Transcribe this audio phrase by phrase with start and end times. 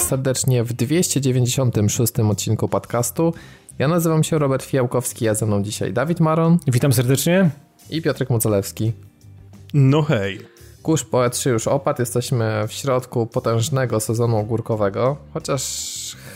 [0.00, 3.34] Was serdecznie w 296 odcinku podcastu.
[3.78, 6.58] Ja nazywam się Robert Fiałkowski, a ze mną dzisiaj Dawid Maron.
[6.66, 7.50] Witam serdecznie.
[7.90, 8.92] I Piotrek Mucelewski.
[9.74, 10.40] No hej.
[10.82, 15.62] Kurz poetrzy już opadł, jesteśmy w środku potężnego sezonu ogórkowego, chociaż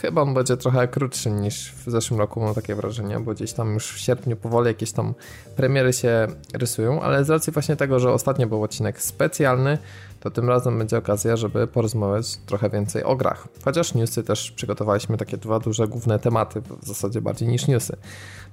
[0.04, 3.74] chyba on będzie trochę krótszy niż w zeszłym roku, mam takie wrażenie, bo gdzieś tam
[3.74, 5.14] już w sierpniu powoli jakieś tam
[5.56, 9.78] premiery się rysują, ale z racji właśnie tego, że ostatnio był odcinek specjalny,
[10.20, 13.48] to tym razem będzie okazja, żeby porozmawiać trochę więcej o grach.
[13.64, 17.96] Chociaż newsy też przygotowaliśmy takie dwa duże główne tematy, w zasadzie bardziej niż newsy.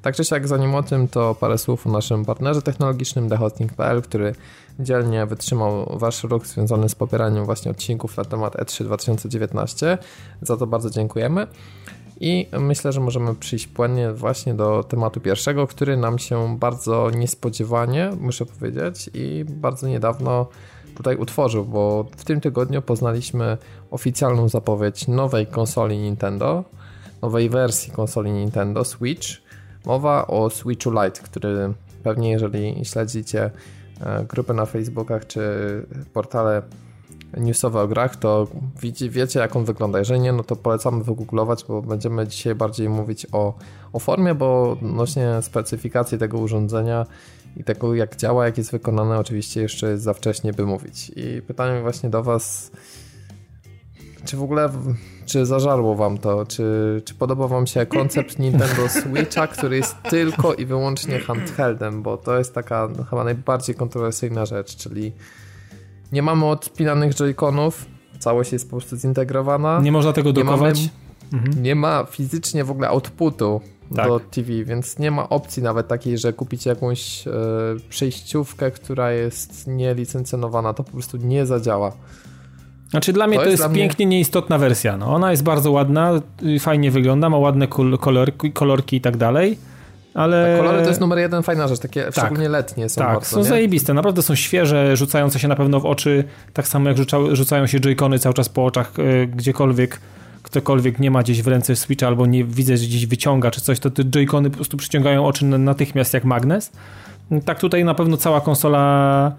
[0.01, 4.35] Tak czy siak, zanim o tym, to parę słów o naszym partnerze technologicznym TheHosting.pl, który
[4.83, 9.97] dzielnie wytrzymał wasz ruch związany z popieraniem właśnie odcinków na temat E3 2019.
[10.41, 11.47] Za to bardzo dziękujemy.
[12.19, 18.11] I myślę, że możemy przyjść płynnie właśnie do tematu pierwszego, który nam się bardzo niespodziewanie,
[18.19, 20.47] muszę powiedzieć, i bardzo niedawno
[20.95, 23.57] tutaj utworzył, bo w tym tygodniu poznaliśmy
[23.91, 26.63] oficjalną zapowiedź nowej konsoli Nintendo,
[27.21, 29.27] nowej wersji konsoli Nintendo Switch.
[29.85, 33.51] Mowa o Switchu Lite, który pewnie jeżeli śledzicie
[34.29, 35.41] grupy na Facebookach czy
[36.13, 36.61] portale
[37.37, 38.47] newsowe o grach, to
[38.81, 39.99] wiecie, wiecie jak on wygląda.
[39.99, 43.53] Jeżeli nie, no to polecamy wygooglować, bo będziemy dzisiaj bardziej mówić o,
[43.93, 47.05] o formie, bo odnośnie specyfikacji tego urządzenia
[47.57, 51.11] i tego jak działa, jak jest wykonane, oczywiście jeszcze jest za wcześnie by mówić.
[51.15, 52.71] I pytanie właśnie do Was,
[54.25, 54.69] czy w ogóle,
[55.31, 60.53] czy zażarło Wam to, czy, czy podoba Wam się koncept Nintendo Switcha, który jest tylko
[60.53, 65.11] i wyłącznie handheldem, bo to jest taka no, chyba najbardziej kontrowersyjna rzecz, czyli
[66.11, 67.85] nie mamy odpinanych joyconów,
[68.19, 69.79] całość jest po prostu zintegrowana.
[69.81, 70.79] Nie można tego dokować.
[70.79, 70.89] Nie,
[71.31, 71.63] mamy, mhm.
[71.63, 73.61] nie ma fizycznie w ogóle outputu
[73.95, 74.07] tak.
[74.07, 77.31] do TV, więc nie ma opcji nawet takiej, że kupicie jakąś e,
[77.89, 81.91] przejściówkę, która jest nielicencjonowana, to po prostu nie zadziała.
[82.91, 84.15] Znaczy dla mnie to, to jest, jest pięknie mnie...
[84.15, 84.97] nieistotna wersja.
[84.97, 86.11] No, ona jest bardzo ładna,
[86.59, 87.67] fajnie wygląda, ma ładne
[87.99, 89.57] kolorki, kolorki i tak dalej.
[90.13, 90.57] Ale...
[90.57, 93.37] Tak, kolory to jest numer jeden fajna rzecz, takie tak, szczególnie letnie są Tak, są
[93.37, 93.43] nie?
[93.43, 97.67] zajebiste, naprawdę są świeże, rzucające się na pewno w oczy, tak samo jak rzucają, rzucają
[97.67, 99.99] się joycony cały czas po oczach, e, gdziekolwiek
[100.43, 103.79] ktokolwiek nie ma gdzieś w ręce Switcha albo nie widzę, że gdzieś wyciąga czy coś,
[103.79, 106.71] to te joycony po prostu przyciągają oczy natychmiast jak magnes.
[107.45, 109.31] Tak tutaj na pewno cała konsola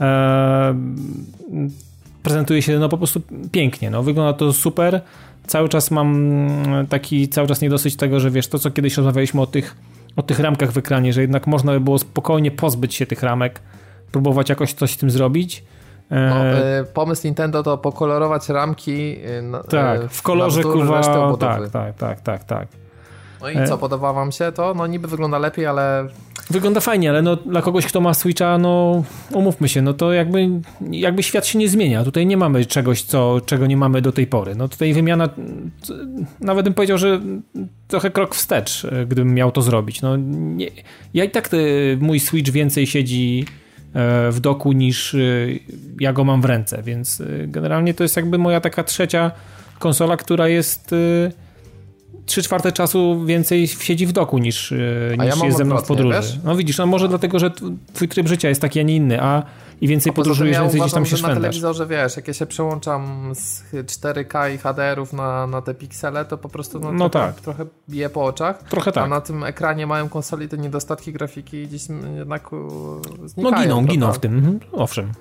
[0.00, 0.74] e,
[2.24, 3.20] prezentuje się no po prostu
[3.52, 5.00] pięknie, no wygląda to super.
[5.46, 6.38] Cały czas mam
[6.88, 9.76] taki, cały czas niedosyć tego, że wiesz, to co kiedyś rozmawialiśmy o tych,
[10.16, 13.60] o tych ramkach w ekranie, że jednak można by było spokojnie pozbyć się tych ramek,
[14.12, 15.64] próbować jakoś coś z tym zrobić
[16.10, 21.96] no, e, e, pomysł Nintendo to pokolorować ramki e, tak, w kolorze kuwa, tak, tak,
[21.96, 22.68] tak, tak, tak.
[23.44, 24.74] No i co, podoba wam się to?
[24.74, 26.08] No niby wygląda lepiej, ale...
[26.50, 30.48] Wygląda fajnie, ale no, dla kogoś, kto ma Switcha, no umówmy się, no to jakby,
[30.90, 32.04] jakby świat się nie zmienia.
[32.04, 34.54] Tutaj nie mamy czegoś, co, czego nie mamy do tej pory.
[34.54, 35.28] No tutaj wymiana,
[36.40, 37.20] nawet bym powiedział, że
[37.88, 40.02] trochę krok wstecz, gdybym miał to zrobić.
[40.02, 40.70] No nie,
[41.14, 41.50] ja i tak
[42.00, 43.44] mój Switch więcej siedzi
[43.94, 45.18] E, w doku niż e,
[46.00, 49.30] ja go mam w ręce, więc e, generalnie to jest jakby moja taka trzecia
[49.78, 50.94] konsola, która jest
[52.26, 54.74] trzy czwarte czasu więcej siedzi w doku niż,
[55.18, 56.18] niż ja jest ze mną w podróży.
[56.18, 56.38] Wiesz?
[56.44, 57.50] No widzisz, no może dlatego, że
[57.94, 59.42] twój tryb życia jest taki, a nie inny, a
[59.80, 61.36] i więcej a podróżujesz, więcej gdzieś tam się szwędasz.
[61.36, 66.24] na telewizorze, wiesz, jak ja się przełączam z 4K i HDR-ów na, na te piksele,
[66.24, 67.40] to po prostu no, no trochę, tak.
[67.40, 68.62] trochę bije po oczach.
[68.62, 69.04] Trochę tak.
[69.04, 71.82] A na tym ekranie małym konsoli te niedostatki grafiki gdzieś
[72.16, 72.50] jednak
[73.24, 73.56] znikają.
[73.56, 73.92] No giną, prawda?
[73.92, 74.60] giną w tym, mhm.
[74.72, 75.12] owszem.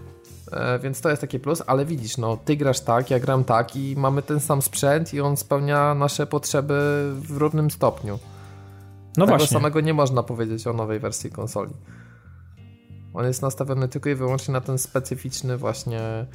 [0.53, 3.75] E, więc to jest taki plus, ale widzisz, no ty grasz tak, ja gram tak
[3.75, 6.73] i mamy ten sam sprzęt i on spełnia nasze potrzeby
[7.15, 8.19] w równym stopniu.
[9.17, 9.57] No Tego właśnie.
[9.57, 11.73] samego nie można powiedzieć o nowej wersji konsoli.
[13.13, 16.25] On jest nastawiony tylko i wyłącznie na ten specyficzny właśnie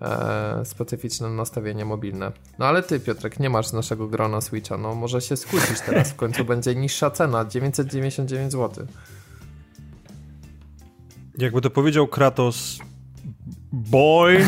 [0.00, 2.32] e, specyficzne nastawienie mobilne.
[2.58, 6.10] No ale ty Piotrek, nie masz z naszego grona Switcha, no może się skłócić teraz,
[6.10, 8.86] w końcu będzie niższa cena, 999 zł.
[11.38, 12.78] Jakby to powiedział Kratos,
[13.72, 14.46] boy,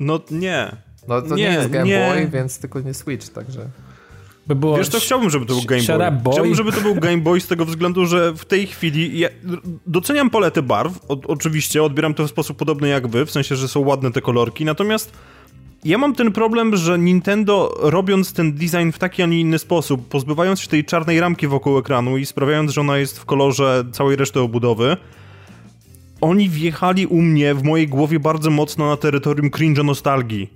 [0.00, 0.76] no nie.
[1.08, 2.08] No to nie, nie jest Game nie.
[2.14, 3.68] Boy, więc tylko nie Switch, także...
[4.46, 6.10] By było Wiesz, to chciałbym, żeby to był Game Boy.
[6.10, 6.32] Boy.
[6.32, 9.28] Chciałbym, żeby to był Game Boy z tego względu, że w tej chwili ja
[9.86, 13.68] doceniam paletę barw, o, oczywiście, odbieram to w sposób podobny jak wy, w sensie, że
[13.68, 15.12] są ładne te kolorki, natomiast
[15.84, 20.08] ja mam ten problem, że Nintendo robiąc ten design w taki, a nie inny sposób,
[20.08, 24.16] pozbywając się tej czarnej ramki wokół ekranu i sprawiając, że ona jest w kolorze całej
[24.16, 24.96] reszty obudowy,
[26.20, 30.50] oni wjechali u mnie w mojej głowie bardzo mocno na terytorium cringe nostalgii.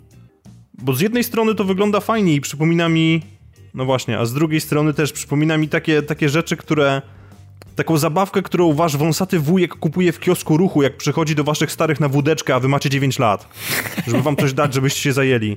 [0.83, 3.23] Bo z jednej strony to wygląda fajnie i przypomina mi
[3.75, 7.03] no właśnie, a z drugiej strony też przypomina mi takie, takie rzeczy, które...
[7.77, 12.01] Taką zabawkę, którą wasz wąsaty wujek kupuje w kiosku ruchu, jak przychodzi do waszych starych
[12.01, 13.49] na wódeczkę, a wy macie 9 lat.
[14.07, 15.57] Żeby wam coś dać, żebyście się zajęli.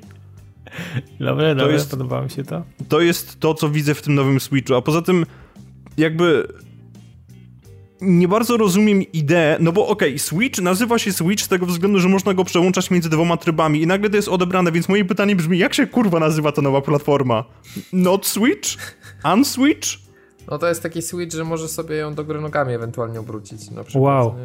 [1.19, 2.63] Dobre, dobre, jest, podoba mi się to.
[2.89, 5.25] To jest to, co widzę w tym nowym Switchu, a poza tym
[5.97, 6.47] jakby
[8.03, 11.99] nie bardzo rozumiem ideę, no bo okej, okay, Switch nazywa się Switch z tego względu,
[11.99, 15.35] że można go przełączać między dwoma trybami i nagle to jest odebrane, więc moje pytanie
[15.35, 17.43] brzmi, jak się kurwa nazywa ta nowa platforma?
[17.93, 18.69] Not Switch?
[19.33, 19.87] Unswitch?
[20.51, 23.71] No to jest taki Switch, że może sobie ją do góry nogami ewentualnie obrócić.
[23.71, 24.35] Na przykład, wow.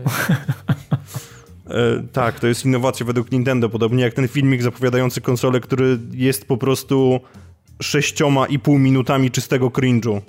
[1.70, 6.44] E, tak, to jest innowacja według Nintendo, podobnie jak ten filmik zapowiadający konsolę, który jest
[6.44, 7.20] po prostu
[7.82, 10.20] sześcioma i pół minutami czystego cringe'u.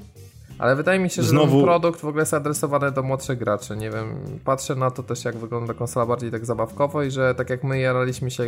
[0.60, 1.58] Ale wydaje mi się, że Znowu...
[1.58, 3.78] ten produkt w ogóle jest adresowany do młodszych graczy.
[3.78, 4.08] Nie wiem,
[4.44, 7.80] patrzę na to też, jak wygląda konsola bardziej tak zabawkowo i że tak jak my
[7.80, 8.44] jaraliśmy się,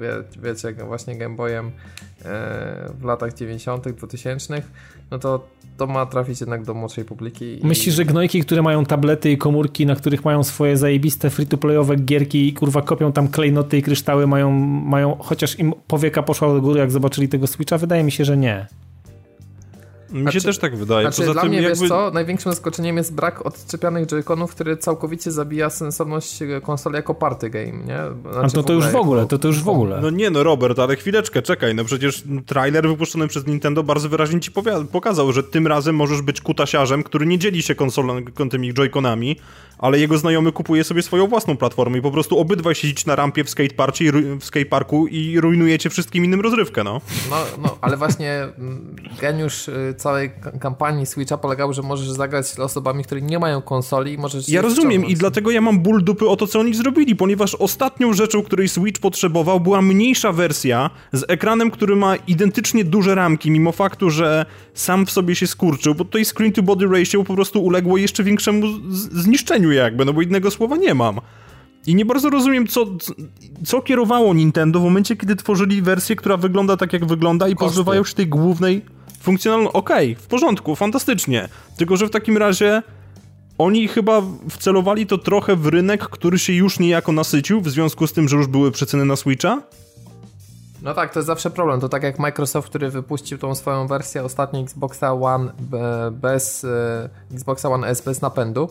[0.00, 1.70] wie, wiecie, właśnie Game Boyem e,
[3.00, 4.62] w latach 90., 2000,
[5.10, 7.44] no to to ma trafić jednak do młodszej publiki.
[7.44, 7.66] I...
[7.66, 12.48] Myślisz, że gnojki, które mają tablety i komórki, na których mają swoje zajebiste free-to-playowe gierki
[12.48, 14.50] i kurwa kopią tam klejnoty i kryształy, mają,
[14.84, 17.78] mają chociaż im powieka poszła do góry, jak zobaczyli tego Switcha?
[17.78, 18.66] Wydaje mi się, że nie.
[20.12, 21.06] Mi znaczy, się też tak wydaje.
[21.06, 21.80] Znaczy, Poza dla tym mnie, jakby...
[21.80, 27.50] wiesz co, największym zaskoczeniem jest brak odczepianych joyconów, który całkowicie zabija sensowność konsoli jako party
[27.50, 27.98] game, nie?
[28.32, 30.00] Znaczy, A to, to już w ogóle, to, to już w ogóle.
[30.00, 34.40] No nie no, Robert, ale chwileczkę, czekaj, no przecież trailer wypuszczony przez Nintendo bardzo wyraźnie
[34.40, 34.50] ci
[34.92, 39.36] pokazał, że tym razem możesz być kutasiarzem, który nie dzieli się konsolą tymi joyconami,
[39.78, 43.44] ale jego znajomy kupuje sobie swoją własną platformę i po prostu obydwaj siedzieć na rampie
[43.44, 44.10] w skateparku i,
[44.40, 47.00] w skateparku i rujnujecie wszystkim innym rozrywkę, no.
[47.30, 50.30] No, no ale właśnie mm, geniusz y, całej
[50.60, 54.48] kampanii Switcha polegał, że możesz zagrać z osobami, które nie mają konsoli i możesz...
[54.48, 58.12] Ja rozumiem i dlatego ja mam ból dupy o to, co oni zrobili, ponieważ ostatnią
[58.12, 63.72] rzeczą, której Switch potrzebował, była mniejsza wersja z ekranem, który ma identycznie duże ramki, mimo
[63.72, 67.64] faktu, że sam w sobie się skurczył, bo tutaj screen to body ratio po prostu
[67.64, 71.20] uległo jeszcze większemu zniszczeniu jakby, no bo innego słowa nie mam.
[71.86, 72.86] I nie bardzo rozumiem, co,
[73.64, 77.64] co kierowało Nintendo w momencie, kiedy tworzyli wersję, która wygląda tak, jak wygląda i Koszty.
[77.64, 78.82] pozbywają się tej głównej
[79.20, 79.78] funkcjonalności.
[79.78, 81.48] Okej, okay, w porządku, fantastycznie.
[81.76, 82.82] Tylko, że w takim razie
[83.58, 88.12] oni chyba wcelowali to trochę w rynek, który się już niejako nasycił, w związku z
[88.12, 89.62] tym, że już były przeceny na Switcha.
[90.82, 91.80] No tak, to jest zawsze problem.
[91.80, 95.52] To tak jak Microsoft, który wypuścił tą swoją wersję ostatniej Xboxa One
[96.12, 98.68] bez e, Xboxa One S bez napędu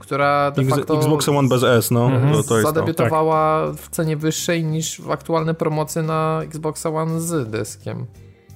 [0.00, 2.06] która de facto Xbox One bez S, no.
[2.06, 2.32] Mhm.
[2.32, 3.80] To, to zadebiutowała tak.
[3.80, 8.06] w cenie wyższej niż w aktualne promocje na Xbox One z dyskiem.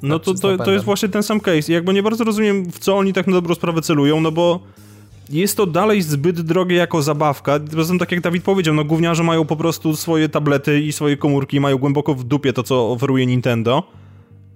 [0.02, 1.72] No to, to, to jest właśnie ten sam case.
[1.72, 4.60] Jakby nie bardzo rozumiem, w co oni tak na dobrą sprawę celują, no bo
[5.30, 7.60] jest to dalej zbyt drogie jako zabawka.
[7.70, 11.60] Zresztą tak jak Dawid powiedział, no gówniarze mają po prostu swoje tablety i swoje komórki,
[11.60, 13.82] mają głęboko w dupie to, co oferuje Nintendo.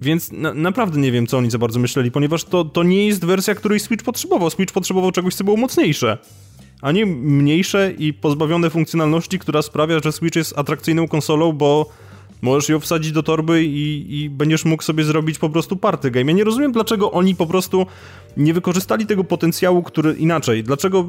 [0.00, 3.24] Więc na, naprawdę nie wiem, co oni za bardzo myśleli, ponieważ to, to nie jest
[3.24, 4.50] wersja, której Switch potrzebował.
[4.50, 6.18] Switch potrzebował czegoś, co było mocniejsze
[6.82, 11.90] a nie mniejsze i pozbawione funkcjonalności, która sprawia, że Switch jest atrakcyjną konsolą, bo
[12.42, 16.26] możesz ją wsadzić do torby i, i będziesz mógł sobie zrobić po prostu party game.
[16.26, 17.86] Ja nie rozumiem, dlaczego oni po prostu
[18.36, 20.64] nie wykorzystali tego potencjału, który inaczej.
[20.64, 21.06] Dlaczego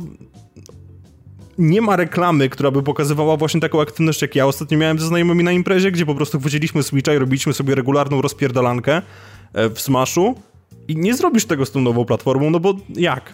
[1.57, 5.43] nie ma reklamy, która by pokazywała właśnie taką aktywność, jak ja ostatnio miałem ze znajomymi
[5.43, 9.01] na imprezie, gdzie po prostu wchodziliśmy Switcha i robiliśmy sobie regularną rozpierdalankę
[9.53, 10.35] e, w Smashu
[10.87, 13.33] i nie zrobisz tego z tą nową platformą, no bo jak?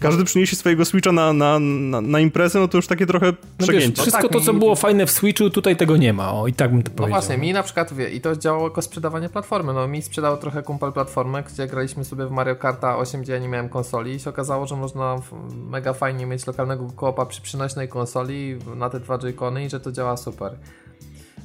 [0.00, 3.66] Każdy przyniesie swojego Switcha na, na, na, na imprezę, no to już takie trochę no
[3.66, 4.58] wiesz, Wszystko no tak, to, co mi...
[4.58, 7.20] było fajne w Switchu, tutaj tego nie ma, o i tak bym to no powiedział.
[7.20, 10.36] No właśnie, mi na przykład, wie, i to działało jako sprzedawanie platformy, no mi sprzedało
[10.36, 14.14] trochę kumpel platformę, gdzie graliśmy sobie w Mario Karta 8, gdzie ja nie miałem konsoli
[14.14, 15.16] i się okazało, że można
[15.70, 19.92] mega fajnie mieć lokalnego koopa przy przynośnej konsoli na te dwa joycony i że to
[19.92, 20.52] działa super.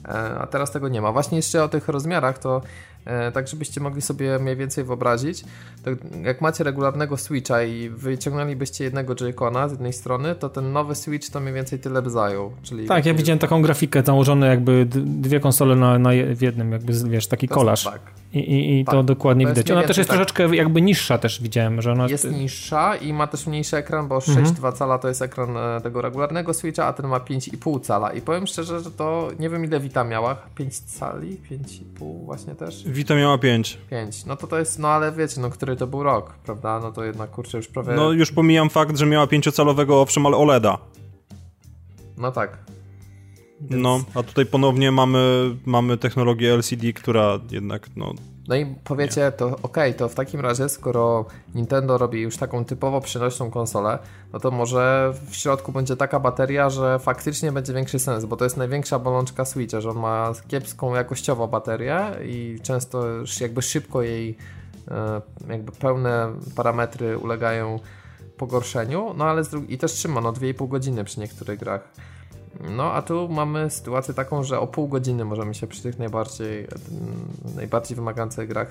[0.06, 1.12] E, a teraz tego nie ma.
[1.12, 2.62] Właśnie jeszcze o tych rozmiarach, to
[3.34, 5.44] tak żebyście mogli sobie mniej więcej wyobrazić,
[6.24, 11.30] jak macie regularnego Switcha i wyciągnęlibyście jednego Joy-Cona z jednej strony, to ten nowy Switch
[11.30, 12.52] to mniej więcej tyle by zajął.
[12.62, 16.94] Czyli tak, ja widziałem taką grafikę założone jakby dwie konsole na, na w jednym, jakby
[17.10, 17.84] wiesz, taki kolaż.
[17.84, 18.21] Tak.
[18.34, 18.96] I, i, i tak.
[18.96, 19.72] to dokładnie widać.
[19.72, 20.18] Ona też jest tak.
[20.18, 22.08] troszeczkę jakby niższa też widziałem, że ona...
[22.08, 24.74] Jest niższa i ma też mniejszy ekran, bo 6,2 mhm.
[24.74, 28.48] cala to jest ekran e, tego regularnego Switcha, a ten ma 5,5 cala i powiem
[28.48, 32.84] szczerze, że to nie wiem ile Vita miała, 5 cali, 5,5 właśnie też.
[32.86, 33.78] Vita miała 5.
[33.90, 34.26] 5.
[34.26, 36.80] No to to jest, no ale wiecie, no który to był rok, prawda?
[36.80, 37.94] No to jednak kurczę już prawie...
[37.94, 40.78] No już pomijam fakt, że miała 5-calowego owszem, ale OLEDa.
[42.18, 42.58] No tak.
[43.62, 43.84] Więc...
[43.84, 48.14] No, a tutaj ponownie mamy, mamy technologię LCD, która jednak no,
[48.48, 49.32] no i powiecie, nie.
[49.32, 51.26] to okej, okay, to w takim razie, skoro
[51.56, 54.00] Nintendo robi już taką typowo przenośną konsolę,
[54.34, 58.44] no to może w środku będzie taka bateria, że faktycznie będzie większy sens, bo to
[58.44, 64.02] jest największa bolączka Switcha, że on ma kiepską jakościowo baterię i często już jakby szybko
[64.02, 64.38] jej
[64.92, 67.80] e, jakby pełne parametry ulegają
[68.38, 71.90] pogorszeniu, no ale z drugiej i też trzyma no 2,5 godziny przy niektórych grach.
[72.60, 76.60] No, a tu mamy sytuację taką, że o pół godziny możemy się przy tych najbardziej,
[76.60, 76.68] mm,
[77.56, 78.70] najbardziej wymagających grach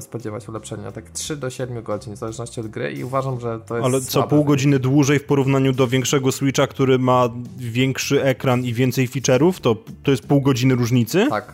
[0.00, 0.92] spodziewać ulepszenia.
[0.92, 4.00] Tak 3 do 7 godzin, w zależności od gry i uważam, że to jest Ale
[4.00, 9.08] co, pół godziny dłużej w porównaniu do większego Switcha, który ma większy ekran i więcej
[9.08, 11.26] feature'ów, to, to jest pół godziny różnicy?
[11.30, 11.52] Tak.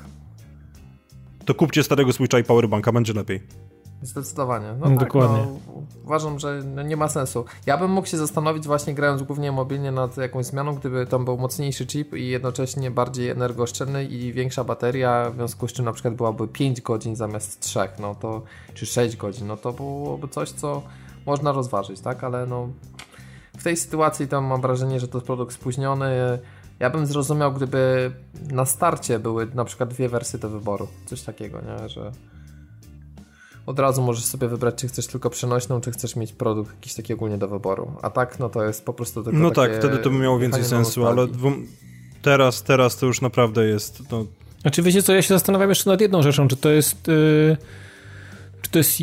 [1.44, 3.40] To kupcie starego Switcha i powerbanka, będzie lepiej.
[4.04, 4.66] Zdecydowanie.
[4.66, 5.46] No, no tak, dokładnie.
[5.46, 7.44] No, uważam, że nie ma sensu.
[7.66, 11.38] Ja bym mógł się zastanowić właśnie grając głównie mobilnie nad jakąś zmianą, gdyby tam był
[11.38, 16.14] mocniejszy chip i jednocześnie bardziej energooszczędny i większa bateria, w związku z czym na przykład
[16.14, 18.42] byłaby 5 godzin zamiast 3, no to,
[18.74, 20.82] czy 6 godzin, no to byłoby coś, co
[21.26, 22.24] można rozważyć, tak?
[22.24, 22.68] Ale no
[23.58, 26.38] w tej sytuacji tam mam wrażenie, że to jest produkt spóźniony.
[26.80, 28.12] Ja bym zrozumiał, gdyby
[28.52, 30.88] na starcie były na przykład dwie wersje do wyboru.
[31.06, 31.88] Coś takiego, nie?
[31.88, 32.12] Że
[33.66, 37.14] od razu możesz sobie wybrać, czy chcesz tylko przenośną, czy chcesz mieć produkt jakiś taki
[37.14, 37.92] ogólnie do wyboru.
[38.02, 40.64] A tak, no to jest po prostu tylko No tak, wtedy to by miało więcej
[40.64, 41.26] sensu, ale
[42.22, 44.02] teraz, teraz to już naprawdę jest...
[44.10, 44.26] No...
[44.62, 47.08] Znaczy wiecie co, ja się zastanawiam jeszcze nad jedną rzeczą, czy to jest...
[47.08, 47.56] Yy
[48.74, 48.98] to jest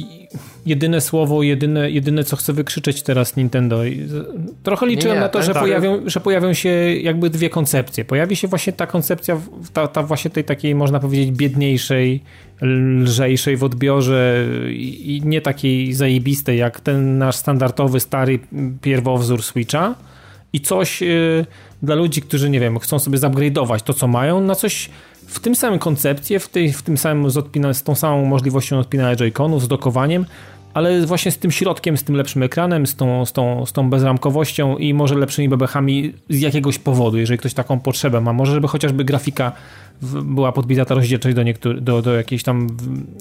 [0.65, 3.81] jedyne słowo, jedyne, jedyne co chcę wykrzyczeć teraz Nintendo.
[4.63, 5.63] Trochę liczyłem nie, na to, że, tak.
[5.63, 6.69] pojawią, że pojawią się
[7.01, 8.05] jakby dwie koncepcje.
[8.05, 9.41] Pojawi się właśnie ta koncepcja,
[9.73, 12.23] ta, ta właśnie tej takiej, można powiedzieć, biedniejszej,
[12.61, 18.39] lżejszej w odbiorze i, i nie takiej zajebistej, jak ten nasz standardowy, stary
[18.81, 19.95] pierwowzór Switcha
[20.53, 21.45] i coś y,
[21.83, 24.89] dla ludzi, którzy, nie wiem, chcą sobie zupgrade'ować to, co mają, na coś
[25.31, 28.79] w tym samym koncepcie, w, tej, w tym samym z, odpina, z tą samą możliwością
[28.79, 30.25] odpinania joyconów, z dokowaniem,
[30.73, 33.89] ale właśnie z tym środkiem, z tym lepszym ekranem, z tą, z tą, z tą
[33.89, 38.33] bezramkowością i może lepszymi bebechami z jakiegoś powodu, jeżeli ktoś taką potrzebę ma.
[38.33, 39.51] Może żeby chociażby grafika
[40.23, 42.67] była podbita ta rozdzielczość do, do, do jakiejś tam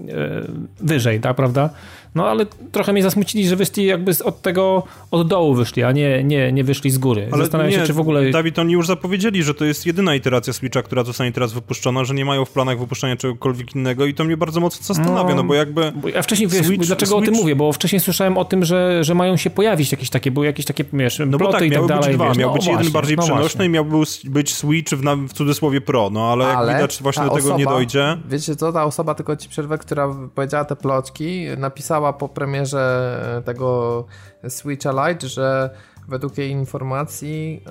[0.08, 0.42] e,
[0.80, 1.70] wyżej, tak, prawda?
[2.14, 6.24] No ale trochę mnie zasmucili, że wyszli jakby od tego, od dołu wyszli, a nie,
[6.24, 7.28] nie, nie wyszli z góry.
[7.32, 8.30] Ale Zastanawiam nie, się, czy w ogóle...
[8.30, 12.14] Dawid, oni już zapowiedzieli, że to jest jedyna iteracja Switcha, która zostanie teraz wypuszczona, że
[12.14, 15.44] nie mają w planach wypuszczania czegokolwiek innego i to mnie bardzo mocno zastanawia, no, no
[15.44, 15.92] bo jakby...
[15.92, 17.28] Bo ja wcześniej, wiesz, Switch, dlaczego Switch...
[17.28, 20.30] o tym mówię, bo wcześniej słyszałem o tym, że, że mają się pojawić jakieś takie,
[20.30, 22.08] były jakieś takie, wiesz, no bo tak, i tak dalej.
[22.08, 22.28] Być dwa.
[22.28, 23.84] Wiesz, miał no, być właśnie, jeden bardziej no przenośny i miał
[24.24, 27.58] być Switch w, w cudzysłowie Pro, no ale, ale jak widać właśnie do tego osoba,
[27.58, 28.16] nie dojdzie.
[28.28, 34.04] Wiecie co, ta osoba, tylko ci przerwę, która powiedziała te plotki, napisała po premierze tego
[34.48, 35.70] Switcha Lite, że
[36.08, 37.62] według jej informacji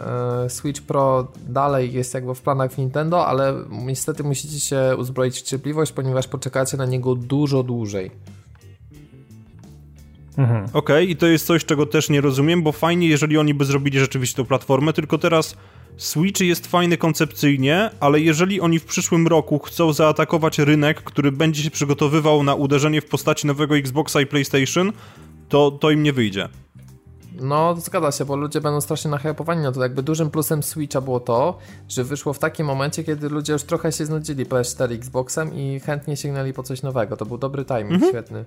[0.46, 5.42] e, Switch Pro dalej jest jakby w planach Nintendo, ale niestety musicie się uzbroić w
[5.42, 8.12] cierpliwość, ponieważ poczekacie na niego dużo dłużej.
[10.38, 10.64] Mhm.
[10.64, 13.66] Okej, okay, i to jest coś, czego też nie rozumiem, bo fajnie, jeżeli oni by
[13.66, 15.56] zrobili rzeczywiście tą platformę, tylko teraz
[16.00, 21.64] Switch jest fajny koncepcyjnie, ale jeżeli oni w przyszłym roku chcą zaatakować rynek, który będzie
[21.64, 24.94] się przygotowywał na uderzenie w postaci nowego Xboxa i PlayStation,
[25.50, 26.50] to, to im nie wyjdzie.
[27.42, 29.84] No, zgadza się, bo ludzie będą strasznie nahypowani na to.
[29.84, 31.58] Jakby dużym plusem Switcha było to,
[31.90, 36.18] że wyszło w takim momencie, kiedy ludzie już trochę się znudzili PS4 Xboxem i chętnie
[36.18, 37.18] sięgnęli po coś nowego.
[37.18, 38.12] To był dobry timing, mhm.
[38.12, 38.46] świetny.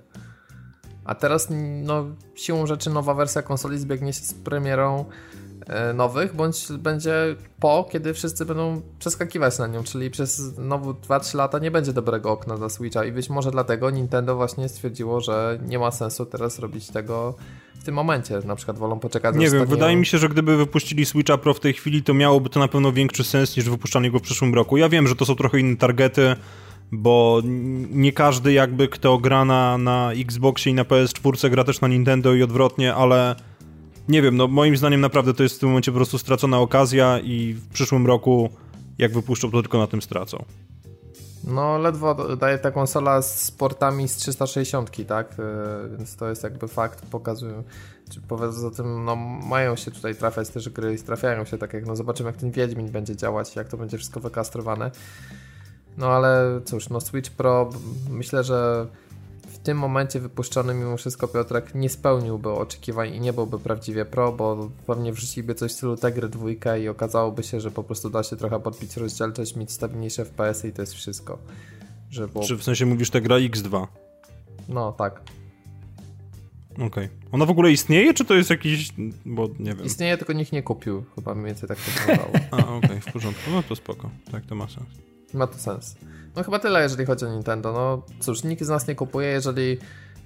[1.05, 1.47] A teraz,
[1.83, 2.05] no,
[2.35, 5.05] siłą rzeczy nowa wersja konsoli zbiegnie się z premierą
[5.93, 11.59] nowych, bądź będzie po, kiedy wszyscy będą przeskakiwać na nią, czyli przez znowu 2-3 lata
[11.59, 15.79] nie będzie dobrego okna dla Switcha i być może dlatego Nintendo właśnie stwierdziło, że nie
[15.79, 17.35] ma sensu teraz robić tego
[17.79, 19.35] w tym momencie, na przykład wolą poczekać.
[19.35, 22.49] Nie wiem, wydaje mi się, że gdyby wypuścili Switcha Pro w tej chwili, to miałoby
[22.49, 24.77] to na pewno większy sens niż wypuszczanie go w przyszłym roku.
[24.77, 26.35] Ja wiem, że to są trochę inne targety,
[26.91, 27.41] bo
[27.91, 32.33] nie każdy jakby kto gra na, na Xboxie i na PS4 gra też na Nintendo
[32.33, 33.35] i odwrotnie, ale
[34.07, 37.19] nie wiem, no moim zdaniem naprawdę to jest w tym momencie po prostu stracona okazja
[37.19, 38.49] i w przyszłym roku
[38.97, 40.45] jak wypuszczą, to tylko na tym stracą.
[41.43, 45.35] No, ledwo daje ta konsola z portami z 360, tak?
[45.39, 47.63] E, więc to jest jakby fakt, pokazują,
[48.09, 49.15] czy poza tym, no,
[49.49, 52.51] mają się tutaj trafiać też gry i trafiają się, tak jak, no, zobaczymy, jak ten
[52.51, 54.91] Wiedźmin będzie działać, jak to będzie wszystko wykastrowane.
[55.97, 57.69] No, ale cóż, no, Switch Pro,
[58.09, 58.87] myślę, że
[59.63, 64.69] tym momencie wypuszczony mimo wszystko Piotrek nie spełniłby oczekiwań i nie byłby prawdziwie pro, bo
[64.87, 68.35] pewnie wrzuciliby coś w stylu Tegry dwójkę i okazałoby się, że po prostu da się
[68.35, 71.37] trochę podbić rozdzielczość, mieć stabilniejsze FPS i to jest wszystko.
[72.09, 72.45] Że było...
[72.45, 73.87] Czy w sensie mówisz Tegra X2?
[74.69, 75.21] No, tak.
[76.73, 76.87] Okej.
[76.87, 77.09] Okay.
[77.31, 78.93] Ona w ogóle istnieje, czy to jest jakiś,
[79.25, 79.85] bo nie wiem.
[79.85, 81.03] Istnieje, tylko nikt nie kupił.
[81.15, 82.31] Chyba mniej więcej tak to wyglądało.
[82.51, 83.51] A, okej, okay, w porządku.
[83.51, 84.09] No to spoko.
[84.31, 85.12] Tak, to ma sens.
[85.33, 85.95] Ma to sens.
[86.35, 87.73] No chyba tyle, jeżeli chodzi o Nintendo.
[87.73, 89.77] No cóż, nikt z nas nie kupuje, jeżeli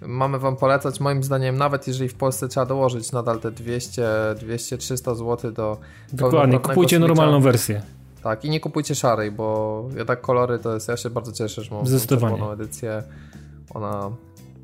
[0.02, 4.08] mamy wam polecać, moim zdaniem, nawet jeżeli w Polsce trzeba dołożyć nadal te 200,
[4.40, 5.78] 200 300 zł do
[6.14, 7.82] Dokładnie, kupujcie normalną wersję.
[8.24, 11.76] Tak, i nie kupujcie szarej, bo jednak kolory to jest, ja się bardzo cieszę, że
[11.76, 13.04] mam czerwoną edycję.
[13.74, 14.12] Ona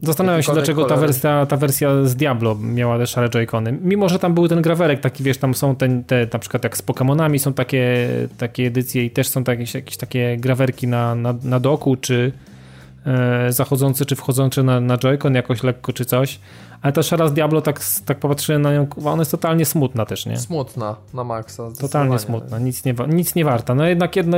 [0.03, 3.77] Zastanawiam się, dlaczego ta wersja, ta wersja z Diablo miała te szare joycony.
[3.81, 6.77] Mimo, że tam był ten grawerek taki, wiesz, tam są ten, te, na przykład jak
[6.77, 11.35] z Pokémonami są takie, takie edycje i też są jakieś, jakieś takie grawerki na, na,
[11.43, 12.31] na doku, czy
[13.49, 16.39] zachodzący, czy wchodzący na, na joycon jakoś lekko, czy coś.
[16.81, 20.25] Ale ta szara z Diablo, tak, tak popatrzyłem na nią, ona jest totalnie smutna też,
[20.25, 20.37] nie?
[20.37, 21.63] Smutna, na maksa.
[21.79, 23.75] Totalnie smutna, nic nie, nic nie warta.
[23.75, 24.37] No jednak jedno,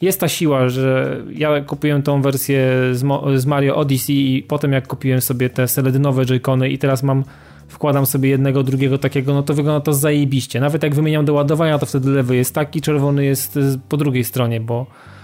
[0.00, 3.04] jest ta siła, że ja kupiłem tą wersję z,
[3.40, 7.24] z Mario Odyssey i potem jak kupiłem sobie te seledynowe joycony i teraz mam
[7.68, 10.60] wkładam sobie jednego, drugiego takiego, no to wygląda to zajebiście.
[10.60, 13.58] Nawet jak wymieniam do ładowania, to wtedy lewy jest taki, czerwony jest
[13.88, 15.15] po drugiej stronie, bo e,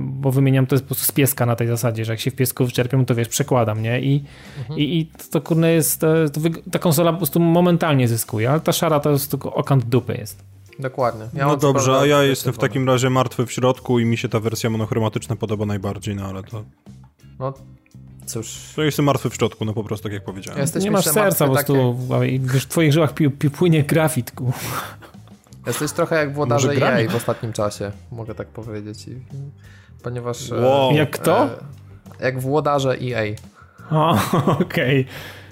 [0.00, 2.64] bo wymieniam to po prostu z pieska na tej zasadzie, że jak się w piesku
[2.64, 4.00] wyczerpią, to wiesz, przekładam, nie?
[4.00, 4.24] I,
[4.58, 4.80] mhm.
[4.80, 6.40] i, i to kurde jest, to, to,
[6.70, 10.44] ta konsola po prostu momentalnie zyskuje, ale ta szara to jest tylko okant dupy jest.
[10.78, 11.24] Dokładnie.
[11.34, 14.28] Ja no dobrze, a ja jestem w takim razie martwy w środku i mi się
[14.28, 16.64] ta wersja monochromatyczna podoba najbardziej, no ale to...
[17.38, 17.54] No
[18.30, 18.72] cóż.
[18.76, 20.60] To jestem martwy w środku, no po prostu tak jak powiedziałem.
[20.60, 22.38] Jesteś nie masz serca po prostu, takie...
[22.38, 23.84] w twoich żyłach pi, pi, płynie
[25.66, 29.06] Jesteś trochę jak włodarze EA w ostatnim czasie, mogę tak powiedzieć.
[30.02, 30.52] Ponieważ...
[30.52, 30.92] E, wow.
[30.92, 31.44] Jak kto?
[31.44, 31.50] E,
[32.20, 33.34] jak włodarze EA.
[33.90, 34.18] O,
[34.62, 35.00] okej.
[35.00, 35.04] Okay.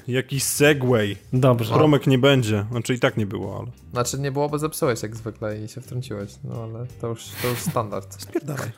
[0.08, 1.16] Jakiś segway.
[1.32, 1.74] Dobrze.
[1.74, 2.66] Promek nie będzie.
[2.70, 3.66] Znaczy i tak nie było, ale...
[3.92, 6.32] Znaczy nie było, bo zepsułeś jak zwykle i się wtrąciłeś.
[6.44, 8.14] No ale to już, to już standard.
[8.22, 8.70] Spierdalaj.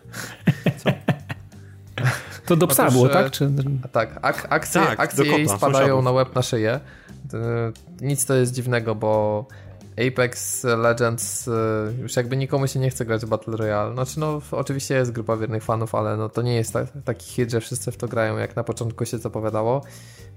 [0.77, 0.91] Co?
[2.47, 3.31] To do psa Otóż, było, tak?
[3.31, 3.51] Czy...
[3.93, 6.05] Tak, ak akcje, tak, akcje jej spadają sąsiadów.
[6.05, 6.81] na łeb na szyję.
[8.01, 9.47] Nic to jest dziwnego, bo
[10.09, 11.51] Apex Legends y,
[12.03, 13.95] już jakby nikomu się nie chce grać w Battle Royale.
[13.95, 17.51] Znaczy no oczywiście jest grupa wiernych fanów, ale no to nie jest tak, taki hit,
[17.51, 19.83] że wszyscy w to grają jak na początku się zapowiadało.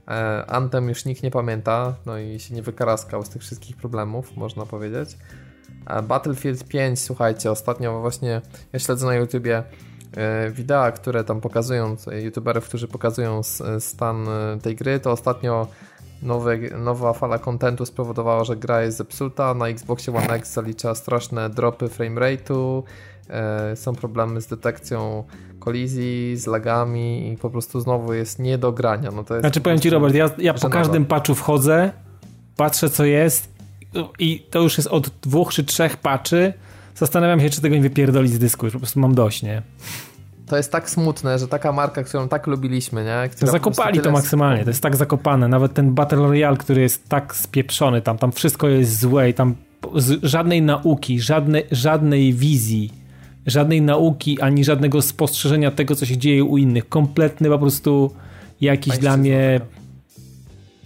[0.08, 4.36] E, Anthem już nikt nie pamięta, no i się nie wykaraskał z tych wszystkich problemów,
[4.36, 5.18] można powiedzieć.
[6.04, 8.42] Battlefield 5, słuchajcie, ostatnio właśnie
[8.74, 9.64] ja śledzę na YouTubie
[10.18, 13.42] e, wideo, które tam pokazują, youtuberów, którzy pokazują
[13.80, 15.68] stan e, tej gry, to ostatnio
[16.24, 19.54] nowe, nowa fala kontentu spowodowała, że gra jest zepsuta.
[19.54, 22.84] Na Xboxie One X zalicza straszne dropy framerate'u,
[23.30, 25.24] e, są problemy z detekcją
[25.60, 29.12] kolizji, z lagami i po prostu znowu jest nie do grania.
[29.12, 31.92] No to jest znaczy powiem Ci Robert, ja, ja po każdym patchu wchodzę,
[32.58, 33.54] patrzę co jest
[34.20, 36.54] i to już jest od dwóch czy trzech patchy.
[36.96, 39.62] Zastanawiam się, czy tego nie wypierdolić z dysku, już po prostu mam dość, nie?
[40.54, 43.30] To jest tak smutne, że taka marka, którą tak lubiliśmy, nie?
[43.30, 45.48] Która Zakopali to maksymalnie, to jest tak zakopane.
[45.48, 49.56] Nawet ten Battle Royale, który jest tak spieprzony, tam, tam wszystko jest złe i tam
[50.24, 52.94] żadnej nauki, żadne, żadnej wizji,
[53.46, 56.89] żadnej nauki, ani żadnego spostrzeżenia tego, co się dzieje u innych.
[56.89, 58.13] Kompletny po prostu
[58.62, 59.62] jakiś dla mnie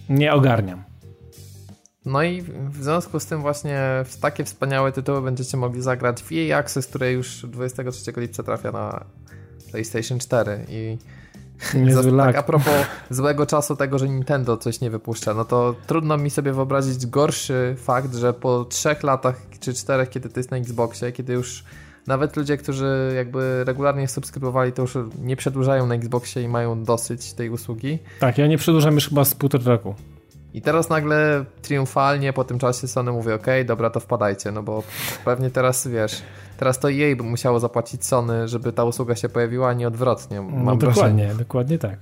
[0.08, 0.82] nie ogarniam.
[2.04, 6.32] No i w związku z tym właśnie w takie wspaniałe tytuły będziecie mogli zagrać w
[6.32, 9.04] EA Access, które już 23 lipca trafia na
[9.70, 10.98] PlayStation 4 i
[12.18, 12.72] tak a propos
[13.10, 17.74] złego czasu tego, że Nintendo coś nie wypuszcza, no to trudno mi sobie wyobrazić gorszy
[17.78, 21.64] fakt, że po trzech latach czy czterech, kiedy to jest na Xboxie, kiedy już
[22.06, 27.32] nawet ludzie, którzy jakby regularnie subskrybowali, to już nie przedłużają na Xboxie i mają dosyć
[27.32, 27.98] tej usługi.
[28.20, 29.94] Tak, ja nie przedłużam już chyba z półtora roku.
[30.54, 34.82] I teraz nagle triumfalnie po tym czasie Sony mówi, ok, dobra, to wpadajcie, no bo
[35.24, 36.22] pewnie teraz, wiesz,
[36.58, 40.40] teraz to jej by musiało zapłacić Sony, żeby ta usługa się pojawiła, a nie odwrotnie.
[40.40, 41.34] Mam no dokładnie, wrażenie.
[41.38, 41.98] dokładnie tak.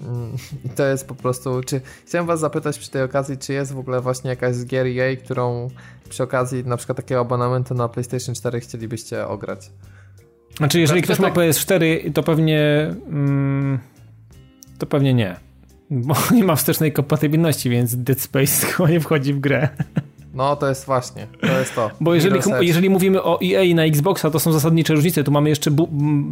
[0.00, 0.32] Mm,
[0.64, 3.78] I to jest po prostu, czy chciałem was zapytać przy tej okazji, czy jest w
[3.78, 5.68] ogóle właśnie jakaś z gier EA, którą
[6.08, 9.70] przy okazji na przykład takiego abonamentu na PlayStation 4 chcielibyście ograć?
[10.56, 11.36] Znaczy, jeżeli ktoś tak...
[11.36, 13.78] ma PS4, to pewnie mm,
[14.78, 15.36] to pewnie nie.
[15.90, 19.68] Bo nie ma wstecznej kompatybilności, więc Dead Space chyba nie wchodzi w grę.
[20.34, 21.90] No to jest właśnie, to jest to.
[22.00, 25.24] Bo jeżeli, jeżeli mówimy o EA na Xboxa, to są zasadnicze różnice.
[25.24, 25.70] Tu mamy jeszcze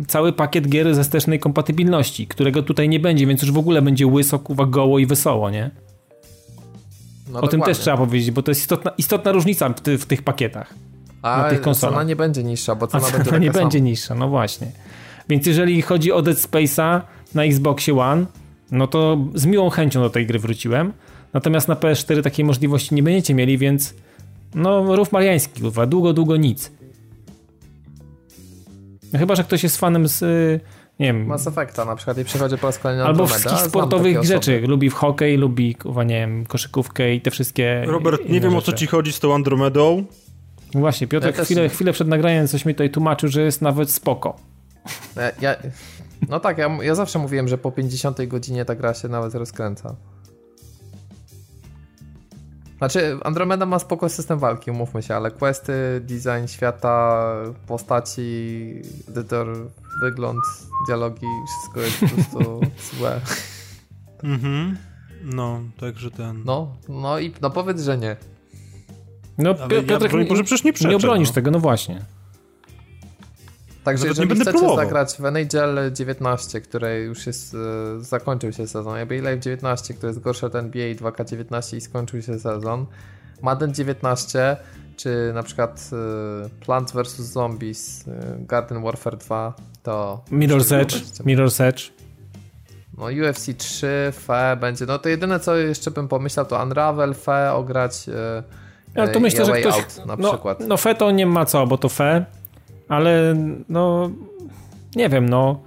[0.08, 4.06] cały pakiet gier ze wstecznej kompatybilności, którego tutaj nie będzie, więc już w ogóle będzie
[4.06, 5.70] łyso, kuwa, goło i wesoło, nie?
[7.30, 7.50] No o dokładnie.
[7.50, 10.74] tym też trzeba powiedzieć, bo to jest istotna, istotna różnica w, ty, w tych pakietach.
[11.22, 11.94] A na tych konsolach.
[11.94, 14.66] cena nie będzie niższa, bo cena, A cena nie będzie niższa, no właśnie.
[15.28, 17.00] Więc jeżeli chodzi o Dead Space'a
[17.34, 18.26] na Xboxie One,
[18.70, 20.92] no to z miłą chęcią do tej gry wróciłem.
[21.32, 23.94] Natomiast na PS4 takiej możliwości nie będziecie mieli, więc
[24.54, 26.72] no rów mariański, kurwa, długo, długo nic.
[29.12, 30.20] No chyba, że ktoś jest fanem z
[31.00, 31.26] nie wiem...
[31.26, 34.60] Mass Effecta na przykład i przychodzi po raz kolejny Albo wszystkich sportowych rzeczy.
[34.60, 38.56] Lubi w hokej, lubi, kurwa, nie wiem, koszykówkę i te wszystkie Robert, nie wiem rzeczy.
[38.56, 40.04] o co ci chodzi z tą Andromedą.
[40.74, 41.72] No właśnie, Piotr ja chwilę, też...
[41.72, 44.36] chwilę przed nagraniem coś mi tutaj tłumaczył, że jest nawet spoko.
[45.16, 45.56] Ja, ja,
[46.28, 49.96] no tak, ja, ja zawsze mówiłem, że po 50 godzinie ta gra się nawet rozkręca.
[52.80, 57.24] Znaczy, Andromeda ma spoko system walki, umówmy się, ale questy, design świata,
[57.66, 58.74] postaci,
[59.08, 59.48] edytor,
[60.02, 60.40] wygląd,
[60.86, 62.60] dialogi, wszystko jest po prostu
[62.98, 63.20] złe.
[64.22, 64.76] Mhm.
[65.24, 66.42] No, także ten.
[66.44, 68.16] No, no i no powiedz, że nie.
[69.38, 71.34] No, Piotrek, ja, może przecież nie przeczę, Nie obronisz no.
[71.34, 72.04] tego, no właśnie.
[73.84, 74.76] Także Nawet jeżeli chcecie próbował.
[74.76, 77.58] zagrać w NHL 19, który już jest, e,
[78.00, 82.38] zakończył się sezon, NBA Live 19, który jest gorszy od NBA 2K19 i skończył się
[82.38, 82.86] sezon,
[83.42, 84.56] Madden 19,
[84.96, 87.16] czy na przykład e, Plants vs.
[87.16, 90.24] Zombies, e, Garden Warfare 2, to...
[90.32, 91.92] Mirror's Edge, Mirror's Edge.
[92.98, 97.52] No UFC 3, FE będzie, no to jedyne co jeszcze bym pomyślał to Unravel, FE
[97.52, 98.06] ograć...
[98.94, 99.74] Ja to myślę, że ktoś...
[99.74, 100.60] Out, na no, przykład.
[100.60, 102.24] No FE to nie ma co, bo to FE
[102.90, 103.34] ale
[103.68, 104.10] no
[104.96, 105.60] nie wiem, no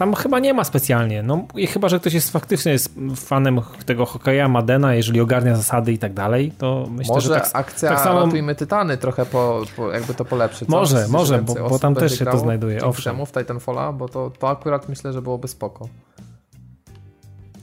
[0.00, 1.22] tam chyba nie ma specjalnie.
[1.22, 5.92] No i chyba, że ktoś jest faktycznie jest fanem tego hokeja, Madena, jeżeli ogarnia zasady
[5.92, 8.24] i tak dalej, to myślę, może że tak, akcja tak samo...
[8.24, 10.64] Ratujmy Tytany trochę po, po jakby to polepszy.
[10.68, 12.84] Może, może, bo, bo tam też się to znajduje.
[12.84, 13.26] Owszem.
[13.26, 15.88] w Titanfalla, bo to, to akurat myślę, że byłoby spoko.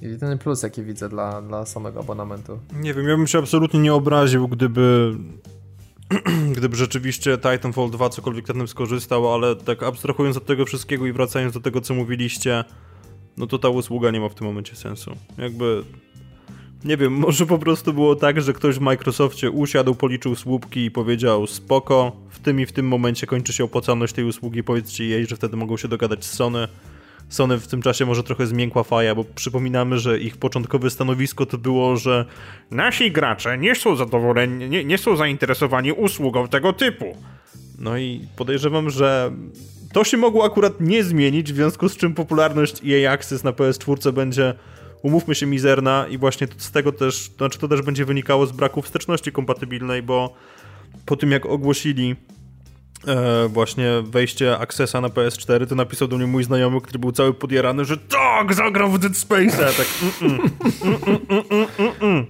[0.01, 2.59] Jedyny plus, jaki widzę dla, dla samego abonamentu.
[2.73, 5.15] Nie wiem, ja bym się absolutnie nie obraził, gdyby
[6.57, 11.11] gdyby rzeczywiście Titanfall 2 cokolwiek na tym skorzystał, ale tak abstrahując od tego wszystkiego i
[11.11, 12.63] wracając do tego, co mówiliście,
[13.37, 15.15] no to ta usługa nie ma w tym momencie sensu.
[15.37, 15.83] Jakby
[16.85, 20.91] nie wiem, może po prostu było tak, że ktoś w Microsoftie usiadł, policzył słupki i
[20.91, 25.25] powiedział spoko, w tym i w tym momencie kończy się opłacalność tej usługi, powiedzcie jej,
[25.25, 26.67] że wtedy mogą się dogadać z Sony
[27.29, 31.57] Sony w tym czasie może trochę zmiękła faja, bo przypominamy, że ich początkowe stanowisko to
[31.57, 32.25] było, że
[32.71, 37.17] nasi gracze nie są zadowoleni, nie, nie są zainteresowani usługą tego typu.
[37.79, 39.31] No i podejrzewam, że
[39.93, 44.11] to się mogło akurat nie zmienić, w związku z czym popularność EA Access na PS4
[44.11, 44.53] będzie,
[45.01, 48.51] umówmy się, mizerna i właśnie z tego też, to znaczy to też będzie wynikało z
[48.51, 50.33] braku wsteczności kompatybilnej, bo
[51.05, 52.15] po tym jak ogłosili
[53.07, 57.33] e, właśnie wejście Accessa na PS4, to napisał do mnie mój znajomy, który był cały
[57.33, 59.87] podjarany, że tak, zagrał w Dead Space, tak
[60.21, 62.25] mm -mm, mm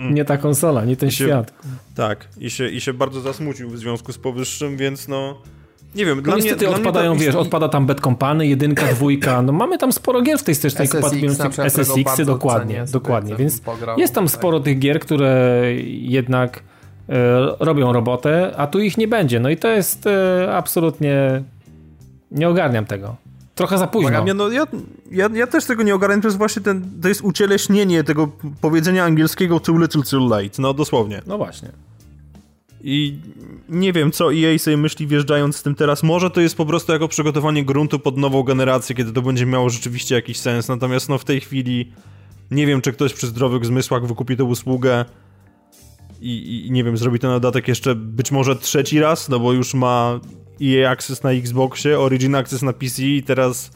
[0.00, 1.50] nie ta konsola, nie ten I świat.
[1.50, 5.42] Się, tak, i się, i się bardzo zasmucił w związku z powyższym, więc no...
[5.94, 9.52] Nie wiem, no dla niestety mnie, odpadają, wiesz, odpada tam Bad Company, jedynka, dwójka, no
[9.52, 13.62] mamy tam sporo gier w tej stycznej kompatybilności, SSX, dokładnie, dokładnie, więc
[13.96, 16.62] jest tam sporo tych gier, które jednak
[17.60, 19.40] robią robotę, a tu ich nie będzie.
[19.40, 21.42] No i to jest e, absolutnie.
[22.30, 23.16] Nie ogarniam tego.
[23.54, 24.26] Trochę za późno.
[24.26, 24.66] Ja, no, ja,
[25.10, 28.28] ja, ja, też tego nie ogarniam, to jest właśnie ten, to jest ucieleśnienie tego
[28.60, 31.22] powiedzenia angielskiego too little too late, no dosłownie.
[31.26, 31.68] No właśnie.
[32.84, 33.18] I
[33.68, 36.02] nie wiem, co EA sobie myśli wjeżdżając z tym teraz.
[36.02, 39.70] Może to jest po prostu jako przygotowanie gruntu pod nową generację, kiedy to będzie miało
[39.70, 40.68] rzeczywiście jakiś sens.
[40.68, 41.92] Natomiast no w tej chwili
[42.50, 45.04] nie wiem, czy ktoś przy zdrowych zmysłach wykupi tę usługę
[46.22, 49.74] i, i, nie wiem, zrobi ten dodatek jeszcze być może trzeci raz, no bo już
[49.74, 50.20] ma
[50.62, 53.70] EA Access na Xboxie, Origin Access na PC i teraz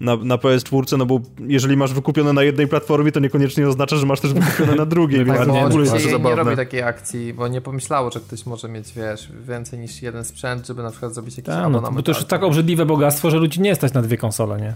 [0.00, 4.06] na, na PS4, no bo jeżeli masz wykupione na jednej platformie, to niekoniecznie oznacza, że
[4.06, 5.26] masz też wykupione na drugiej.
[5.26, 9.28] tak, bo oczywiście nie robi takiej akcji, bo nie pomyślało, że ktoś może mieć, wiesz,
[9.48, 12.42] więcej niż jeden sprzęt, żeby na przykład zrobić jakiś Ta, no, Bo to już tak
[12.42, 14.74] obrzydliwe bogactwo, że ludzi nie stać na dwie konsole, nie?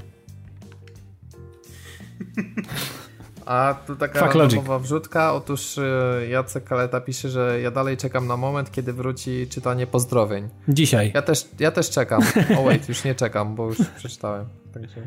[3.47, 5.33] A tu taka nowa wrzutka.
[5.33, 5.83] Otóż y,
[6.31, 10.49] Jacek Kaleta pisze, że ja dalej czekam na moment, kiedy wróci czytanie pozdrowień.
[10.69, 11.13] Dzisiaj.
[11.15, 12.23] Ja też, ja też czekam.
[12.23, 14.47] O oh, wait, już nie czekam, bo już przeczytałem.
[14.75, 15.01] Także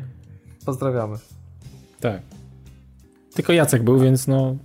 [0.66, 1.16] pozdrawiamy.
[2.00, 2.20] Tak.
[3.34, 4.56] Tylko Jacek był, więc no,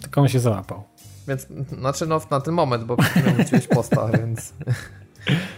[0.00, 0.84] tylko on się załapał.
[1.28, 1.46] Więc,
[1.78, 2.96] znaczy no na ten moment, bo
[3.34, 4.52] wróciłeś posta, więc...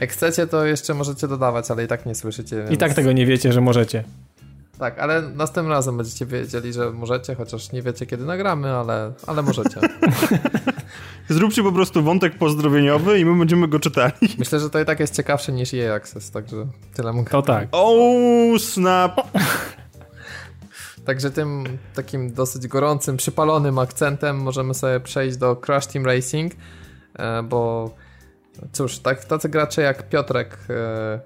[0.00, 2.56] Jak chcecie, to jeszcze możecie dodawać, ale i tak nie słyszycie.
[2.56, 2.70] Więc...
[2.70, 4.04] I tak tego nie wiecie, że możecie.
[4.78, 9.42] Tak, ale następnym razem będziecie wiedzieli, że możecie, chociaż nie wiecie kiedy nagramy, ale, ale
[9.42, 9.80] możecie.
[11.28, 14.12] Zróbcie po prostu wątek pozdrowieniowy i my będziemy go czytali.
[14.38, 17.30] Myślę, że to i tak jest ciekawsze niż jej Access, także tyle mogę.
[17.30, 17.68] To tak.
[17.72, 19.20] Oh, snap!
[21.06, 26.52] Także tym takim dosyć gorącym, przypalonym akcentem możemy sobie przejść do Crash Team Racing,
[27.18, 27.90] e, bo
[28.72, 31.20] cóż, tak, tacy gracze jak Piotrek e,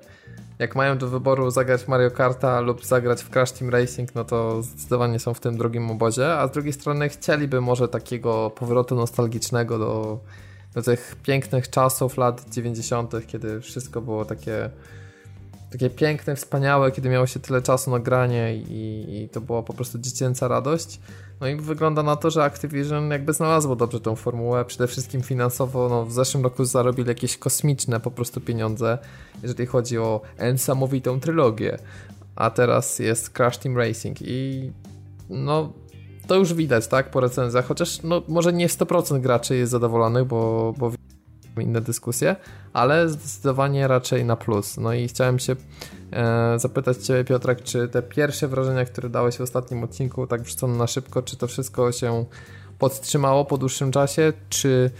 [0.58, 4.62] jak mają do wyboru zagrać Mario Karta lub zagrać w Crash Team Racing, no to
[4.62, 9.78] zdecydowanie są w tym drugim obozie, a z drugiej strony chcieliby może takiego powrotu nostalgicznego
[9.78, 10.20] do,
[10.74, 14.70] do tych pięknych czasów lat 90., kiedy wszystko było takie
[15.70, 19.72] takie piękne, wspaniałe, kiedy miało się tyle czasu na granie i, i, to była po
[19.72, 21.00] prostu dziecięca radość.
[21.40, 25.88] No i wygląda na to, że Activision jakby znalazło dobrze tą formułę, przede wszystkim finansowo,
[25.88, 28.98] no w zeszłym roku zarobili jakieś kosmiczne po prostu pieniądze,
[29.42, 30.20] jeżeli chodzi o
[30.52, 31.78] niesamowitą trylogię,
[32.36, 34.70] a teraz jest Crash Team Racing i
[35.30, 35.72] no
[36.26, 40.74] to już widać, tak, po recenzjach, chociaż no może nie 100% graczy jest zadowolonych, bo,
[40.78, 40.92] bo
[41.62, 42.36] inne dyskusje,
[42.72, 44.76] ale zdecydowanie raczej na plus.
[44.76, 45.56] No i chciałem się
[46.12, 50.78] e, zapytać Ciebie, Piotrek, czy te pierwsze wrażenia, które dałeś w ostatnim odcinku, tak wrzucone
[50.78, 52.24] na szybko, czy to wszystko się
[52.78, 54.90] podtrzymało po dłuższym czasie, czy,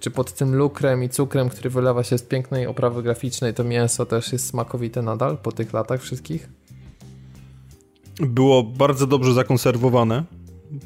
[0.00, 4.06] czy pod tym lukrem i cukrem, który wylewa się z pięknej oprawy graficznej, to mięso
[4.06, 6.48] też jest smakowite nadal po tych latach wszystkich?
[8.20, 10.24] Było bardzo dobrze zakonserwowane.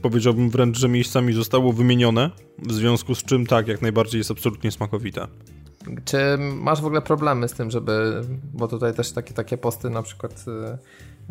[0.03, 4.70] Powiedziałbym wręcz, że miejscami zostało wymienione, w związku z czym tak, jak najbardziej jest absolutnie
[4.70, 5.27] smakowite.
[6.05, 8.22] Czy masz w ogóle problemy z tym, żeby,
[8.55, 10.44] bo tutaj też takie, takie posty na przykład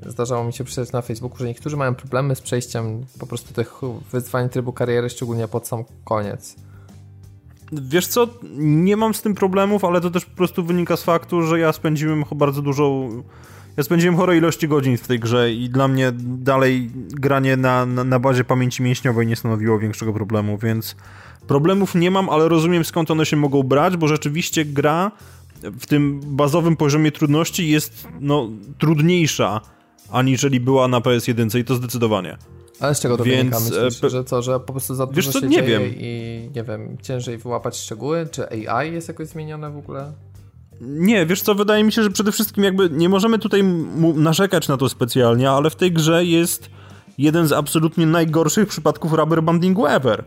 [0.05, 3.53] y, zdarzało mi się przeczytać na Facebooku, że niektórzy mają problemy z przejściem po prostu
[3.53, 3.73] tych
[4.11, 6.55] wyzwań trybu kariery, szczególnie pod sam koniec.
[7.71, 11.41] Wiesz co, nie mam z tym problemów, ale to też po prostu wynika z faktu,
[11.41, 13.09] że ja spędziłem bardzo dużo
[13.77, 18.03] ja spędziłem chore ilości godzin w tej grze i dla mnie dalej granie na, na,
[18.03, 20.95] na bazie pamięci mięśniowej nie stanowiło większego problemu, więc
[21.47, 25.11] problemów nie mam, ale rozumiem skąd one się mogą brać, bo rzeczywiście gra
[25.63, 29.61] w tym bazowym poziomie trudności jest no, trudniejsza
[30.11, 32.38] aniżeli była na PS1 i to zdecydowanie.
[32.79, 33.59] Ale z czego to Więc, wynika?
[33.59, 35.81] Myślisz, e, że co, że po prostu za dużo co, się nie wiem.
[35.85, 38.27] i nie wiem, ciężej wyłapać szczegóły?
[38.31, 40.11] Czy AI jest jakoś zmienione w ogóle?
[40.81, 43.63] Nie, wiesz co, wydaje mi się, że przede wszystkim jakby nie możemy tutaj
[44.15, 46.69] narzekać na to specjalnie, ale w tej grze jest
[47.17, 50.23] jeden z absolutnie najgorszych przypadków rubber bandingu ever.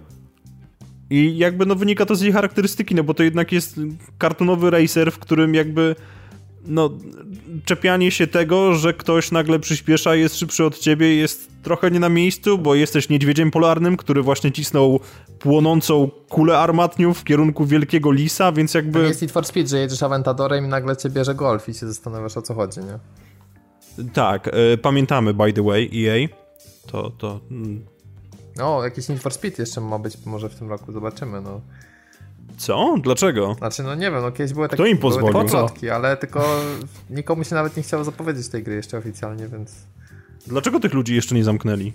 [1.10, 3.80] I jakby no wynika to z jej charakterystyki, no bo to jednak jest
[4.18, 5.94] kartonowy racer, w którym jakby
[6.66, 6.90] no,
[7.64, 12.08] czepianie się tego, że ktoś nagle przyspiesza, jest szybszy od ciebie, jest trochę nie na
[12.08, 15.00] miejscu, bo jesteś niedźwiedziem polarnym, który właśnie cisnął
[15.38, 19.00] płonącą kulę armatnią w kierunku wielkiego lisa, więc jakby...
[19.00, 21.86] To jest Need for Speed, że jedziesz Aventadorem i nagle cię bierze golf i się
[21.86, 22.98] zastanawiasz o co chodzi, nie?
[24.12, 26.28] Tak, y, pamiętamy by the way EA,
[26.86, 27.10] to...
[27.10, 27.84] to mm.
[28.62, 31.60] O, jakiś Need for Speed jeszcze ma być może w tym roku, zobaczymy, no.
[32.58, 32.96] Co?
[33.02, 33.54] Dlaczego?
[33.58, 35.48] Znaczy, no nie wiem, no kiedyś były takie, Kto im pozwolił?
[35.48, 36.60] Były takie ale tylko
[37.10, 39.72] nikomu się nawet nie chciało zapowiedzieć tej gry jeszcze oficjalnie, więc...
[40.46, 41.92] Dlaczego tych ludzi jeszcze nie zamknęli?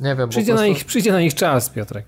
[0.00, 0.66] Nie wiem, przyjdzie, prostu...
[0.66, 2.06] na ich, przyjdzie na ich czas, Piotrek.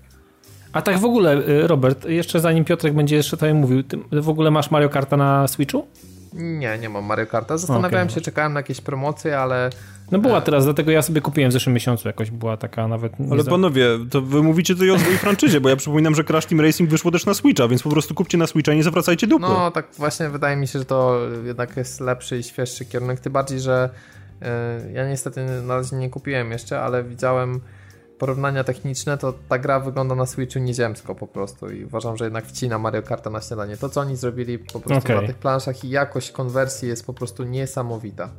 [0.73, 4.29] A tak w ogóle, y, Robert, jeszcze zanim Piotrek będzie jeszcze tutaj mówił, ty w
[4.29, 5.87] ogóle masz Mario Karta na Switchu?
[6.33, 7.57] Nie, nie mam Mario Karta.
[7.57, 8.15] Zastanawiałem okay.
[8.15, 9.69] się, czekałem na jakieś promocje, ale
[10.11, 13.13] no była teraz, dlatego ja sobie kupiłem w zeszłym miesiącu jakoś, była taka nawet...
[13.31, 13.51] Ale za...
[13.51, 16.89] panowie, to wy mówicie tutaj o swojej franczyzie, bo ja przypominam, że Crash Team Racing
[16.89, 19.45] wyszło też na Switcha, więc po prostu kupcie na Switcha i nie zawracajcie dupy.
[19.49, 23.33] No tak właśnie wydaje mi się, że to jednak jest lepszy i świeższy kierunek, tym
[23.33, 23.89] bardziej, że
[24.41, 24.47] yy,
[24.93, 27.61] ja niestety na razie nie kupiłem jeszcze, ale widziałem
[28.19, 32.45] porównania techniczne, to ta gra wygląda na Switchu nieziemsko po prostu i uważam, że jednak
[32.45, 33.77] wcina Mario Karta na śniadanie.
[33.77, 35.21] To, co oni zrobili po prostu okay.
[35.21, 38.29] na tych planszach i jakość konwersji jest po prostu niesamowita.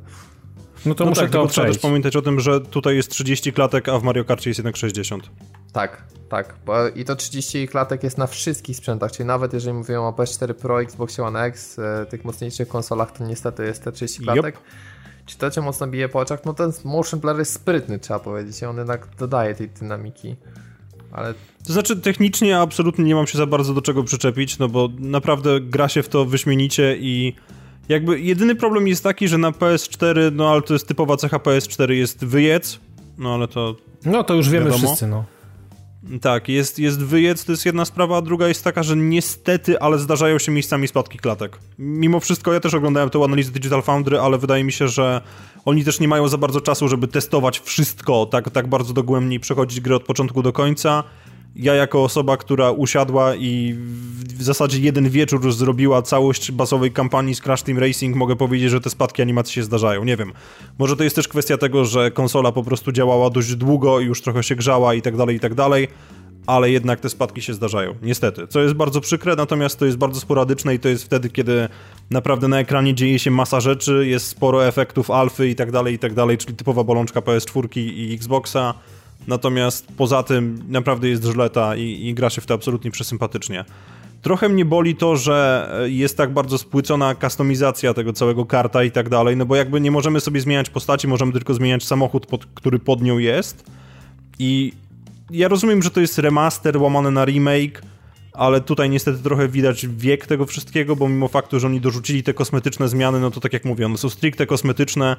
[0.85, 3.53] No to no muszę tak, to trzeba też pamiętać o tym, że tutaj jest 30
[3.53, 5.29] klatek, a w Mario Karcie jest jednak 60.
[5.73, 6.55] Tak, tak.
[6.65, 10.53] Bo I to 30 klatek jest na wszystkich sprzętach, czyli nawet jeżeli mówimy o PS4
[10.53, 14.55] Pro, Xbox One X, e, tych mocniejszych konsolach, to niestety jest te 30 klatek.
[14.55, 14.63] Yep.
[15.31, 16.45] Czy to cię mocno bije po oczach?
[16.45, 20.35] No ten motion blur jest sprytny, trzeba powiedzieć, i on jednak dodaje tej dynamiki.
[21.11, 21.33] Ale...
[21.67, 25.61] To znaczy, technicznie absolutnie nie mam się za bardzo do czego przyczepić, no bo naprawdę
[25.61, 27.35] gra się w to wyśmienicie i
[27.89, 31.91] jakby jedyny problem jest taki, że na PS4, no ale to jest typowa cecha PS4,
[31.91, 32.79] jest wyjec,
[33.17, 33.75] no ale to...
[34.05, 34.87] No to już wiemy wiadomo.
[34.87, 35.25] wszyscy, no.
[36.21, 39.99] Tak, jest, jest wyjec, to jest jedna sprawa, a druga jest taka, że niestety, ale
[39.99, 41.59] zdarzają się miejscami spadki klatek.
[41.79, 45.21] Mimo wszystko, ja też oglądałem tę analizę Digital Foundry, ale wydaje mi się, że
[45.65, 49.39] oni też nie mają za bardzo czasu, żeby testować wszystko tak, tak bardzo dogłębnie i
[49.39, 51.03] przechodzić grę od początku do końca
[51.55, 53.75] ja jako osoba, która usiadła i
[54.37, 58.81] w zasadzie jeden wieczór zrobiła całość bazowej kampanii z Crash Team Racing, mogę powiedzieć, że
[58.81, 60.03] te spadki animacji się zdarzają.
[60.03, 60.31] Nie wiem.
[60.79, 64.21] Może to jest też kwestia tego, że konsola po prostu działała dość długo i już
[64.21, 65.87] trochę się grzała i tak dalej, i tak dalej,
[66.47, 67.95] ale jednak te spadki się zdarzają.
[68.01, 68.47] Niestety.
[68.47, 71.67] Co jest bardzo przykre, natomiast to jest bardzo sporadyczne i to jest wtedy, kiedy
[72.09, 75.99] naprawdę na ekranie dzieje się masa rzeczy, jest sporo efektów alfy i tak dalej, i
[75.99, 78.73] tak dalej, czyli typowa bolączka PS4 i Xboxa
[79.27, 83.65] Natomiast poza tym naprawdę jest żleta i, i gra się w to absolutnie przesympatycznie.
[84.21, 89.09] Trochę mnie boli to, że jest tak bardzo spłycona kustomizacja tego całego karta i tak
[89.09, 92.79] dalej, no bo jakby nie możemy sobie zmieniać postaci, możemy tylko zmieniać samochód, pod, który
[92.79, 93.65] pod nią jest.
[94.39, 94.73] I
[95.31, 97.81] ja rozumiem, że to jest remaster łamane na remake,
[98.41, 102.33] ale tutaj niestety trochę widać wiek tego wszystkiego, bo mimo faktu, że oni dorzucili te
[102.33, 105.17] kosmetyczne zmiany, no to tak jak mówię, one są stricte kosmetyczne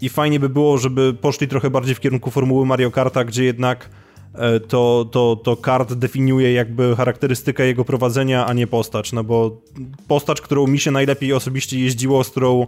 [0.00, 3.90] i fajnie by było, żeby poszli trochę bardziej w kierunku formuły Mario Karta, gdzie jednak
[4.34, 9.62] e, to, to, to kart definiuje jakby charakterystykę jego prowadzenia, a nie postać, no bo
[10.08, 12.66] postać, którą mi się najlepiej osobiście jeździło, z którą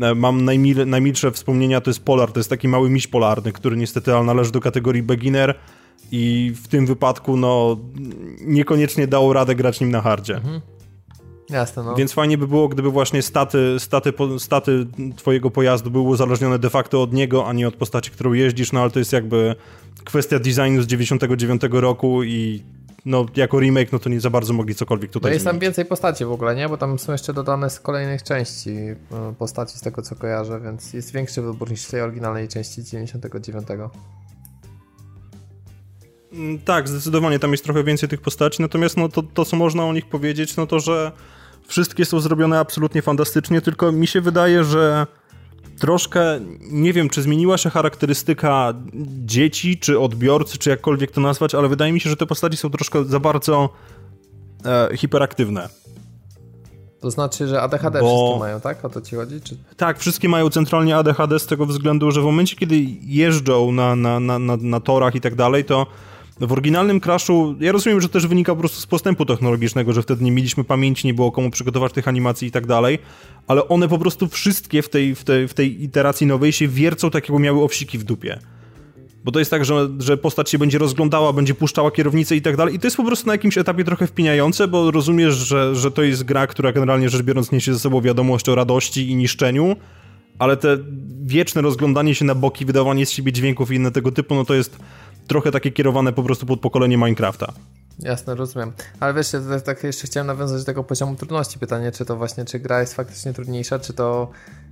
[0.00, 3.76] e, mam najmil, najmilsze wspomnienia, to jest Polar, to jest taki mały miś polarny, który
[3.76, 5.54] niestety należy do kategorii beginner,
[6.12, 7.76] i w tym wypadku no
[8.40, 10.34] niekoniecznie dało radę grać nim na hardzie.
[10.36, 10.60] Mhm.
[11.50, 11.94] Jasne, no.
[11.94, 17.02] Więc fajnie by było, gdyby właśnie staty, staty, staty twojego pojazdu były uzależnione de facto
[17.02, 19.54] od niego, a nie od postaci, którą jeździsz, no ale to jest jakby
[20.04, 22.62] kwestia designu z 99 roku i
[23.04, 25.84] no, jako remake, no to nie za bardzo mogli cokolwiek tutaj No jest tam więcej
[25.84, 26.68] postaci w ogóle, nie?
[26.68, 28.96] Bo tam są jeszcze dodane z kolejnych części e,
[29.38, 33.68] postaci z tego, co kojarzę, więc jest większy wybór niż w tej oryginalnej części 99.
[36.32, 39.84] Mm, tak, zdecydowanie tam jest trochę więcej tych postaci, natomiast no to, to, co można
[39.84, 41.12] o nich powiedzieć, no to, że
[41.66, 45.06] wszystkie są zrobione absolutnie fantastycznie, tylko mi się wydaje, że
[45.80, 48.74] troszkę, nie wiem, czy zmieniła się charakterystyka
[49.24, 52.70] dzieci, czy odbiorcy, czy jakkolwiek to nazwać, ale wydaje mi się, że te postaci są
[52.70, 53.68] troszkę za bardzo
[54.64, 55.68] e, hiperaktywne.
[57.00, 58.06] To znaczy, że ADHD Bo...
[58.06, 58.84] wszystkie mają, tak?
[58.84, 59.40] O to ci chodzi?
[59.40, 59.56] Czy...
[59.76, 64.20] Tak, wszystkie mają centralnie ADHD z tego względu, że w momencie, kiedy jeżdżą na, na,
[64.20, 65.86] na, na, na torach i tak dalej, to
[66.40, 70.24] w oryginalnym Crashu, ja rozumiem, że też wynika po prostu z postępu technologicznego, że wtedy
[70.24, 72.98] nie mieliśmy pamięci, nie było komu przygotować tych animacji i tak dalej,
[73.46, 77.10] ale one po prostu wszystkie w tej, w tej, w tej iteracji nowej się wiercą
[77.10, 78.38] tak, jakby miały owsiki w dupie.
[79.24, 82.56] Bo to jest tak, że, że postać się będzie rozglądała, będzie puszczała kierownicę i tak
[82.56, 82.74] dalej.
[82.74, 86.02] I to jest po prostu na jakimś etapie trochę wpiniające, bo rozumiesz, że, że to
[86.02, 89.76] jest gra, która generalnie rzecz biorąc niesie ze sobą wiadomość o radości i niszczeniu,
[90.38, 90.78] ale te
[91.22, 94.54] wieczne rozglądanie się na boki, wydawanie z siebie dźwięków i inne tego typu, no to
[94.54, 94.78] jest
[95.26, 97.52] trochę takie kierowane po prostu pod pokolenie Minecrafta.
[97.98, 98.72] Jasne, rozumiem.
[99.00, 101.58] Ale wiesz, ja tak jeszcze chciałem nawiązać do tego poziomu trudności.
[101.58, 104.30] Pytanie, czy to właśnie, czy gra jest faktycznie trudniejsza, czy to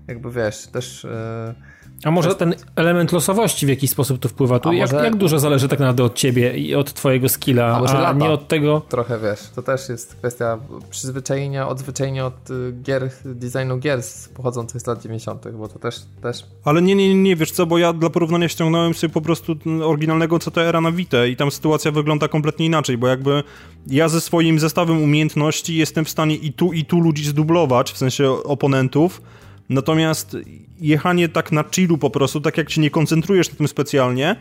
[0.08, 1.04] jakby wiesz, też...
[1.04, 1.73] Yy
[2.04, 4.58] a może ten element losowości w jakiś sposób tu wpływa?
[4.58, 8.12] Tu jak, jak, dużo zależy tak naprawdę od ciebie i od twojego skilla, a, a
[8.12, 8.82] nie od tego...
[8.88, 10.58] Trochę wiesz, to też jest kwestia
[10.90, 14.00] przyzwyczajenia, odzwyczajenia od y, gier, designu gier
[14.34, 16.46] pochodzących z lat 90., bo to też, też...
[16.64, 20.38] Ale nie, nie, nie, wiesz co, bo ja dla porównania ściągnąłem sobie po prostu oryginalnego
[20.38, 23.42] CTR-a na Vita i tam sytuacja wygląda kompletnie inaczej, bo jakby
[23.86, 27.98] ja ze swoim zestawem umiejętności jestem w stanie i tu, i tu ludzi zdublować, w
[27.98, 29.22] sensie oponentów,
[29.68, 30.36] Natomiast
[30.80, 34.36] jechanie tak na chillu po prostu, tak jak się nie koncentrujesz na tym specjalnie,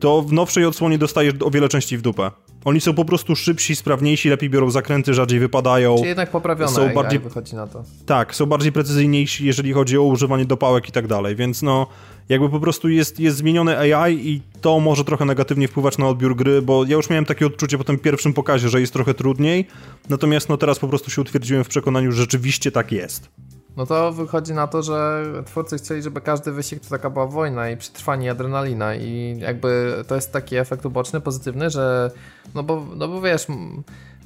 [0.00, 2.30] to w nowszej odsłonie dostajesz o wiele częściej w dupę.
[2.64, 5.96] Oni są po prostu szybsi, sprawniejsi, lepiej biorą zakręty, rzadziej wypadają.
[5.96, 7.84] Czyli jednak poprawione są bardziej wychodzi na to.
[8.06, 11.86] Tak, są bardziej precyzyjniejsi, jeżeli chodzi o używanie dopałek i tak dalej, więc no
[12.28, 16.36] jakby po prostu jest, jest zmienione AI i to może trochę negatywnie wpływać na odbiór
[16.36, 19.66] gry, bo ja już miałem takie odczucie po tym pierwszym pokazie, że jest trochę trudniej,
[20.08, 23.28] natomiast no teraz po prostu się utwierdziłem w przekonaniu, że rzeczywiście tak jest.
[23.76, 27.70] No to wychodzi na to, że twórcy chcieli, żeby każdy wyścig to taka była wojna
[27.70, 28.94] i przetrwanie i adrenalina.
[28.94, 32.10] I jakby to jest taki efekt uboczny, pozytywny, że
[32.54, 33.46] no bo, no bo wiesz,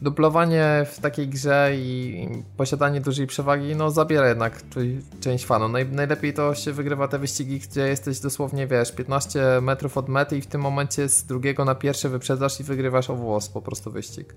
[0.03, 4.63] duplowanie w takiej grze i posiadanie dużej przewagi, no zabiera jednak
[5.21, 5.69] część fanu.
[5.69, 10.39] Naj, najlepiej to się wygrywa te wyścigi, gdzie jesteś dosłownie, wiesz, 15 metrów od mety
[10.39, 13.91] i w tym momencie z drugiego na pierwszy wyprzedzasz i wygrywasz o włos po prostu
[13.91, 14.35] wyścig.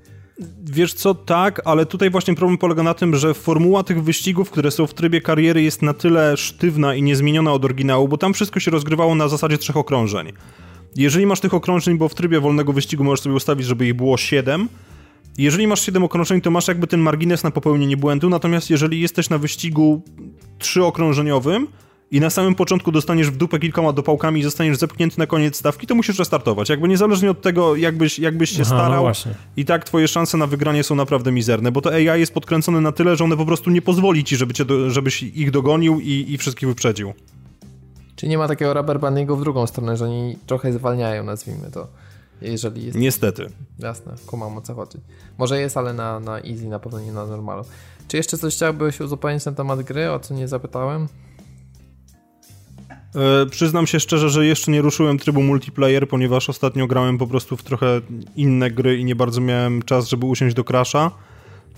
[0.64, 4.72] Wiesz co, tak, ale tutaj właśnie problem polega na tym, że formuła tych wyścigów, które
[4.72, 8.60] są w trybie kariery jest na tyle sztywna i niezmieniona od oryginału, bo tam wszystko
[8.60, 10.34] się rozgrywało na zasadzie trzech okrążeń.
[10.96, 14.18] Jeżeli masz tych okrążeń, bo w trybie wolnego wyścigu możesz sobie ustawić, żeby ich było
[14.18, 14.70] 7,
[15.38, 19.30] jeżeli masz 7 okrążeń, to masz jakby ten margines na popełnienie błędu, natomiast jeżeli jesteś
[19.30, 20.02] na wyścigu
[20.60, 21.68] trzyokrążeniowym
[22.12, 25.88] i na samym początku dostaniesz w dupę kilkoma dopałkami i zostaniesz zepchnięty na koniec stawki,
[25.88, 26.70] to musisz restartować.
[26.70, 30.38] Jakby niezależnie od tego, jakbyś, jakbyś się Aha, no starał, no i tak twoje szanse
[30.38, 33.46] na wygranie są naprawdę mizerne, bo to AI jest podkręcone na tyle, że one po
[33.46, 37.14] prostu nie pozwoli ci, żeby cię do, żebyś ich dogonił i, i wszystkich wyprzedził.
[38.16, 41.88] Czyli nie ma takiego rubber bandingu w drugą stronę, że oni trochę zwalniają, nazwijmy to.
[42.42, 42.98] Jeżeli jest...
[42.98, 43.50] Niestety.
[43.80, 44.98] Jasne, kumam o co chodzi.
[45.38, 47.64] Może jest, ale na, na easy, na pewno nie na normalu.
[48.08, 51.08] Czy jeszcze coś chciałbyś uzupełnić na temat gry, o co nie zapytałem?
[53.16, 57.58] E, przyznam się szczerze, że jeszcze nie ruszyłem trybu multiplayer, ponieważ ostatnio grałem po prostu
[57.58, 58.02] w trochę
[58.36, 61.12] inne gry i nie bardzo miałem czas, żeby usiąść do Crasha.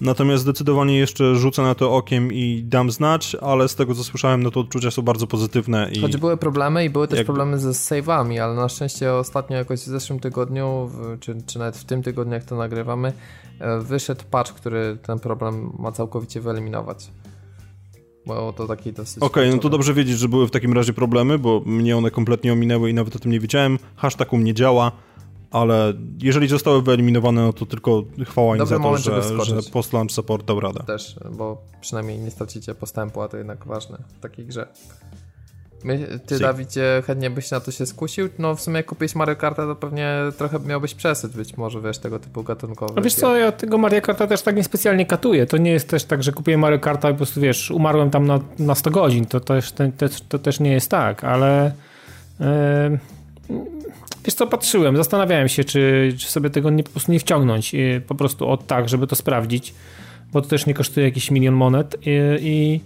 [0.01, 4.43] Natomiast zdecydowanie jeszcze rzucę na to okiem i dam znać, ale z tego co słyszałem,
[4.43, 5.89] no to odczucia są bardzo pozytywne.
[5.93, 9.80] I Choć były problemy i były też problemy ze save'ami, ale na szczęście ostatnio jakoś
[9.80, 13.13] w zeszłym tygodniu, czy, czy nawet w tym tygodniu jak to nagrywamy,
[13.59, 17.11] e, wyszedł patch, który ten problem ma całkowicie wyeliminować.
[18.26, 19.24] Bo to taki dosyć...
[19.24, 22.11] Okej, okay, no to dobrze wiedzieć, że były w takim razie problemy, bo mnie one
[22.11, 23.80] kompletnie ominęły i nawet o tym nie wiedziałem.
[23.95, 24.91] Hashtag u mnie działa
[25.51, 30.45] ale jeżeli zostały wyeliminowane, no to tylko chwała im za to, że, że post-launch support
[30.45, 30.83] dał radę.
[30.83, 34.67] Też, bo przynajmniej nie stracicie postępu, a to jednak ważne w takiej grze.
[35.83, 36.41] My, ty, si.
[36.41, 38.29] Dawidzie, chętnie byś na to się skusił?
[38.39, 41.97] No w sumie jak kupiłeś Mario Karta, to pewnie trochę miałbyś przesyt być może, wiesz,
[41.97, 42.93] tego typu gatunkowy.
[42.95, 45.45] A wiesz co, ja tego Mario Karta też tak niespecjalnie katuję.
[45.45, 48.27] To nie jest też tak, że kupiłem Mario Karta i po prostu, wiesz, umarłem tam
[48.27, 49.25] na, na 100 godzin.
[49.25, 51.71] To też, to, to, to też nie jest tak, ale...
[52.39, 53.74] Yy
[54.26, 58.01] Wiesz co, patrzyłem, zastanawiałem się, czy, czy sobie tego nie, po prostu nie wciągnąć y,
[58.07, 59.73] po prostu od tak, żeby to sprawdzić,
[60.34, 62.80] bo to też nie kosztuje jakiś milion monet i, y, i,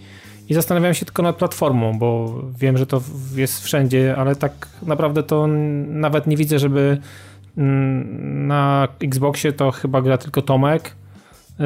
[0.50, 3.02] i zastanawiałem się tylko nad platformą, bo wiem, że to
[3.36, 5.48] jest wszędzie, ale tak naprawdę to
[5.88, 6.98] nawet nie widzę, żeby
[7.58, 10.96] mm, na Xboxie to chyba gra tylko Tomek,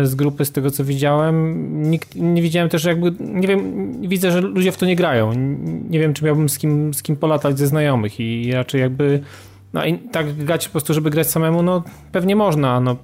[0.04, 1.68] z grupy, z tego co widziałem.
[1.92, 5.34] Nikt, nie widziałem też, jakby, nie wiem, widzę, że ludzie w to nie grają.
[5.90, 9.24] Nie wiem, czy miałbym z kim, z kim polatać ze znajomych i raczej jakby
[9.74, 12.96] no i tak grać po prostu, żeby grać samemu, no pewnie można, no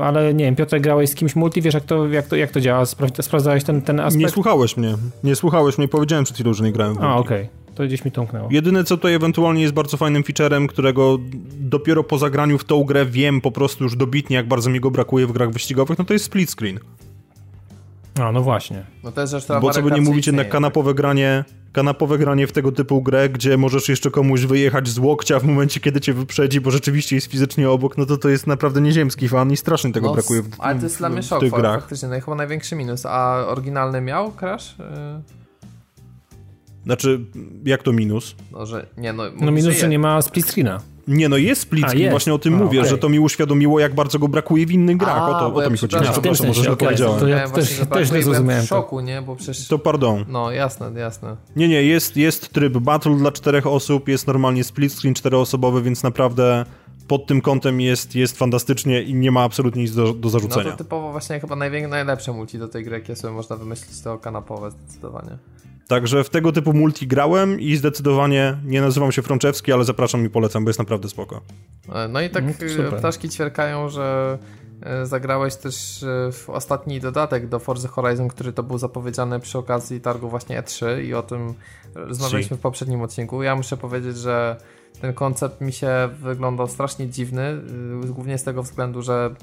[0.00, 2.60] ale nie wiem, Piotr grałeś z kimś multi, wiesz jak to, jak to, jak to
[2.60, 2.84] działa?
[3.20, 4.20] Sprawdzałeś ten, ten aspekt?
[4.20, 4.94] Nie słuchałeś mnie,
[5.24, 7.42] nie słuchałeś mnie, powiedziałem przed chwilą, że nie grałem w A, okej.
[7.42, 8.48] Okay to gdzieś mi tąknęło.
[8.50, 11.18] Jedyne co tutaj ewentualnie jest bardzo fajnym featurem, którego
[11.60, 14.90] dopiero po zagraniu w tą grę wiem po prostu już dobitnie, jak bardzo mi go
[14.90, 16.78] brakuje w grach wyścigowych, no to jest split screen.
[18.20, 18.84] A, no właśnie.
[19.04, 22.72] No to jest Bo co by nie mówić, jednak kanapowe granie, kanapowe granie w tego
[22.72, 26.70] typu grę, gdzie możesz jeszcze komuś wyjechać z łokcia w momencie, kiedy cię wyprzedzi, bo
[26.70, 30.14] rzeczywiście jest fizycznie obok, no to to jest naprawdę nieziemski fan i strasznie tego no,
[30.14, 33.06] brakuje w, Ale to jest dla mnie szok, faktycznie, no chyba największy minus.
[33.06, 34.78] A oryginalny miał Crash?
[34.78, 34.84] Yy...
[36.84, 37.20] Znaczy,
[37.64, 38.36] jak to minus?
[38.52, 40.80] No, że nie, no, no minus, że nie ma split screena.
[41.08, 42.90] Nie, no jest split screen, właśnie o tym A, mówię, okay.
[42.90, 45.18] że to mi uświadomiło, jak bardzo go brakuje w innych grach.
[45.18, 46.02] A, o to, o to ja mi chodziło.
[46.12, 47.20] Przepraszam, może źle powiedziałem.
[47.20, 48.64] To ja też, też, też nie zrozumiałem.
[48.64, 49.22] w szoku, nie?
[49.22, 49.68] Bo przecież...
[49.68, 50.24] To pardon.
[50.28, 51.36] No, jasne, jasne.
[51.56, 56.02] Nie, nie, jest, jest tryb battle dla czterech osób, jest normalnie split screen czteroosobowy, więc
[56.02, 56.64] naprawdę
[57.08, 60.64] pod tym kątem jest, jest fantastycznie i nie ma absolutnie nic do, do zarzucenia.
[60.64, 64.18] No to typowo właśnie chyba najlepsze multi do tej gry, jakie sobie można wymyślić, to
[64.18, 65.38] kanapowe zdecydowanie.
[65.92, 70.30] Także w tego typu multi grałem i zdecydowanie nie nazywam się Frączewski, ale zapraszam i
[70.30, 71.40] polecam, bo jest naprawdę spoko.
[71.94, 72.44] E, no i tak
[72.90, 74.38] no, ptaszki ćwierkają, że
[74.82, 80.00] e, zagrałeś też w ostatni dodatek do Forza Horizon, który to był zapowiedziany przy okazji
[80.00, 81.54] targu właśnie E3 i o tym
[81.94, 83.42] rozmawialiśmy w poprzednim odcinku.
[83.42, 84.56] Ja muszę powiedzieć, że
[85.00, 87.62] ten koncept mi się wyglądał strasznie dziwny,
[88.04, 89.34] głównie z tego względu, że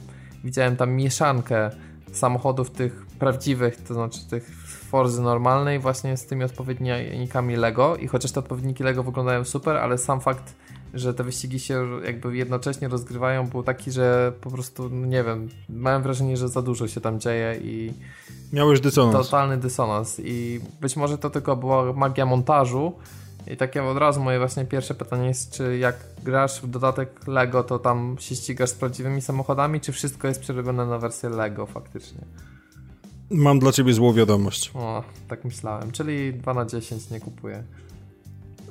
[0.43, 1.69] widziałem tam mieszankę
[2.11, 4.59] samochodów tych prawdziwych, to znaczy tych
[4.89, 9.97] Forzy normalnej właśnie z tymi odpowiednikami Lego i chociaż te odpowiedniki Lego wyglądają super, ale
[9.97, 10.55] sam fakt,
[10.93, 15.49] że te wyścigi się jakby jednocześnie rozgrywają był taki, że po prostu, no nie wiem,
[15.69, 17.93] miałem wrażenie, że za dużo się tam dzieje i
[18.53, 19.25] Miałeś dysonans.
[19.25, 22.93] Totalny dysonans i być może to tylko była magia montażu,
[23.47, 27.63] i takie od razu moje właśnie pierwsze pytanie jest, czy jak grasz w dodatek Lego,
[27.63, 32.21] to tam się ścigasz z prawdziwymi samochodami, czy wszystko jest przerobione na wersję Lego faktycznie?
[33.32, 34.71] Mam dla ciebie złą wiadomość.
[34.73, 37.63] O, tak myślałem, czyli 2 na 10 nie kupuję.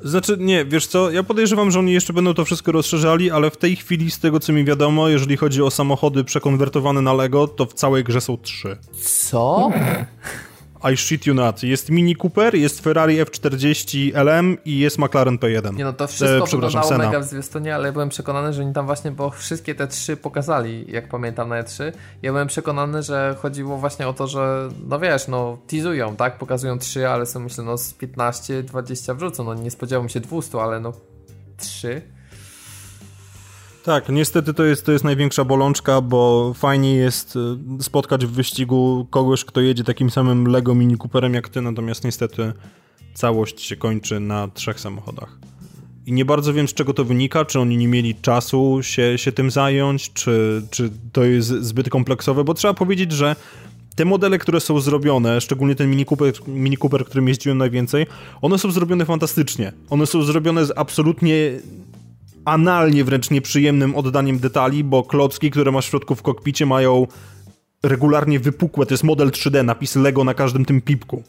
[0.05, 3.57] Znaczy, nie, wiesz co, ja podejrzewam, że oni jeszcze będą to wszystko rozszerzali, ale w
[3.57, 7.67] tej chwili, z tego co mi wiadomo, jeżeli chodzi o samochody przekonwertowane na Lego, to
[7.67, 8.77] w całej grze są trzy.
[9.03, 9.71] Co?
[10.93, 11.63] I shit you not.
[11.63, 15.75] Jest Mini Cooper, jest Ferrari F40 LM i jest McLaren P1.
[15.75, 17.05] Nie no, to wszystko e, wyglądało Sena.
[17.05, 20.17] mega w zwiastunie, ale ja byłem przekonany, że oni tam właśnie, bo wszystkie te trzy
[20.17, 21.93] pokazali, jak pamiętam na E3.
[22.23, 26.39] Ja byłem przekonany, że chodziło właśnie o to, że no wiesz, no teasują, tak?
[26.39, 29.45] Pokazują trzy, ale są myślę, no z 15, 20 wrzucą.
[29.45, 30.93] No nie spodziewałem się 200, ale no
[31.57, 32.03] trzy.
[33.89, 37.39] Tak, niestety to jest, to jest największa bolączka, bo fajnie jest
[37.79, 42.05] e, spotkać w wyścigu kogoś, kto jedzie takim samym Lego Mini Cooperem jak ty, natomiast
[42.05, 42.53] niestety
[43.15, 45.39] całość się kończy na trzech samochodach.
[46.07, 49.33] I nie bardzo wiem, z czego to wynika, czy oni nie mieli czasu się, się
[49.33, 53.37] tym zająć, czy, czy to jest zbyt kompleksowe, bo trzeba powiedzieć, że
[53.97, 58.07] te modele, które są zrobione, szczególnie ten Mini Cooper, Mini Cooper, którym jeździłem najwięcej,
[58.43, 59.73] one są zrobione fantastycznie.
[59.91, 61.51] One są zrobione z absolutnie
[62.51, 67.07] analnie wręcz nieprzyjemnym oddaniem detali, bo klocki, które masz w środku w kokpicie mają
[67.83, 71.23] regularnie wypukłe, to jest model 3D, napis Lego na każdym tym pipku.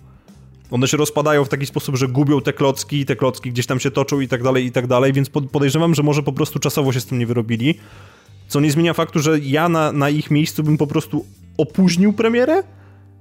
[0.72, 3.92] One się rozpadają w taki sposób, że gubią te klocki, te klocki gdzieś tam się
[3.92, 7.02] toczą i tak dalej, i tak dalej, więc podejrzewam, że może po prostu czasowo się
[7.02, 7.80] z tym nie wyrobili.
[8.48, 11.26] Co nie zmienia faktu, że ja na, na ich miejscu bym po prostu
[11.58, 12.64] opóźnił premierę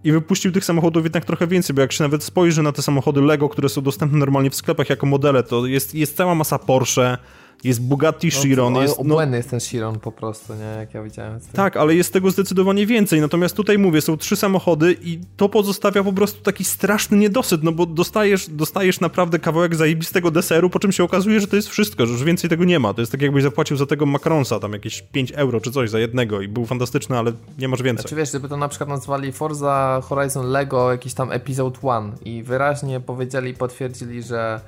[0.05, 3.21] i wypuścił tych samochodów jednak trochę więcej, bo jak się nawet spojrzy na te samochody
[3.21, 7.19] Lego, które są dostępne normalnie w sklepach jako modele, to jest, jest cała masa Porsche,
[7.65, 8.73] jest Bugatti no, Chiron.
[8.73, 10.79] No, jest, obłędny no, jest ten Chiron po prostu, nie?
[10.81, 11.41] Jak ja widziałem.
[11.53, 13.21] Tak, ale jest tego zdecydowanie więcej.
[13.21, 17.73] Natomiast tutaj mówię, są trzy samochody i to pozostawia po prostu taki straszny niedosyt, no
[17.73, 22.07] bo dostajesz, dostajesz naprawdę kawałek zajebistego deseru, po czym się okazuje, że to jest wszystko,
[22.07, 22.95] że już więcej tego nie ma.
[22.95, 25.99] To jest tak jakbyś zapłacił za tego Macronsa tam jakieś 5 euro czy coś za
[25.99, 28.03] jednego i był fantastyczny, ale nie masz więcej.
[28.03, 32.43] Znaczy wiesz, gdyby to na przykład nazwali Forza Horizon Lego jakiś tam Episode 1 i
[32.43, 34.61] wyraźnie powiedzieli, potwierdzili, że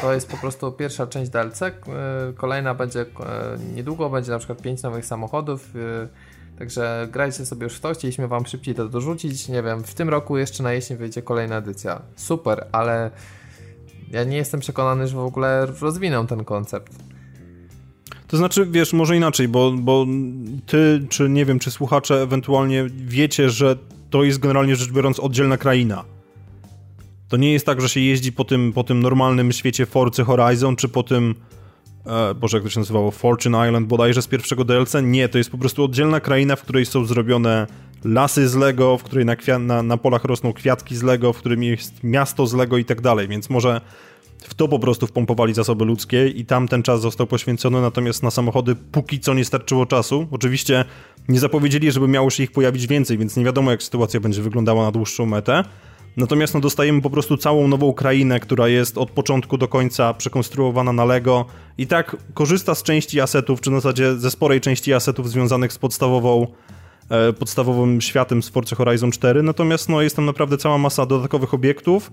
[0.00, 1.62] to jest po prostu pierwsza część DLC.
[1.62, 1.72] E,
[2.36, 3.06] kolejna będzie e,
[3.74, 5.72] niedługo, będzie na przykład 5 nowych samochodów.
[5.76, 9.48] E, także grajcie sobie już w to, chcieliśmy wam szybciej to dorzucić.
[9.48, 12.02] Nie wiem, w tym roku jeszcze na jesień wyjdzie kolejna edycja.
[12.16, 13.10] Super, ale
[14.10, 16.92] ja nie jestem przekonany, że w ogóle rozwiną ten koncept.
[18.28, 20.06] To znaczy, wiesz, może inaczej, bo, bo
[20.66, 23.76] ty, czy nie wiem, czy słuchacze ewentualnie wiecie, że
[24.10, 26.04] to jest generalnie rzecz biorąc oddzielna kraina.
[27.28, 30.76] To nie jest tak, że się jeździ po tym, po tym normalnym świecie Forcy Horizon,
[30.76, 31.34] czy po tym
[32.06, 34.94] e, Boże, jak to się nazywało, Fortune Island bodajże z pierwszego DLC.
[35.02, 37.66] Nie, to jest po prostu oddzielna kraina, w której są zrobione
[38.04, 41.62] lasy z Lego, w której na, na, na polach rosną kwiatki z Lego, w którym
[41.62, 43.80] jest miasto z Lego i tak dalej, więc może
[44.38, 48.30] w to po prostu wpompowali zasoby ludzkie i tam ten czas został poświęcony, natomiast na
[48.30, 50.28] samochody póki co nie starczyło czasu.
[50.30, 50.84] Oczywiście
[51.28, 54.84] nie zapowiedzieli, żeby miało się ich pojawić więcej, więc nie wiadomo jak sytuacja będzie wyglądała
[54.84, 55.64] na dłuższą metę.
[56.16, 60.92] Natomiast no, dostajemy po prostu całą nową krainę, która jest od początku do końca przekonstruowana
[60.92, 61.44] na Lego
[61.78, 65.78] i tak korzysta z części asetów, czy na zasadzie ze sporej części asetów związanych z
[65.78, 66.46] podstawową
[67.10, 71.54] e, podstawowym światem z Forza Horizon 4, natomiast no, jest tam naprawdę cała masa dodatkowych
[71.54, 72.12] obiektów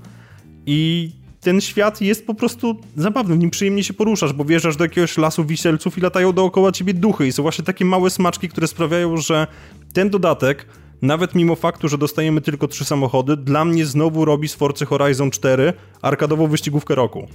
[0.66, 4.84] i ten świat jest po prostu zabawny, w nim przyjemnie się poruszasz, bo wjeżdżasz do
[4.84, 7.28] jakiegoś lasu wisielców i latają dookoła ciebie duchy.
[7.28, 9.48] I są właśnie takie małe smaczki, które sprawiają, że
[9.94, 10.66] ten dodatek
[11.02, 15.32] nawet mimo faktu, że dostajemy tylko trzy samochody, dla mnie znowu robi z Forcy Horizon
[15.32, 17.28] 4 arkadową wyścigówkę roku.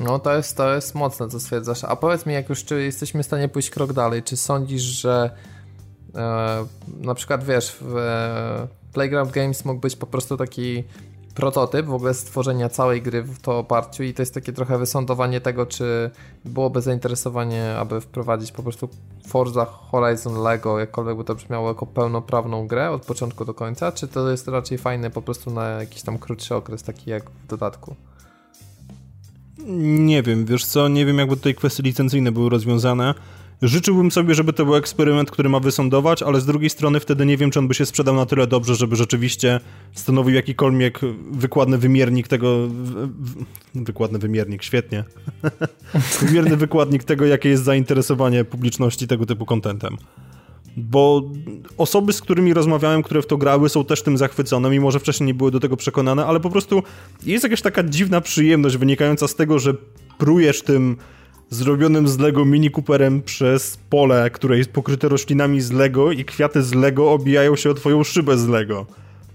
[0.00, 1.84] No to jest, to jest mocne, co stwierdzasz.
[1.84, 5.30] A powiedz mi, jak już czy jesteśmy w stanie pójść krok dalej, czy sądzisz, że
[6.14, 6.66] e,
[7.00, 10.84] na przykład wiesz, w e, Playground Games mógł być po prostu taki
[11.38, 15.40] prototyp w ogóle stworzenia całej gry w to oparciu i to jest takie trochę wysądowanie
[15.40, 16.10] tego, czy
[16.44, 18.88] byłoby zainteresowanie, aby wprowadzić po prostu
[19.26, 24.08] Forza Horizon Lego, jakkolwiek by to brzmiało, jako pełnoprawną grę od początku do końca, czy
[24.08, 27.94] to jest raczej fajne po prostu na jakiś tam krótszy okres, taki jak w dodatku?
[29.78, 33.14] Nie wiem, wiesz co, nie wiem jakby tutaj kwestie licencyjne były rozwiązane.
[33.62, 37.36] Życzyłbym sobie, żeby to był eksperyment, który ma wysądować, ale z drugiej strony wtedy nie
[37.36, 39.60] wiem, czy on by się sprzedał na tyle dobrze, żeby rzeczywiście
[39.94, 41.00] stanowił jakikolwiek
[41.30, 42.68] wykładny wymiernik tego...
[43.74, 45.04] Wykładny wymiernik, świetnie.
[46.20, 49.96] Wymierny wykładnik tego, jakie jest zainteresowanie publiczności tego typu kontentem.
[50.76, 51.22] Bo
[51.78, 55.26] osoby, z którymi rozmawiałem, które w to grały, są też tym zachwycone, mimo że wcześniej
[55.26, 56.82] nie były do tego przekonane, ale po prostu
[57.26, 59.74] jest jakaś taka dziwna przyjemność wynikająca z tego, że
[60.18, 60.96] prujesz tym
[61.50, 66.62] zrobionym z Lego Mini Cooperem przez pole, które jest pokryte roślinami z Lego i kwiaty
[66.62, 68.86] z Lego obijają się o twoją szybę z Lego.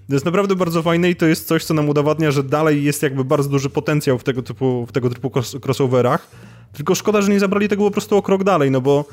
[0.07, 3.03] To jest naprawdę bardzo fajne i to jest coś, co nam udowadnia, że dalej jest
[3.03, 5.32] jakby bardzo duży potencjał w tego typu, w tego typu
[5.66, 6.28] crossoverach.
[6.74, 9.05] Tylko szkoda, że nie zabrali tego po prostu o krok dalej, no bo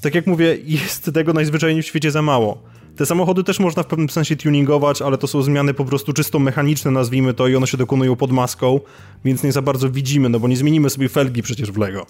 [0.00, 2.62] tak jak mówię, jest tego najzwyczajniej w świecie za mało.
[2.96, 6.38] Te samochody też można w pewnym sensie tuningować, ale to są zmiany po prostu czysto
[6.38, 8.80] mechaniczne, nazwijmy to, i one się dokonują pod maską,
[9.24, 12.06] więc nie za bardzo widzimy, no bo nie zmienimy sobie felgi przecież w Lego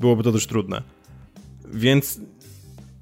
[0.00, 0.82] byłoby to dość trudne.
[1.72, 2.20] Więc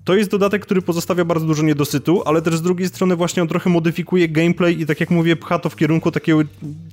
[0.05, 3.49] to jest dodatek, który pozostawia bardzo dużo niedosytu, ale też z drugiej strony właśnie on
[3.49, 6.41] trochę modyfikuje gameplay i tak jak mówię, pcha to w kierunku takiego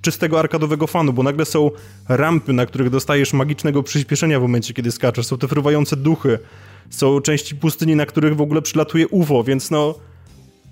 [0.02, 1.72] czystego arkadowego fanu, bo nagle są
[2.08, 6.39] rampy, na których dostajesz magicznego przyspieszenia w momencie, kiedy skaczesz, są te fruwające duchy,
[6.89, 9.95] są części pustyni, na których w ogóle przylatuje UFO, więc no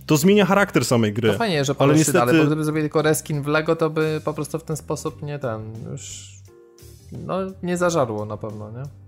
[0.05, 1.31] to zmienia charakter samej gry.
[1.31, 2.17] To fajnie, że ale niestety...
[2.17, 5.23] dalej, bo gdyby zrobili tylko reskin w Lego, to by po prostu w ten sposób
[5.23, 5.61] nie ten,
[5.91, 6.27] już
[7.25, 9.06] no nie zażarło na pewno, nie?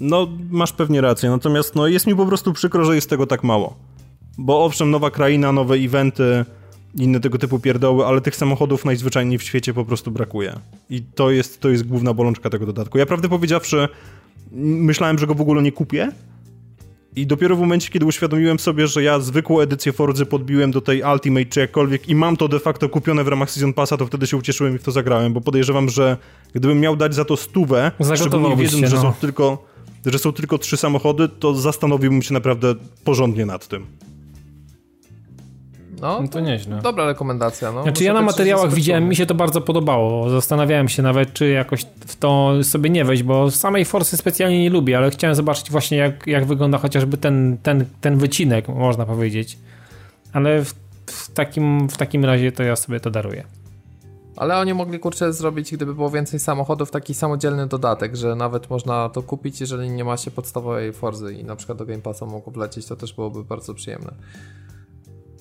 [0.00, 3.44] No, masz pewnie rację, natomiast no, jest mi po prostu przykro, że jest tego tak
[3.44, 3.76] mało.
[4.38, 6.44] Bo owszem, nowa kraina, nowe eventy,
[6.94, 10.58] inne tego typu pierdoły, ale tych samochodów najzwyczajniej w świecie po prostu brakuje.
[10.90, 12.98] I to jest, to jest główna bolączka tego dodatku.
[12.98, 13.88] Ja prawdę powiedziawszy,
[14.52, 16.12] myślałem, że go w ogóle nie kupię.
[17.16, 21.02] I dopiero w momencie, kiedy uświadomiłem sobie, że ja zwykłą edycję Forzy podbiłem do tej
[21.12, 24.26] Ultimate czy jakkolwiek i mam to de facto kupione w ramach Season Passa, to wtedy
[24.26, 26.16] się ucieszyłem i w to zagrałem, bo podejrzewam, że
[26.54, 29.02] gdybym miał dać za to stówę, szczególnie wiedząc, że no.
[29.02, 29.69] są tylko
[30.06, 32.74] że są tylko trzy samochody, to zastanowiłbym się naprawdę
[33.04, 33.86] porządnie nad tym.
[36.00, 36.80] No, no to nieźle.
[36.82, 37.72] Dobra rekomendacja.
[37.72, 37.82] No.
[37.82, 40.30] Znaczy ja na materiałach widziałem, mi się to bardzo podobało.
[40.30, 44.70] Zastanawiałem się nawet, czy jakoś w to sobie nie wejść, bo samej Forsy specjalnie nie
[44.70, 49.58] lubię, ale chciałem zobaczyć właśnie jak, jak wygląda chociażby ten, ten, ten wycinek, można powiedzieć.
[50.32, 50.74] Ale w,
[51.06, 53.44] w, takim, w takim razie to ja sobie to daruję.
[54.40, 59.08] Ale oni mogli kurczę zrobić, gdyby było więcej samochodów, taki samodzielny dodatek, że nawet można
[59.08, 62.52] to kupić, jeżeli nie ma się podstawowej Forzy i na przykład do Game Passa mogło
[62.52, 64.14] wlecieć, to też byłoby bardzo przyjemne.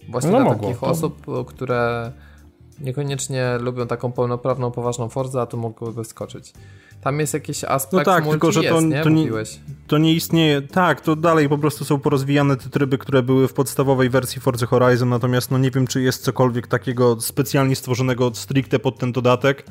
[0.09, 0.87] Właśnie no dla mogło, takich to...
[0.87, 2.11] osób, które
[2.79, 6.53] niekoniecznie lubią taką pełnoprawną, poważną Forzę, a tu mogłyby skoczyć.
[7.01, 9.03] Tam jest jakiś aspekt No tak, tylko że to, jest, nie?
[9.03, 9.29] To, nie,
[9.87, 10.61] to nie istnieje.
[10.61, 14.65] Tak, to dalej po prostu są porozwijane te tryby, które były w podstawowej wersji Forza
[14.65, 19.65] Horizon, natomiast no nie wiem, czy jest cokolwiek takiego specjalnie stworzonego stricte pod ten dodatek,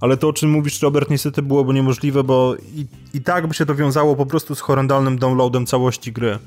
[0.00, 3.66] ale to, o czym mówisz, Robert, niestety byłoby niemożliwe, bo i, i tak by się
[3.66, 6.38] to wiązało po prostu z horrendalnym downloadem całości gry.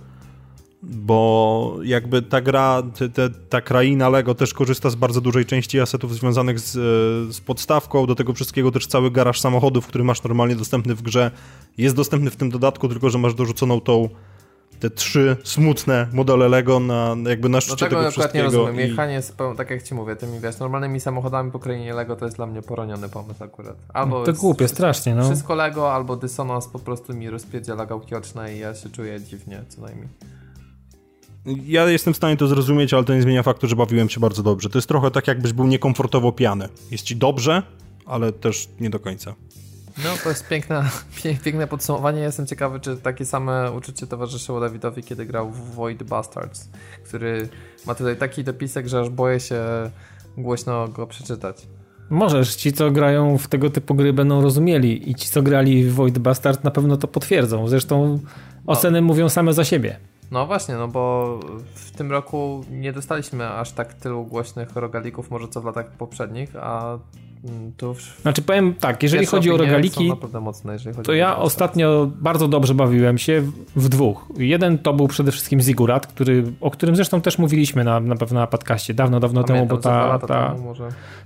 [0.83, 5.79] Bo jakby ta gra, te, te, ta kraina LEGO też korzysta z bardzo dużej części
[5.79, 6.71] asetów związanych z,
[7.35, 11.31] z podstawką, do tego wszystkiego też cały garaż samochodów, który masz normalnie dostępny w grze,
[11.77, 14.09] jest dostępny w tym dodatku, tylko że masz dorzuconą tą
[14.79, 18.37] te trzy smutne modele Lego na jakby na szczycie tego, tego wszystkiego.
[18.37, 18.75] nie rozumiem.
[18.75, 18.89] I...
[18.89, 22.37] Jechanie, z, tak jak ci mówię, tymi wiesz, normalnymi samochodami po krainie Lego to jest
[22.37, 23.75] dla mnie poroniony pomysł akurat.
[23.93, 25.23] Albo to głupie, strasznie, no.
[25.23, 29.63] Wszystko Lego, albo dysonans po prostu mi rozpierdziela gałki oczne i ja się czuję dziwnie
[29.69, 30.07] co najmniej.
[31.45, 34.43] Ja jestem w stanie to zrozumieć, ale to nie zmienia faktu, że bawiłem się bardzo
[34.43, 34.69] dobrze.
[34.69, 36.69] To jest trochę tak, jakbyś był niekomfortowo pijany.
[36.91, 37.63] Jest ci dobrze,
[38.05, 39.35] ale też nie do końca.
[39.97, 40.89] No, to jest piękne,
[41.43, 42.21] piękne podsumowanie.
[42.21, 46.69] Jestem ciekawy, czy takie same uczucie towarzyszyło Dawidowi, kiedy grał w Void Bastards,
[47.05, 47.49] który
[47.87, 49.61] ma tutaj taki dopisek, że aż boję się
[50.37, 51.67] głośno go przeczytać.
[52.09, 55.93] Możesz, ci co grają w tego typu gry będą rozumieli i ci co grali w
[55.93, 57.67] Void Bastard na pewno to potwierdzą.
[57.67, 58.19] Zresztą
[58.65, 59.07] oceny no.
[59.07, 59.97] mówią same za siebie.
[60.33, 61.39] No właśnie, no bo
[61.75, 66.55] w tym roku nie dostaliśmy aż tak tylu głośnych rogalików, może co w latach poprzednich,
[66.55, 66.99] a
[67.77, 73.17] To znaczy powiem tak, jeżeli chodzi o rogaliki, mocne, to ja ostatnio bardzo dobrze bawiłem
[73.17, 74.25] się w, w, dwóch.
[74.37, 78.39] Jeden to był przede wszystkim Zigurat, który, o którym zresztą też mówiliśmy na, na pewno
[78.39, 80.55] na podcaście dawno, dawno Pamiętam, temu, bo ta, ta,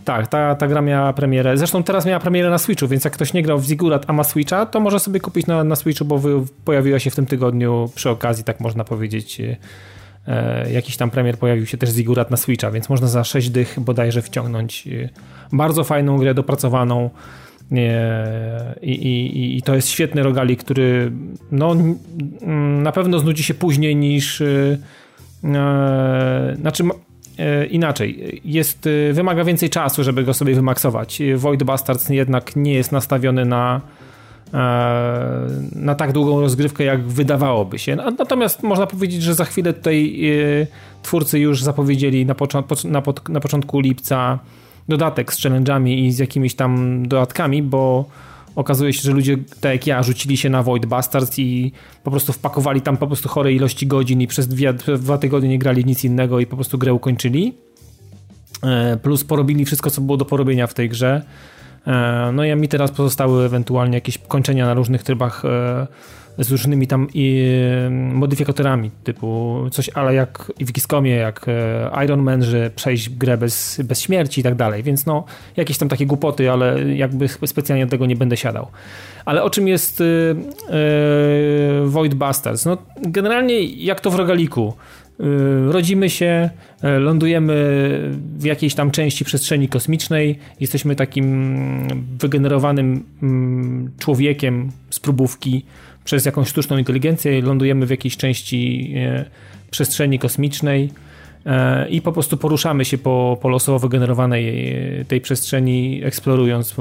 [0.05, 1.57] tak, ta, ta gra miała premierę.
[1.57, 4.23] Zresztą teraz miała premierę na Switchu, więc jak ktoś nie grał w Zigurat, a ma
[4.23, 6.21] Switcha, to może sobie kupić na, na Switchu, bo
[6.65, 9.41] pojawiła się w tym tygodniu przy okazji, tak można powiedzieć,
[10.71, 14.21] jakiś tam premier pojawił się też Zigurat na Switcha, więc można za 6 dych bodajże
[14.21, 15.09] wciągnąć e,
[15.51, 17.09] bardzo fajną grę dopracowaną
[17.71, 21.11] e, i, i, i to jest świetny rogali, który
[21.51, 21.75] no,
[22.81, 24.43] na pewno znudzi się później niż
[26.61, 26.83] znaczy
[27.69, 31.21] inaczej, jest, wymaga więcej czasu, żeby go sobie wymaksować.
[31.35, 33.96] Void Bastards jednak nie jest nastawiony na E,
[35.75, 37.95] na tak długą rozgrywkę, jak wydawałoby się.
[37.95, 40.25] Natomiast można powiedzieć, że za chwilę tutaj
[40.61, 40.67] e,
[41.03, 42.35] twórcy już zapowiedzieli na,
[42.85, 44.39] na, na początku lipca
[44.87, 48.05] dodatek z challenge'ami i z jakimiś tam dodatkami, bo
[48.55, 51.71] okazuje się, że ludzie, tak jak ja, rzucili się na Void Bastards i
[52.03, 55.59] po prostu wpakowali tam po prostu chore ilości godzin i przez dwie, dwa tygodnie nie
[55.59, 57.53] grali nic innego i po prostu grę ukończyli.
[58.63, 61.21] E, plus porobili wszystko, co było do porobienia w tej grze.
[61.87, 65.87] E, no i mi teraz pozostały ewentualnie jakieś kończenia na różnych trybach e,
[66.37, 67.07] z różnymi tam
[68.13, 73.81] modyfikatorami, typu coś ale jak w Xcomie, jak e, Iron Man, że przejść grę bez,
[73.83, 75.25] bez śmierci i tak dalej, więc no
[75.55, 78.67] jakieś tam takie głupoty, ale jakby specjalnie do tego nie będę siadał.
[79.25, 80.03] Ale o czym jest
[81.85, 82.65] Void Bastards?
[82.65, 84.73] No generalnie jak to w rogaliku.
[85.19, 86.49] Y, rodzimy się,
[86.83, 87.53] y, lądujemy
[88.37, 91.87] w jakiejś tam części przestrzeni kosmicznej, jesteśmy takim
[92.19, 95.65] wygenerowanym mm, człowiekiem z próbówki
[96.05, 99.25] przez jakąś sztuczną inteligencję, lądujemy w jakiejś części y,
[99.71, 100.89] przestrzeni kosmicznej
[101.89, 104.75] i po prostu poruszamy się po, po losowo wygenerowanej
[105.07, 106.75] tej przestrzeni, eksplorując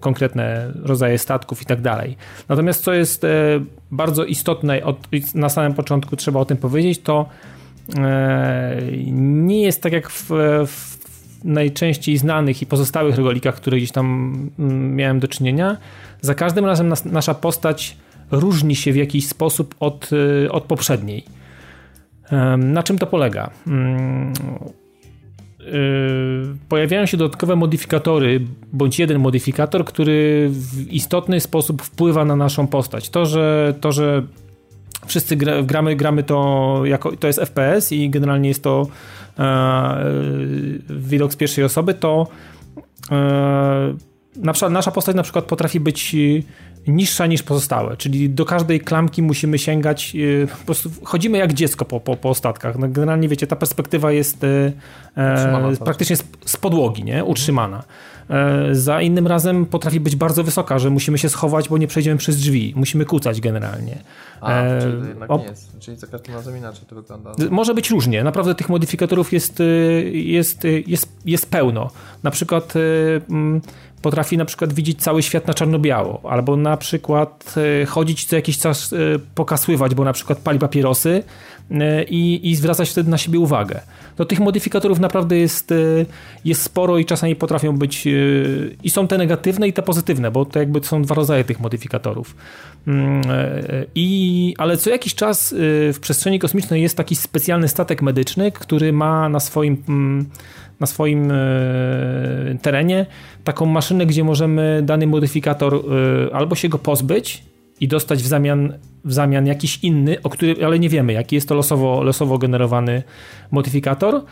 [0.00, 2.16] konkretne rodzaje statków i tak dalej.
[2.48, 3.26] Natomiast co jest
[3.90, 4.80] bardzo istotne,
[5.34, 7.28] na samym początku trzeba o tym powiedzieć, to
[9.12, 10.30] nie jest tak jak w,
[10.66, 11.02] w
[11.44, 15.76] najczęściej znanych i pozostałych rogolikach, które gdzieś tam mm, miałem do czynienia.
[16.20, 17.96] Za każdym razem nas, nasza postać
[18.30, 20.10] różni się w jakiś sposób od,
[20.44, 21.24] e, od poprzedniej.
[22.58, 23.50] Na czym to polega?
[23.66, 24.32] Mm,
[25.60, 25.62] e,
[26.68, 28.40] pojawiają się dodatkowe modyfikatory,
[28.72, 33.10] bądź jeden modyfikator, który w istotny sposób wpływa na naszą postać.
[33.10, 34.22] To, że, to, że
[35.06, 38.86] wszyscy gramy, gramy to jako, to jest FPS i generalnie jest to
[39.38, 40.04] e,
[40.90, 42.26] widok z pierwszej osoby, to
[43.10, 43.94] e,
[44.36, 46.16] nasza, nasza postać na przykład potrafi być
[46.86, 51.84] niższa niż pozostałe, czyli do każdej klamki musimy sięgać, e, po prostu chodzimy jak dziecko
[51.84, 52.78] po, po, po ostatkach.
[52.78, 54.72] No generalnie wiecie, ta perspektywa jest e,
[55.16, 57.24] e praktycznie z, z, podłogi, nie?
[57.24, 57.76] utrzymana.
[57.76, 58.11] Mhm.
[58.30, 62.18] E, za innym razem potrafi być bardzo wysoka, że musimy się schować, bo nie przejdziemy
[62.18, 62.72] przez drzwi.
[62.76, 63.98] Musimy kucać generalnie.
[64.40, 65.78] A, e, czyli jednak nie jest.
[65.78, 67.32] Czyli za każdym razem inaczej to wygląda.
[67.50, 68.24] Może być różnie.
[68.24, 71.90] Naprawdę tych modyfikatorów jest, y, jest, y, jest, jest pełno.
[72.22, 73.60] Na przykład y, mm,
[74.02, 77.54] potrafi na przykład widzieć cały świat na czarno-biało, albo na przykład
[77.88, 78.94] chodzić co jakiś czas
[79.34, 81.22] pokasływać, bo na przykład pali papierosy
[82.08, 83.80] i, i zwracać wtedy na siebie uwagę
[84.16, 85.74] to tych modyfikatorów naprawdę jest, e,
[86.44, 88.10] jest sporo i czasami potrafią być e,
[88.82, 92.36] i są te negatywne i te pozytywne, bo to jakby są dwa rodzaje tych modyfikatorów.
[92.86, 93.22] Mm,
[93.94, 99.28] I, ale co jakiś czas w przestrzeni kosmicznej jest taki specjalny statek medyczny, który ma
[99.28, 100.26] na swoim mm,
[100.80, 101.32] na swoim
[102.62, 103.06] terenie
[103.44, 105.82] taką maszynę, gdzie możemy dany modyfikator
[106.32, 107.42] albo się go pozbyć
[107.82, 108.72] i dostać w zamian,
[109.04, 113.02] w zamian jakiś inny, o który, ale nie wiemy jaki jest to losowo, losowo generowany
[113.50, 114.24] modyfikator.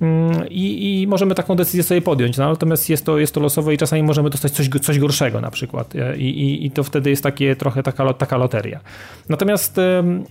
[0.00, 3.74] Mm, I, I, możemy taką decyzję sobie podjąć, no, natomiast jest to, jest to losowe
[3.74, 7.10] i czasami możemy dostać coś, coś gorszego na przykład e, I, i, i to wtedy
[7.10, 8.80] jest takie trochę taka, taka loteria.
[9.28, 9.76] Natomiast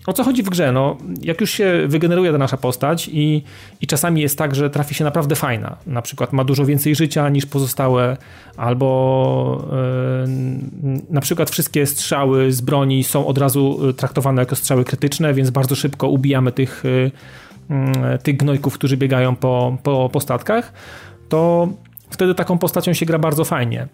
[0.07, 0.71] o co chodzi w grze?
[0.71, 3.43] No, jak już się wygeneruje ta nasza postać i,
[3.81, 7.29] i czasami jest tak, że trafi się naprawdę fajna, na przykład ma dużo więcej życia
[7.29, 8.17] niż pozostałe,
[8.57, 9.67] albo
[11.09, 15.49] na przykład wszystkie strzały z broni są od razu e, traktowane jako strzały krytyczne, więc
[15.49, 17.11] bardzo szybko ubijamy tych Mm,
[18.23, 20.73] tych gnojków, którzy biegają po, po, po statkach,
[21.29, 21.67] to
[22.09, 23.87] wtedy taką postacią się gra bardzo fajnie.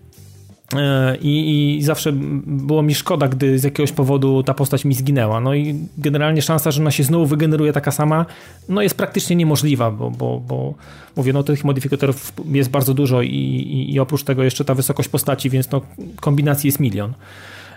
[0.76, 2.12] E, I, I, zawsze
[2.46, 5.40] było mi szkoda, gdy z jakiegoś powodu ta postać mi zginęła.
[5.40, 8.26] No i generalnie szansa, że ona się znowu wygeneruje taka sama,
[8.70, 10.74] no jest praktycznie niemożliwa, bo, bo, bo
[11.16, 15.10] mówię, no tych modyfikatorów jest bardzo dużo i, i, i oprócz tego jeszcze ta wysokość
[15.10, 15.82] postaci, więc no
[16.22, 17.14] kombinacji jest milion.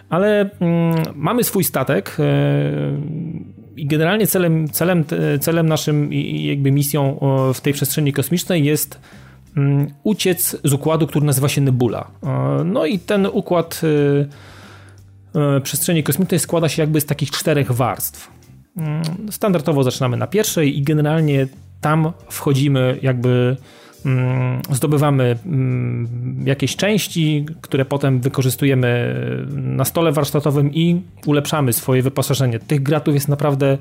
[0.08, 2.16] Ale mm, mamy swój statek.
[2.18, 5.04] Yy, i generalnie celem, celem,
[5.40, 7.20] celem naszym i jakby misją
[7.54, 9.00] w tej przestrzeni kosmicznej jest
[9.56, 12.10] mm, uciec z układu, który nazywa się Nebula.
[12.64, 13.80] No i ten układ
[15.62, 18.30] przestrzeni kosmicznej składa się jakby z takich czterech warstw.
[18.76, 21.46] Mm, standardowo zaczynamy na pierwszej i generalnie
[21.80, 23.56] tam wchodzimy jakby
[24.70, 26.08] zdobywamy mm,
[26.46, 29.14] jakieś części, które potem wykorzystujemy
[29.50, 32.58] na stole warsztatowym i ulepszamy swoje wyposażenie.
[32.58, 33.78] Tych gratów jest naprawdę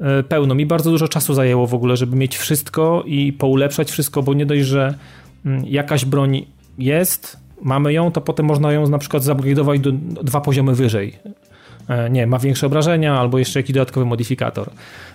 [0.00, 0.54] e, pełno.
[0.54, 4.46] Mi bardzo dużo czasu zajęło w ogóle, żeby mieć wszystko i poulepszać wszystko, bo nie
[4.46, 4.94] dość, że
[5.46, 6.46] mm, jakaś broń
[6.78, 9.92] jest, mamy ją, to potem można ją na przykład zupgrade'ować do
[10.22, 11.18] dwa poziomy wyżej.
[11.88, 14.70] E, nie, ma większe obrażenia albo jeszcze jakiś dodatkowy modyfikator.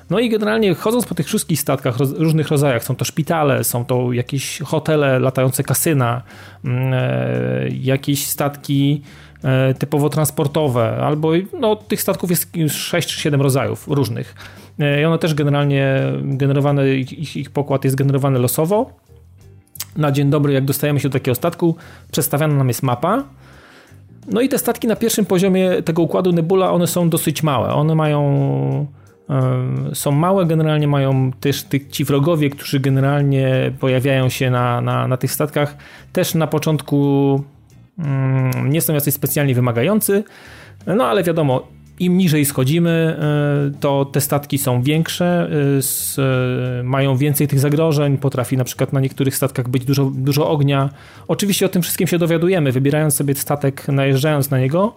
[0.09, 4.13] No i generalnie chodząc po tych wszystkich statkach, różnych rodzajach, są to szpitale, są to
[4.13, 6.21] jakieś hotele, latające kasyna,
[6.65, 9.01] mm, e, jakieś statki
[9.43, 14.35] e, typowo transportowe, albo no, tych statków jest 6 czy 7 rodzajów różnych.
[15.01, 18.91] I one też generalnie generowane, ich, ich pokład jest generowany losowo.
[19.97, 21.75] Na dzień dobry, jak dostajemy się do takiego statku,
[22.11, 23.23] przedstawiana nam jest mapa,
[24.27, 27.73] no i te statki na pierwszym poziomie tego układu Nebula, one są dosyć małe.
[27.73, 28.87] One mają
[29.93, 35.17] są małe, generalnie mają też tych, ci wrogowie, którzy generalnie pojawiają się na, na, na
[35.17, 35.77] tych statkach,
[36.13, 37.43] też na początku
[37.99, 40.23] mm, nie są jacyś specjalnie wymagający,
[40.87, 41.67] no ale wiadomo,
[42.01, 42.89] im niżej schodzimy,
[43.69, 45.49] e, to te statki są większe,
[46.17, 46.21] e,
[46.79, 50.89] e, mają więcej tych zagrożeń, potrafi na przykład na niektórych statkach być dużo, dużo ognia.
[51.27, 54.93] Oczywiście o tym wszystkim się dowiadujemy, wybierając sobie statek, najeżdżając na niego,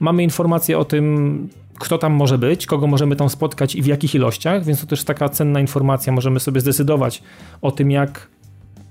[0.00, 1.48] mamy informację o tym,
[1.78, 5.04] kto tam może być, kogo możemy tam spotkać i w jakich ilościach, więc to też
[5.04, 7.22] taka cenna informacja, możemy sobie zdecydować
[7.62, 8.28] o tym, jak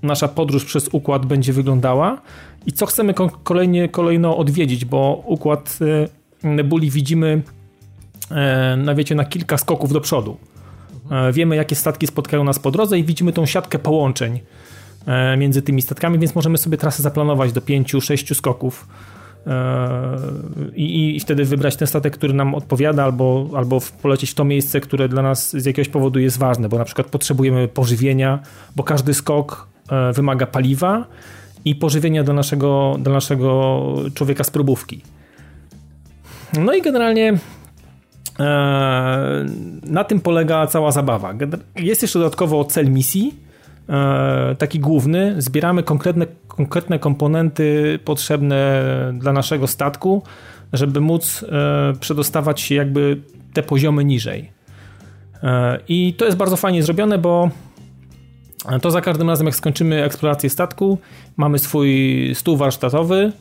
[0.02, 2.20] nasza podróż przez układ będzie wyglądała
[2.66, 5.78] i co chcemy kolejnie, kolejno odwiedzić, bo układ
[6.44, 7.42] nebuli widzimy
[8.30, 10.36] e, na, wiecie, na kilka skoków do przodu.
[11.10, 14.40] E, wiemy, jakie statki spotkają nas po drodze i widzimy tą siatkę połączeń
[15.06, 18.88] e, między tymi statkami, więc możemy sobie trasę zaplanować do pięciu, sześciu skoków
[20.74, 24.80] i, i wtedy wybrać ten statek, który nam odpowiada, albo, albo polecieć w to miejsce,
[24.80, 28.38] które dla nas z jakiegoś powodu jest ważne, bo na przykład potrzebujemy pożywienia,
[28.76, 29.68] bo każdy skok
[30.14, 31.06] wymaga paliwa
[31.64, 33.82] i pożywienia dla naszego, dla naszego
[34.14, 35.02] człowieka z próbówki.
[36.58, 37.34] No i generalnie
[38.40, 38.44] e,
[39.82, 41.34] na tym polega cała zabawa.
[41.76, 43.34] Jest jeszcze dodatkowo cel misji,
[43.88, 45.34] e, taki główny.
[45.38, 48.82] Zbieramy konkretne, konkretne komponenty potrzebne
[49.14, 50.22] dla naszego statku,
[50.72, 53.20] żeby móc e, przedostawać się jakby
[53.52, 54.62] te poziomy niżej.
[55.88, 57.50] I to jest bardzo fajnie zrobione, bo
[58.82, 60.98] to za każdym razem, jak skończymy eksplorację statku,
[61.36, 63.32] mamy swój stół warsztatowy,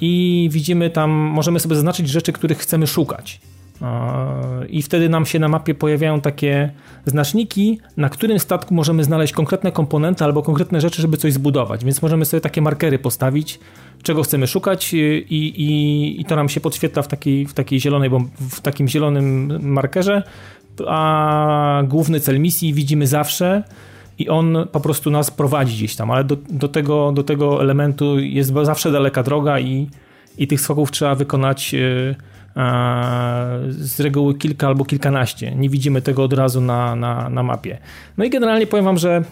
[0.00, 3.40] i widzimy tam, możemy sobie zaznaczyć rzeczy, których chcemy szukać.
[3.82, 6.70] E, I wtedy nam się na mapie pojawiają takie
[7.06, 11.84] znaczniki, na którym statku możemy znaleźć konkretne komponenty albo konkretne rzeczy, żeby coś zbudować.
[11.84, 13.60] Więc możemy sobie takie markery postawić,
[14.02, 18.10] czego chcemy szukać, i, i, i to nam się podświetla w takiej, w takiej zielonej,
[18.50, 20.22] w takim zielonym markerze.
[20.86, 23.62] A główny cel misji widzimy zawsze
[24.18, 28.18] i on po prostu nas prowadzi gdzieś tam, ale do, do, tego, do tego elementu
[28.18, 29.88] jest zawsze daleka droga i,
[30.38, 32.14] i tych skoków trzeba wykonać yy,
[33.68, 35.54] z reguły kilka albo kilkanaście.
[35.54, 37.78] Nie widzimy tego od razu na, na, na mapie.
[38.18, 39.22] No i generalnie powiem wam, że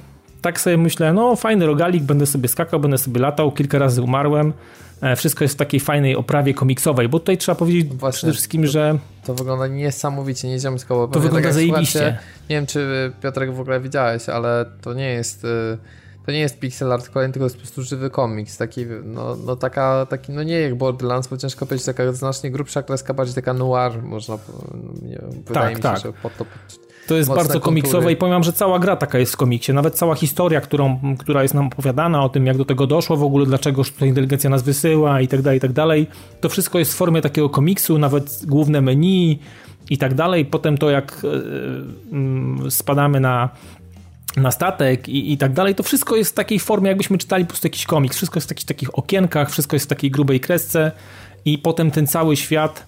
[0.42, 4.52] tak sobie myślę, no fajny rogalik, będę sobie skakał, będę sobie latał, kilka razy umarłem,
[5.16, 8.62] wszystko jest w takiej fajnej oprawie komiksowej, bo tutaj trzeba powiedzieć no Właśnie, przede wszystkim,
[8.62, 8.98] to, że...
[9.24, 11.08] To wygląda niesamowicie, nieziemsko.
[11.12, 12.18] To wygląda tak zajebiście.
[12.50, 15.44] nie wiem, czy Piotrek w ogóle widziałeś, ale to nie jest...
[15.44, 15.78] Y,
[16.26, 19.56] to nie jest pixel art kolejny, tylko jest po prostu żywy komiks, taki, no, no
[19.56, 23.54] taka, taki, no nie jak Borderlands, bo ciężko powiedzieć, taka znacznie grubsza kreska, bardziej taka
[23.54, 25.98] noir, można, no, nie, wydaje tak, mi się, tak.
[25.98, 26.44] że pod to...
[27.06, 29.72] To jest bardzo komiksowe i powiem, że cała gra taka jest w komiksie.
[29.72, 33.22] Nawet cała historia, którą, która jest nam opowiadana o tym, jak do tego doszło w
[33.22, 36.06] ogóle, dlaczego sztuczna inteligencja nas wysyła i tak dalej, i tak dalej.
[36.40, 39.38] To wszystko jest w formie takiego komiksu, nawet główne menu
[39.90, 40.44] i tak dalej.
[40.44, 41.22] Potem to, jak
[42.62, 43.48] yy, spadamy na
[44.36, 47.48] na statek i, i tak dalej, to wszystko jest w takiej formie, jakbyśmy czytali po
[47.48, 48.16] prostu jakiś komiks.
[48.16, 50.92] Wszystko jest w takich, takich okienkach, wszystko jest w takiej grubej kresce
[51.44, 52.86] i potem ten cały świat.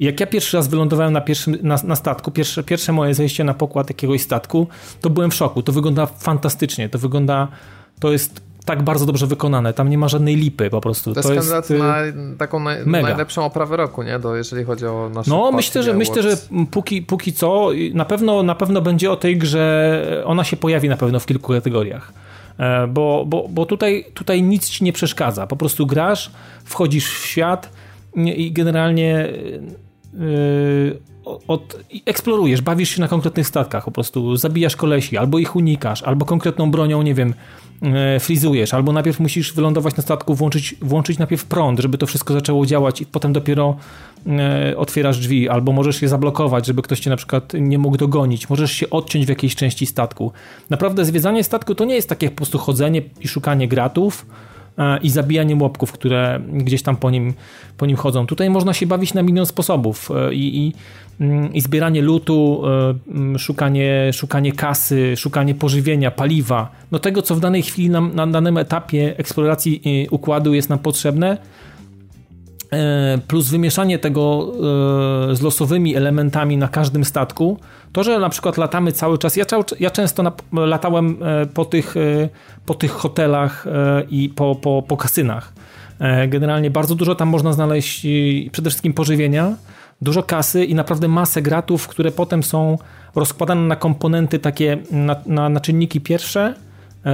[0.00, 3.54] Jak ja pierwszy raz wylądowałem na, pierwszym, na, na statku, pierwsze, pierwsze moje zejście na
[3.54, 4.66] pokład jakiegoś statku,
[5.00, 5.62] to byłem w szoku.
[5.62, 6.88] To wygląda fantastycznie.
[6.88, 7.48] To wygląda,
[8.00, 9.72] to jest tak bardzo dobrze wykonane.
[9.72, 11.14] Tam nie ma żadnej lipy po prostu.
[11.14, 11.96] To, to jest kandydat y, na
[12.38, 14.18] taką naj, najlepszą oprawę roku, nie?
[14.18, 16.36] Do, jeżeli chodzi o nasze No, myślę, że myślę, że
[16.70, 20.96] póki, póki co na pewno, na pewno będzie o tej grze, ona się pojawi na
[20.96, 22.12] pewno w kilku kategoriach.
[22.58, 25.46] E, bo, bo, bo tutaj, tutaj nic ci nie przeszkadza.
[25.46, 26.30] Po prostu grasz,
[26.64, 27.70] wchodzisz w świat
[28.16, 29.85] i generalnie yy,
[31.48, 36.26] od, eksplorujesz, bawisz się na konkretnych statkach, po prostu zabijasz kolesi, albo ich unikasz, albo
[36.26, 37.34] konkretną bronią, nie wiem,
[37.82, 42.34] e, frizujesz, albo najpierw musisz wylądować na statku, włączyć, włączyć najpierw prąd, żeby to wszystko
[42.34, 43.76] zaczęło działać i potem dopiero
[44.26, 48.50] e, otwierasz drzwi, albo możesz je zablokować, żeby ktoś cię na przykład nie mógł dogonić,
[48.50, 50.32] możesz się odciąć w jakiejś części statku.
[50.70, 54.26] Naprawdę zwiedzanie statku to nie jest takie po prostu chodzenie i szukanie gratów,
[55.02, 57.34] i zabijanie łopków, które gdzieś tam po nim,
[57.76, 58.26] po nim chodzą.
[58.26, 60.72] Tutaj można się bawić na milion sposobów e, i, i,
[61.20, 67.34] mm, i zbieranie lutu, e, mm, szukanie, szukanie kasy, szukanie pożywienia, paliwa, no tego, co
[67.34, 71.38] w danej chwili na danym etapie eksploracji układu jest nam potrzebne,
[73.28, 74.52] plus wymieszanie tego
[75.32, 77.58] z losowymi elementami na każdym statku,
[77.96, 79.44] to, że na przykład latamy cały czas, ja,
[79.80, 82.28] ja często na, latałem e, po tych, e,
[82.66, 85.52] po tych hotelach e, i po, po, po kasynach.
[86.28, 88.06] Generalnie bardzo dużo tam można znaleźć
[88.52, 89.56] przede wszystkim pożywienia,
[90.00, 92.78] dużo kasy i naprawdę masę gratów, które potem są
[93.14, 96.54] rozkładane na komponenty takie, na, na, na czynniki pierwsze,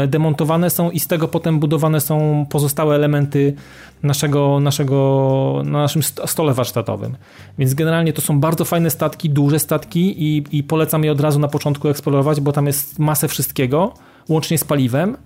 [0.09, 3.55] demontowane są i z tego potem budowane są pozostałe elementy
[4.03, 7.17] naszego, naszego, na naszym stole warsztatowym.
[7.59, 11.39] Więc generalnie to są bardzo fajne statki, duże statki i, i polecam je od razu
[11.41, 13.95] na początku eksplorować, bo tam jest masę wszystkiego,
[14.29, 15.17] łącznie z paliwem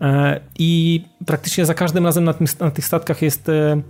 [0.00, 3.82] e, i praktycznie za każdym razem na, tym, na tych statkach jest e,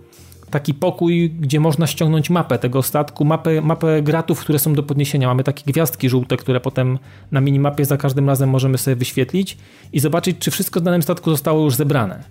[0.50, 5.28] taki pokój, gdzie można ściągnąć mapę tego statku, mapę, mapę gratów, które są do podniesienia.
[5.28, 6.98] Mamy takie gwiazdki żółte, które potem
[7.32, 9.58] na minimapie za każdym razem możemy sobie wyświetlić
[9.92, 12.24] i zobaczyć, czy wszystko w danym statku zostało już zebrane.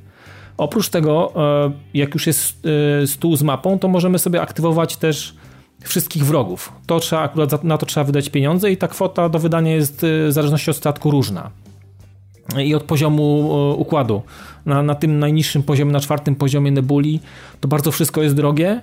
[0.57, 2.67] Oprócz tego, e, jak już jest
[3.03, 5.35] e, stół z mapą, to możemy sobie aktywować też
[5.83, 6.71] wszystkich wrogów.
[6.87, 10.27] To trzeba akurat na to trzeba wydać pieniądze i ta kwota do wydania jest e,
[10.27, 11.51] w zależności od statku różna.
[12.63, 14.21] I od poziomu układu.
[14.65, 17.19] Na, na tym najniższym poziomie, na czwartym poziomie Nebuli,
[17.59, 18.81] to bardzo wszystko jest drogie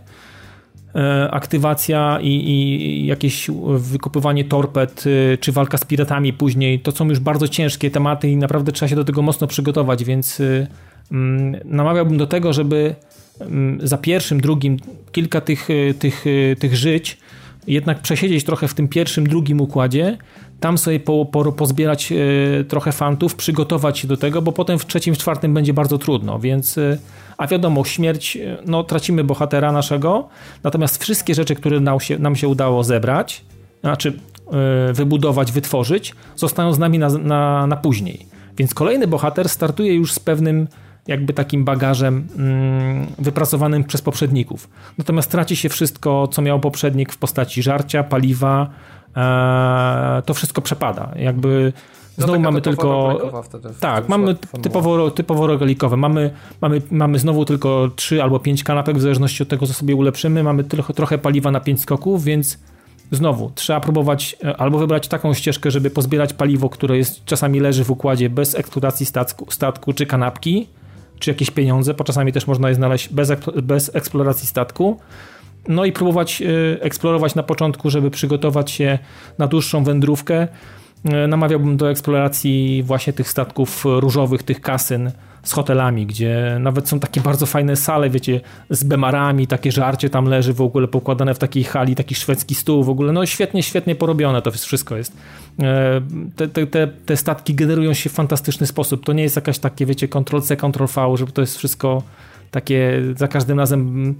[1.30, 5.04] aktywacja i, i, jakieś wykupywanie torped,
[5.40, 8.96] czy walka z piratami później, to są już bardzo ciężkie tematy i naprawdę trzeba się
[8.96, 10.42] do tego mocno przygotować, więc
[11.12, 12.94] Mm, namawiałbym do tego, żeby
[13.40, 14.76] mm, za pierwszym, drugim
[15.12, 16.24] kilka tych, tych,
[16.58, 17.18] tych żyć
[17.66, 20.18] jednak przesiedzieć trochę w tym pierwszym, drugim układzie,
[20.60, 24.86] tam sobie po, po, pozbierać y, trochę fantów, przygotować się do tego, bo potem w
[24.86, 26.80] trzecim, w czwartym będzie bardzo trudno, więc
[27.38, 30.28] a wiadomo, śmierć, no tracimy bohatera naszego,
[30.62, 33.44] natomiast wszystkie rzeczy, które nam się, nam się udało zebrać,
[33.80, 34.18] znaczy
[34.92, 38.26] wybudować, wytworzyć, zostają z nami na, na, na później.
[38.56, 40.68] Więc kolejny bohater startuje już z pewnym
[41.06, 44.68] jakby takim bagażem mm, wypracowanym przez poprzedników.
[44.98, 49.03] Natomiast traci się wszystko, co miał poprzednik w postaci żarcia, paliwa, e,
[50.24, 51.12] to wszystko przepada.
[51.16, 51.72] Jakby
[52.18, 53.18] no znowu mamy tylko.
[53.80, 55.96] tak, mamy typowo, typowo rogalikowe.
[55.96, 59.96] Mamy, mamy, mamy znowu tylko 3 albo 5 kanapek, w zależności od tego, co sobie
[59.96, 60.42] ulepszymy.
[60.42, 62.58] Mamy trochę, trochę paliwa na 5 skoków, więc
[63.10, 67.84] znowu trzeba próbować e, albo wybrać taką ścieżkę, żeby pozbierać paliwo, które jest, czasami leży
[67.84, 70.68] w układzie bez eksploatacji statku, statku czy kanapki
[71.18, 74.98] czy jakieś pieniądze, bo czasami też można je znaleźć bez, bez eksploracji statku.
[75.68, 78.98] No i próbować y, eksplorować na początku, żeby przygotować się
[79.38, 80.48] na dłuższą wędrówkę.
[81.24, 85.12] Y, namawiałbym do eksploracji właśnie tych statków różowych, tych kasyn,
[85.44, 88.40] z hotelami, gdzie nawet są takie bardzo fajne sale, wiecie,
[88.70, 92.84] z bemarami, takie żarcie tam leży w ogóle pokładane w takiej hali, taki szwedzki stół
[92.84, 95.16] w ogóle, no świetnie, świetnie porobione to wszystko jest.
[95.62, 96.00] E,
[96.36, 99.86] te, te, te, te statki generują się w fantastyczny sposób, to nie jest jakaś takie,
[99.86, 102.02] wiecie, Ctrl-C, Ctrl-V, żeby to jest wszystko
[102.50, 104.14] takie za każdym razem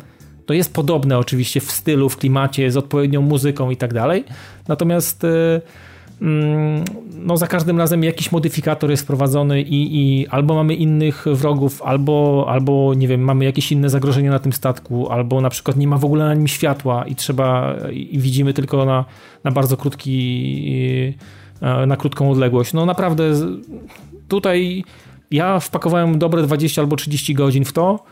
[0.46, 4.24] to jest podobne oczywiście w stylu, w klimacie, z odpowiednią muzyką i tak dalej.
[4.68, 5.60] Natomiast e,
[6.22, 6.84] mm,
[7.16, 12.46] no za każdym razem jakiś modyfikator jest wprowadzony i, i albo mamy innych wrogów, albo,
[12.48, 15.98] albo nie wiem, mamy jakieś inne zagrożenie na tym statku, albo na przykład nie ma
[15.98, 19.04] w ogóle na nim światła i trzeba, i widzimy tylko na,
[19.44, 21.14] na bardzo krótki,
[21.60, 22.72] e, na krótką odległość.
[22.72, 23.24] No naprawdę
[24.28, 24.84] tutaj
[25.30, 28.04] ja wpakowałem dobre 20 albo 30 godzin w to,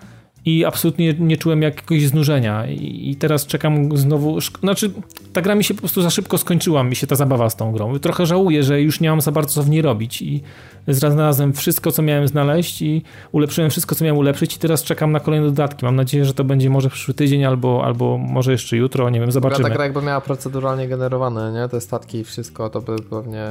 [0.44, 4.90] i absolutnie nie czułem jakiegoś znużenia i teraz czekam znowu, znaczy
[5.32, 7.72] ta gra mi się po prostu za szybko skończyła, mi się ta zabawa z tą
[7.72, 7.98] grą.
[7.98, 10.42] Trochę żałuję, że już nie mam za bardzo co w niej robić i
[10.88, 15.20] znalazłem wszystko, co miałem znaleźć i ulepszyłem wszystko, co miałem ulepszyć i teraz czekam na
[15.20, 15.84] kolejne dodatki.
[15.84, 19.32] Mam nadzieję, że to będzie może przyszły tydzień albo, albo może jeszcze jutro, nie wiem,
[19.32, 19.68] zobaczymy.
[19.68, 21.68] Ta gra jakby miała proceduralnie generowane, nie?
[21.68, 23.46] Te statki i wszystko, to by pewnie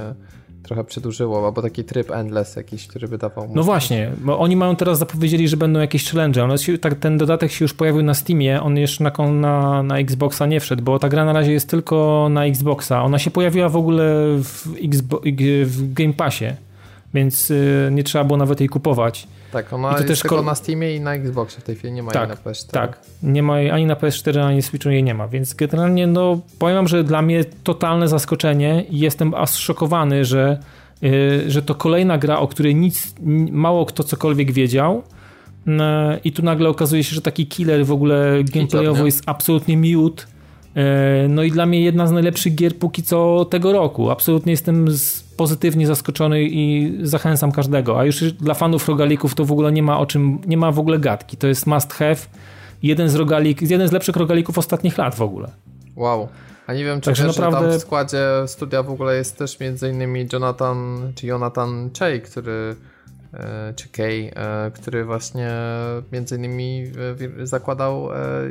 [0.63, 4.75] trochę przedłużyło, albo taki tryb endless jakiś, który by dawał No właśnie, bo oni mają
[4.75, 6.43] teraz zapowiedzieli, że będą jakieś challenge.
[6.43, 9.97] One się, tak, ten dodatek się już pojawił na Steamie, on jeszcze na, na, na
[9.97, 13.03] Xboxa nie wszedł, bo ta gra na razie jest tylko na Xboxa.
[13.03, 14.03] Ona się pojawiła w ogóle
[14.43, 14.67] w,
[15.65, 16.45] w Game Passie,
[17.13, 19.27] więc y, nie trzeba było nawet jej kupować.
[19.51, 21.93] Tak, ona I to jest też tylko na Steamie i na Xboxie w tej chwili,
[21.93, 22.71] nie ma tak, jej na PS4.
[22.71, 26.07] Tak, nie ma jej ani na PS4, ani na Switchu jej nie ma, więc generalnie
[26.07, 30.59] no powiem że dla mnie totalne zaskoczenie i jestem aż szokowany, że,
[31.01, 33.15] yy, że to kolejna gra, o której nic,
[33.51, 35.03] mało kto cokolwiek wiedział
[36.23, 40.27] i tu nagle okazuje się, że taki killer w ogóle gameplayowo jest absolutnie miód.
[40.75, 40.83] Yy,
[41.29, 44.09] no i dla mnie jedna z najlepszych gier póki co tego roku.
[44.09, 47.99] Absolutnie jestem z pozytywnie zaskoczony i zachęcam każdego.
[47.99, 50.79] A już dla fanów rogalików to w ogóle nie ma o czym, nie ma w
[50.79, 51.37] ogóle gadki.
[51.37, 52.15] To jest must have.
[52.83, 55.51] Jeden z rogalik, jeden z lepszych rogalików ostatnich lat w ogóle.
[55.95, 56.27] Wow.
[56.67, 57.69] A nie wiem, czy Także wiesz, naprawdę...
[57.69, 62.75] tam w składzie studia w ogóle jest też między innymi Jonathan, czy Jonathan Chey, który
[63.33, 65.51] e, czy Kay, e, który właśnie
[66.11, 66.91] między innymi
[67.41, 68.09] e, zakładał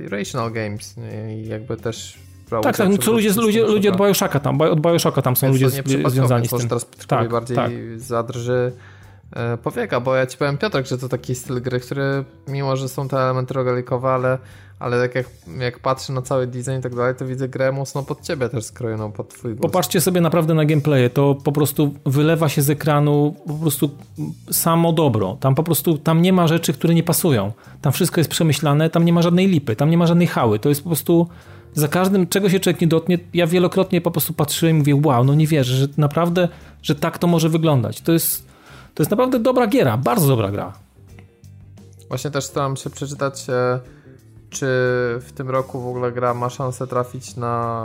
[0.09, 0.95] Rational Games
[1.29, 2.19] i jakby też
[2.51, 5.47] brał Tak, tak, no co ludzie, ludzie, ludzie od Bioshocka tam, od Bioshocka tam są
[5.53, 6.69] Więc ludzie związani z tym.
[6.69, 7.71] teraz tak, bardziej tak.
[7.97, 8.73] zadrży
[9.33, 12.89] e, powieka, bo ja ci powiem Piotrek, że to taki styl gry, który mimo, że
[12.89, 14.39] są te elementy rogalikowe, ale,
[14.79, 15.27] ale tak jak,
[15.59, 18.65] jak patrzę na cały design i tak dalej, to widzę grę mocno pod ciebie też
[18.65, 19.63] skrojoną, pod twój gust.
[19.63, 23.91] Popatrzcie sobie naprawdę na gameplaye, to po prostu wylewa się z ekranu po prostu
[24.51, 25.37] samo dobro.
[25.41, 27.53] Tam po prostu, tam nie ma rzeczy, które nie pasują.
[27.83, 30.59] Tam wszystko jest przemyślane, tam nie ma żadnej lipy, tam nie ma żadnej hały.
[30.59, 31.29] To jest po prostu
[31.75, 35.25] za każdym, czego się człowiek nie dotknie, ja wielokrotnie po prostu patrzyłem i mówię, wow,
[35.25, 36.49] no nie wierzę, że naprawdę,
[36.83, 38.01] że tak to może wyglądać.
[38.01, 38.47] To jest,
[38.95, 40.73] to jest naprawdę dobra giera, bardzo dobra gra.
[42.09, 43.81] Właśnie też staram się przeczytać, e,
[44.51, 44.67] czy
[45.21, 47.85] w tym roku w ogóle gra ma szansę trafić na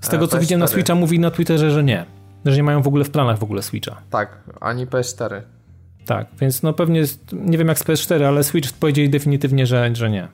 [0.00, 0.40] e, Z tego, co PS4.
[0.40, 2.06] widziałem na Switcha, mówi na Twitterze, że nie.
[2.44, 3.96] Że nie mają w ogóle w planach w ogóle Switcha.
[4.10, 5.40] Tak, ani PS4.
[6.06, 10.10] Tak, więc no pewnie, nie wiem jak z PS4, ale Switch powiedzieli definitywnie, że, że
[10.10, 10.28] nie.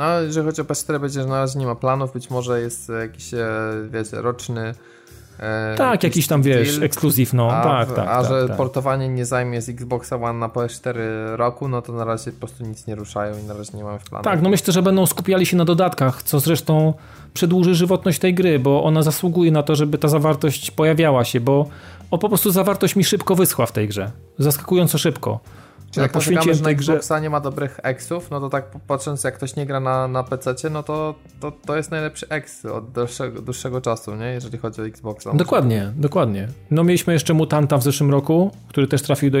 [0.00, 2.88] No, jeżeli chodzi o PS4, będzie, że na razie nie ma planów, być może jest
[2.88, 3.48] jakiś, e,
[3.90, 4.74] wiecie, roczny
[5.40, 7.52] E, tak, jakiś tam wiesz, ekskluzyw, no.
[7.52, 8.56] A, tak, tak, a tak, że tak.
[8.56, 10.94] portowanie nie zajmie z Xboxa One na PS4
[11.36, 13.98] roku, no to na razie po prostu nic nie ruszają i na razie nie mamy
[13.98, 14.24] w planach.
[14.24, 16.94] Tak, no myślę, że będą skupiali się na dodatkach, co zresztą
[17.34, 21.66] przedłuży żywotność tej gry, bo ona zasługuje na to, żeby ta zawartość pojawiała się, bo
[22.10, 24.10] o po prostu zawartość mi szybko wyschła w tej grze.
[24.38, 25.40] Zaskakująco szybko.
[25.90, 27.22] Czyli jak poświęciłem że na Xboxa grze...
[27.22, 30.70] nie ma dobrych exów, no to tak patrząc jak ktoś nie gra na, na PC,
[30.70, 34.26] no to, to to jest najlepszy ex od dłuższego, dłuższego czasu, nie?
[34.26, 35.32] jeżeli chodzi o Xboxa.
[35.34, 36.48] Dokładnie, dokładnie.
[36.70, 39.38] No mieliśmy jeszcze Mutanta w zeszłym roku, który też trafił do,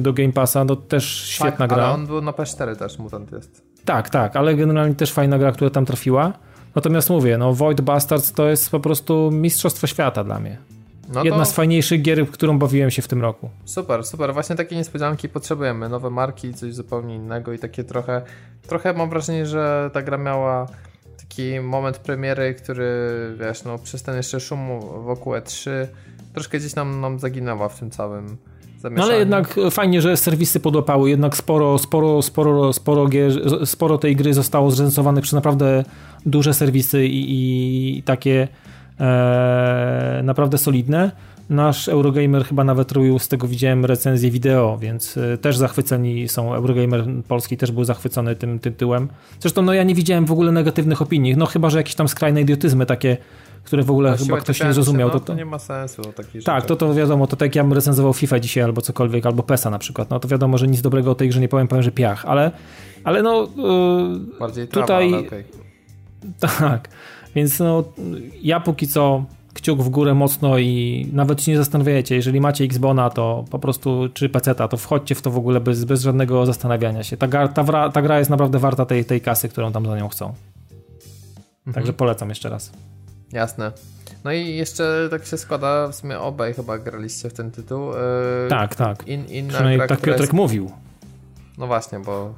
[0.00, 1.84] do Game Passa, to też świetna tak, gra.
[1.84, 3.62] ale on był na PS4 też, Mutant jest.
[3.84, 6.32] Tak, tak, ale generalnie też fajna gra, która tam trafiła.
[6.74, 10.58] Natomiast mówię, no Void Bastards to jest po prostu mistrzostwo świata dla mnie.
[11.14, 11.44] No Jedna to...
[11.44, 13.50] z fajniejszych gier, w którą bawiłem się w tym roku.
[13.64, 14.34] Super, super.
[14.34, 15.88] Właśnie takie niespodzianki potrzebujemy.
[15.88, 18.22] Nowe marki, coś zupełnie innego i takie trochę.
[18.66, 20.66] Trochę mam wrażenie, że ta gra miała
[21.18, 22.86] taki moment premiery, który
[23.40, 25.70] wiesz, no przez ten jeszcze szum wokół E3
[26.34, 28.36] troszkę gdzieś nam, nam zaginęła w tym całym.
[28.90, 33.32] No ale jednak fajnie, że serwisy podłapały, jednak sporo, sporo, sporo, sporo, gier,
[33.68, 35.84] sporo tej gry zostało zrecenzowanych przez naprawdę
[36.26, 38.48] duże serwisy i, i takie
[39.00, 41.10] e, naprawdę solidne.
[41.50, 46.54] Nasz Eurogamer chyba nawet robił, z tego widziałem recenzję wideo, więc e, też zachwyceni są.
[46.54, 49.08] Eurogamer polski też był zachwycony tym tytułem.
[49.40, 52.40] Zresztą no ja nie widziałem w ogóle negatywnych opinii, no chyba, że jakieś tam skrajne
[52.40, 53.16] idiotyzmy takie,
[53.64, 55.08] które w ogóle chyba ktoś nie zrozumiał.
[55.08, 56.02] No, to, to, nie ma sensu.
[56.44, 59.42] Tak, to to wiadomo, to tak jak ja bym recenzował FIFA dzisiaj albo cokolwiek, albo
[59.42, 61.82] PESA na przykład, no to wiadomo, że nic dobrego o tej grze nie powiem, powiem,
[61.82, 62.50] że piach, ale,
[63.04, 65.14] ale no yy, Bardziej trawa, tutaj...
[65.14, 65.44] Okay.
[66.60, 66.88] Tak,
[67.38, 67.84] więc no,
[68.42, 69.24] ja póki co
[69.54, 74.08] kciuk w górę mocno i nawet się nie zastanawiajcie, jeżeli macie Xbona, to po prostu,
[74.14, 77.16] czy PC-ta, to wchodźcie w to w ogóle bez, bez żadnego zastanawiania się.
[77.16, 80.26] Ta, ta, ta gra jest naprawdę warta tej, tej kasy, którą tam za nią chcą.
[80.26, 81.74] Mhm.
[81.74, 82.72] Także polecam jeszcze raz.
[83.32, 83.72] Jasne.
[84.24, 87.88] No i jeszcze tak się składa, w sumie obaj chyba graliście w ten tytuł.
[87.88, 89.08] Yy, tak, tak.
[89.08, 90.32] In, inna gra, tak Piotrek jest...
[90.32, 90.70] mówił.
[91.58, 92.34] No właśnie, bo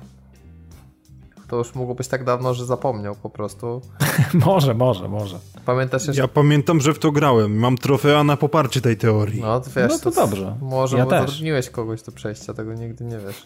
[1.50, 3.80] to już mogło być tak dawno, że zapomniał po prostu.
[4.46, 5.38] może, może, może.
[5.66, 6.22] Pamiętasz jeszcze?
[6.22, 7.58] Ja pamiętam, że w to grałem.
[7.58, 9.40] Mam trofea na poparcie tej teorii.
[9.40, 10.56] No, to wiesz, no to, to dobrze.
[10.60, 13.42] Może ja zatrudniłeś kogoś do przejścia, tego nigdy nie wiesz.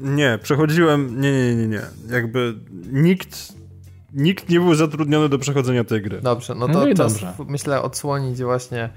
[0.00, 1.20] Nie, przechodziłem.
[1.20, 1.82] Nie, nie, nie, nie.
[2.10, 2.54] Jakby
[2.92, 3.52] nikt.
[4.14, 6.20] Nikt nie był zatrudniony do przechodzenia tej gry.
[6.20, 7.32] Dobrze, no to no dobrze.
[7.48, 8.90] myślę odsłonić właśnie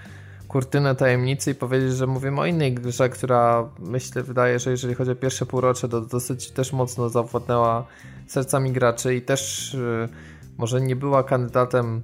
[0.50, 5.12] kurtynę tajemnicy i powiedzieć, że mówimy o innej grze, która myślę, wydaje, że jeżeli chodzi
[5.12, 7.86] o pierwsze półrocze, to dosyć też mocno zawładnęła
[8.28, 10.10] sercami graczy i też y,
[10.58, 12.02] może nie była kandydatem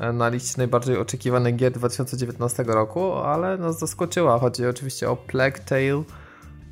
[0.00, 4.38] e, na liście najbardziej oczekiwanych gier 2019 roku, ale nas zaskoczyła.
[4.38, 6.02] Chodzi oczywiście o Plague Tale,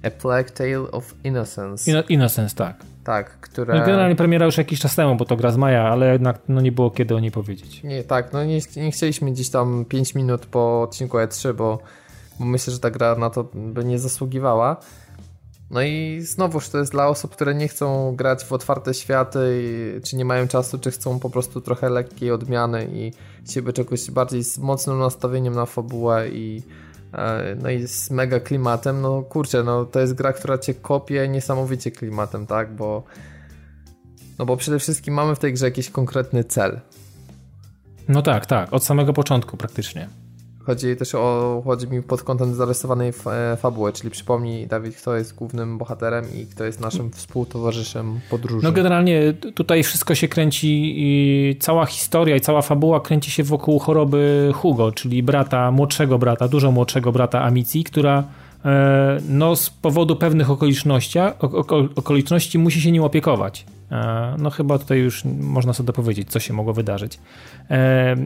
[0.03, 2.03] A Plague Tale of Innocence.
[2.09, 2.96] Innocence, tak.
[3.07, 3.75] Tak, które...
[3.75, 6.61] No, generalnie premiera już jakiś czas temu, bo to gra z maja, ale jednak no,
[6.61, 7.83] nie było kiedy o niej powiedzieć.
[7.83, 11.79] Nie, tak, no nie, nie chcieliśmy gdzieś tam 5 minut po odcinku E3, bo,
[12.41, 14.77] bo myślę, że ta gra na to by nie zasługiwała.
[15.71, 19.41] No i znowuż to jest dla osób, które nie chcą grać w otwarte światy,
[20.05, 23.13] czy nie mają czasu, czy chcą po prostu trochę lekkiej odmiany i
[23.45, 26.63] chcieliby czegoś bardziej z mocnym nastawieniem na fabułę i
[27.63, 31.91] no i z mega klimatem, no kurczę, no to jest gra, która cię kopie niesamowicie
[31.91, 33.05] klimatem, tak, bo
[34.39, 36.81] no bo przede wszystkim mamy w tej grze jakiś konkretny cel.
[38.09, 40.09] No tak, tak, od samego początku praktycznie.
[40.67, 45.35] Chodzi też o, chodzi mi pod kątem zarysowanej e, fabuły, czyli przypomnij Dawid, kto jest
[45.35, 48.65] głównym bohaterem i kto jest naszym współtowarzyszem podróży.
[48.67, 53.79] No generalnie tutaj wszystko się kręci i cała historia i cała fabuła kręci się wokół
[53.79, 58.25] choroby Hugo, czyli brata, młodszego brata, dużo młodszego brata Amici, która
[58.65, 61.19] e, no z powodu pewnych okoliczności,
[61.97, 63.67] okoliczności musi się nim opiekować.
[63.91, 67.19] E, no chyba tutaj już można sobie dopowiedzieć, co się mogło wydarzyć.
[67.71, 68.17] E,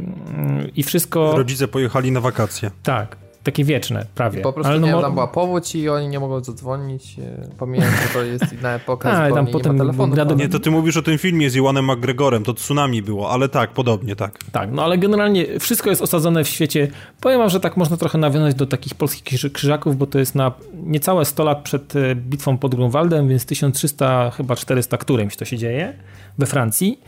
[0.76, 1.36] I wszystko...
[1.36, 2.70] Rodzice pojechali na wakacje.
[2.82, 4.42] Tak, takie wieczne, prawie.
[4.42, 7.16] Po prostu Ale no, nie, tam była powódź i oni nie mogą zadzwonić.
[7.18, 10.36] E, Pomijając, że to jest inna epoka, A, tam potem nie ma telefonu.
[10.36, 13.70] Nie, to ty mówisz o tym filmie z Iwanem McGregorem, to tsunami było, ale tak,
[13.70, 14.38] podobnie, tak.
[14.52, 16.88] Tak, no ale generalnie wszystko jest osadzone w świecie.
[17.20, 20.52] Powiem wam, że tak można trochę nawiązać do takich polskich krzyżaków, bo to jest na
[20.74, 25.58] niecałe 100 lat przed e, bitwą pod Grunwaldem, więc 1300, chyba 400 którymś to się
[25.58, 25.94] dzieje
[26.38, 27.00] we Francji.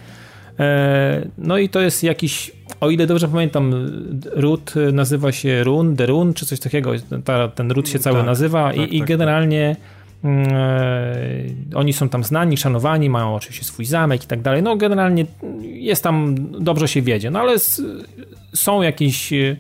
[0.59, 2.51] E, no i to jest jakiś,
[2.83, 3.91] o ile dobrze pamiętam,
[4.33, 6.93] ród nazywa się Run, Derun, czy coś takiego.
[7.25, 9.77] Ta, ten ród się cały tak, nazywa tak, i, tak, i, generalnie
[10.25, 14.63] mm, e, oni są tam znani, szanowani, mają oczywiście swój zamek i tak dalej.
[14.63, 15.27] No generalnie
[15.63, 17.83] jest tam, dobrze się wiedzie, no ale s,
[18.55, 19.57] są jakieś e,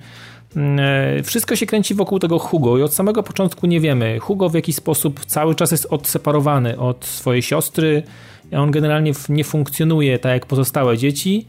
[1.24, 4.18] wszystko się kręci wokół tego Hugo i od samego początku nie wiemy.
[4.18, 8.02] Hugo w jakiś sposób cały czas jest odseparowany od swojej siostry,
[8.56, 11.46] on generalnie nie funkcjonuje tak jak pozostałe dzieci.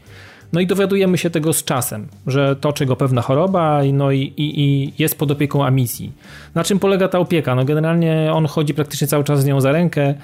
[0.52, 4.60] No i dowiadujemy się tego z czasem, że toczy go pewna choroba no i, i,
[4.60, 6.12] i jest pod opieką Amicji.
[6.54, 7.54] Na czym polega ta opieka?
[7.54, 10.14] No generalnie on chodzi praktycznie cały czas z nią za rękę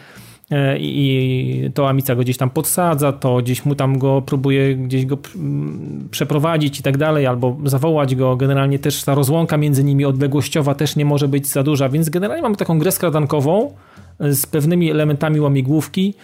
[0.51, 5.07] e, i to Amica go gdzieś tam podsadza, to gdzieś mu tam go próbuje gdzieś
[5.07, 5.18] go
[6.11, 8.37] przeprowadzić i tak dalej, albo zawołać go.
[8.37, 12.43] Generalnie też ta rozłąka między nimi odległościowa też nie może być za duża, więc generalnie
[12.43, 13.73] mamy taką grę skradankową
[14.21, 16.16] z pewnymi elementami łamigłówki, E,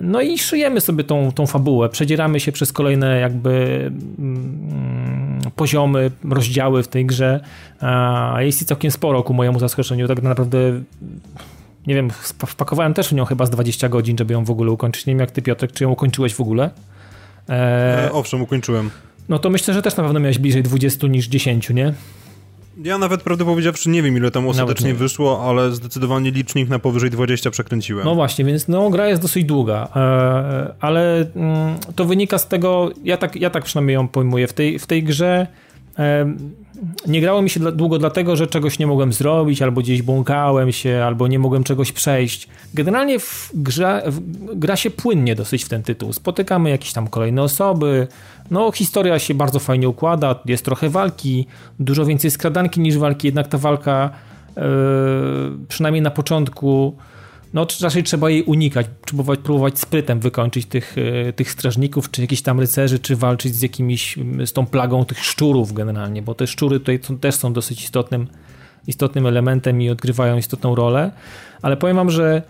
[0.00, 6.82] no i szyjemy sobie tą, tą fabułę, przedzieramy się przez kolejne jakby mm, poziomy, rozdziały
[6.82, 7.40] w tej grze.
[7.80, 10.08] A jest i całkiem sporo ku mojemu zaskoczeniu.
[10.08, 10.58] Tak naprawdę
[11.86, 12.10] nie wiem,
[12.46, 15.06] wpakowałem też w nią chyba z 20 godzin, żeby ją w ogóle ukończyć.
[15.06, 16.70] Nie wiem jak ty Piotrek, czy ją ukończyłeś w ogóle?
[17.48, 18.04] E...
[18.04, 18.90] E, owszem, ukończyłem.
[19.28, 21.94] No to myślę, że też na pewno miałeś bliżej 20 niż 10, nie?
[22.84, 27.10] Ja nawet prawdę powiedziawszy nie wiem ile tam ostatecznie wyszło, ale zdecydowanie licznik na powyżej
[27.10, 28.04] 20 przekręciłem.
[28.04, 32.90] No właśnie, więc no, gra jest dosyć długa, e, ale mm, to wynika z tego,
[33.04, 35.46] ja tak, ja tak przynajmniej ją pojmuję, w tej, w tej grze
[35.98, 36.34] e,
[37.06, 41.02] nie grało mi się długo dlatego, że czegoś nie mogłem zrobić, albo gdzieś błąkałem się,
[41.06, 42.48] albo nie mogłem czegoś przejść.
[42.74, 44.20] Generalnie w grze, w,
[44.58, 46.12] gra się płynnie dosyć w ten tytuł.
[46.12, 48.06] Spotykamy jakieś tam kolejne osoby,
[48.50, 51.46] no historia się bardzo fajnie układa, jest trochę walki,
[51.80, 54.10] dużo więcej skradanki niż walki, jednak ta walka
[54.56, 54.62] yy,
[55.68, 56.96] przynajmniej na początku
[57.54, 62.42] no raczej trzeba jej unikać, próbować, próbować sprytem wykończyć tych, e, tych strażników, czy jakichś
[62.42, 66.80] tam rycerzy, czy walczyć z jakimiś, z tą plagą tych szczurów generalnie, bo te szczury
[66.80, 68.26] tutaj też są dosyć istotnym,
[68.86, 71.10] istotnym elementem i odgrywają istotną rolę,
[71.62, 72.42] ale powiem wam, że mm,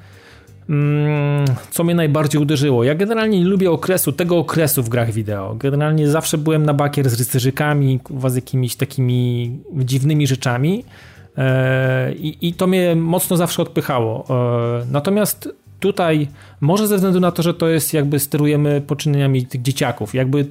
[1.71, 2.85] co mnie najbardziej uderzyło.
[2.85, 5.55] Ja generalnie nie lubię okresu, tego okresu w grach wideo.
[5.55, 10.85] Generalnie zawsze byłem na bakier z rycerzykami, z jakimiś takimi dziwnymi rzeczami,
[11.39, 14.27] E, I, I, to mnie mocno zawsze odpychało.
[14.31, 15.49] E, natomiast
[15.81, 16.29] tutaj,
[16.61, 20.47] może ze względu na to, że to jest jakby sterujemy poczynieniami tych dzieciaków, jakby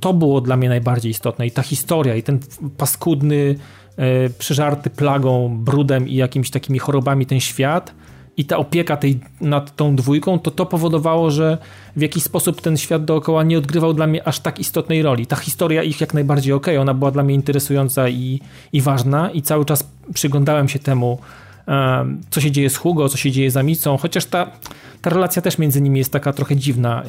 [0.00, 2.38] to było dla mnie najbardziej istotne i ta historia i ten
[2.76, 3.54] paskudny,
[3.96, 7.94] e, przeżarty plagą, brudem i jakimiś takimi chorobami ten świat
[8.42, 11.58] i ta opieka tej, nad tą dwójką, to to powodowało, że
[11.96, 15.26] w jakiś sposób ten świat dookoła nie odgrywał dla mnie aż tak istotnej roli.
[15.26, 18.40] Ta historia ich jak najbardziej ok, ona była dla mnie interesująca i,
[18.72, 21.18] i ważna i cały czas przyglądałem się temu,
[22.30, 24.50] co się dzieje z Hugo, co się dzieje z Amicą, chociaż ta,
[25.02, 27.02] ta relacja też między nimi jest taka trochę dziwna.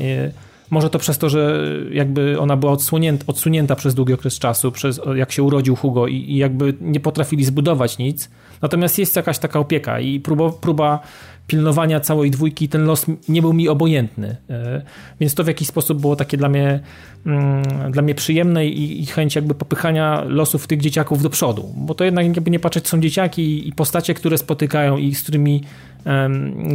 [0.70, 5.02] Może to przez to, że jakby ona była odsunięta, odsunięta przez długi okres czasu, przez
[5.16, 8.30] jak się urodził Hugo i, i jakby nie potrafili zbudować nic.
[8.64, 11.00] Natomiast jest jakaś taka opieka i próba, próba
[11.48, 14.38] pilnowania całej dwójki, ten los nie był mi obojętny.
[14.50, 14.82] E,
[15.20, 16.80] więc to w jakiś sposób było takie dla mnie,
[17.26, 21.74] mm, dla mnie przyjemne i, i chęć jakby popychania losów tych dzieciaków do przodu.
[21.78, 25.64] Bo to jednak jakby nie patrzeć, są dzieciaki i postacie, które spotykają i z którymi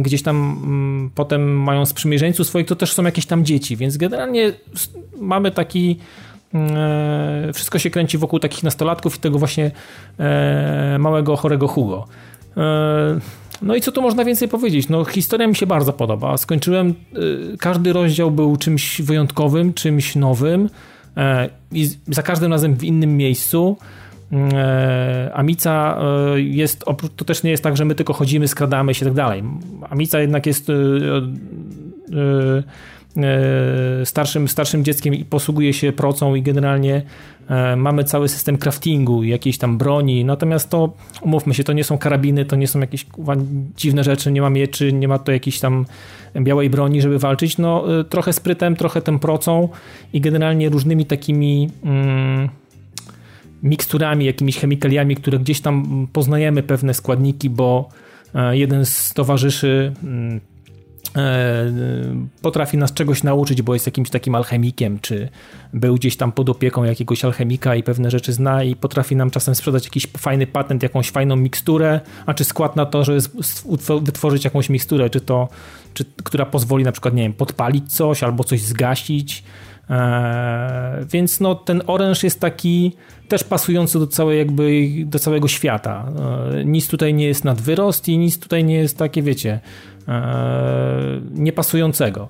[0.01, 4.51] gdzieś tam mm, potem mają sprzymierzeńców swoich, to też są jakieś tam dzieci, więc generalnie
[5.17, 5.99] mamy taki
[7.53, 9.71] wszystko się kręci wokół takich nastolatków i tego właśnie
[10.19, 12.07] e, małego, chorego Hugo.
[12.57, 13.19] E,
[13.61, 14.89] no i co tu można więcej powiedzieć?
[14.89, 16.37] No historia mi się bardzo podoba.
[16.37, 16.93] Skończyłem,
[17.59, 20.69] każdy rozdział był czymś wyjątkowym, czymś nowym
[21.71, 23.77] i za każdym razem w innym miejscu.
[24.31, 26.85] E, Amica e, jest,
[27.15, 29.43] to też nie jest tak, że my tylko chodzimy, skradamy się i tak dalej.
[29.89, 30.73] Amica jednak jest e,
[34.05, 37.01] starszym, starszym dzieckiem i posługuje się procą i generalnie
[37.77, 42.45] mamy cały system craftingu jakiejś tam broni, natomiast to, umówmy się, to nie są karabiny,
[42.45, 43.05] to nie są jakieś
[43.77, 45.85] dziwne rzeczy, nie ma mieczy, nie ma to jakiejś tam
[46.35, 49.69] białej broni, żeby walczyć, no trochę sprytem, trochę tym procą
[50.13, 51.69] i generalnie różnymi takimi...
[51.83, 52.49] Mm,
[53.63, 57.89] miksturami, jakimiś chemikaliami, które gdzieś tam poznajemy pewne składniki, bo
[58.35, 60.39] e, jeden z towarzyszy mm, e,
[62.41, 65.29] potrafi nas czegoś nauczyć, bo jest jakimś takim alchemikiem, czy
[65.73, 69.55] był gdzieś tam pod opieką jakiegoś alchemika i pewne rzeczy zna i potrafi nam czasem
[69.55, 73.19] sprzedać jakiś fajny patent, jakąś fajną miksturę, a czy skład na to, żeby
[74.01, 75.47] wytworzyć jakąś miksturę, czy to,
[75.93, 79.43] czy, która pozwoli na przykład, nie wiem, podpalić coś albo coś zgasić,
[79.89, 82.93] Eee, więc no, ten oręż jest taki
[83.27, 86.11] też pasujący do, całej jakby, do całego świata.
[86.55, 89.59] Eee, nic tutaj nie jest nad wyrost i nic tutaj nie jest takie, wiecie,
[90.07, 92.29] eee, niepasującego.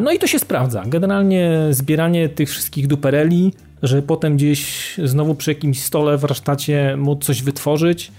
[0.00, 0.82] No i to się sprawdza.
[0.86, 7.42] Generalnie zbieranie tych wszystkich dupereli, że potem gdzieś znowu przy jakimś stole, warsztacie móc coś
[7.42, 8.12] wytworzyć,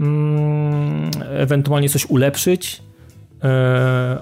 [0.00, 2.85] mm, ewentualnie coś ulepszyć, E,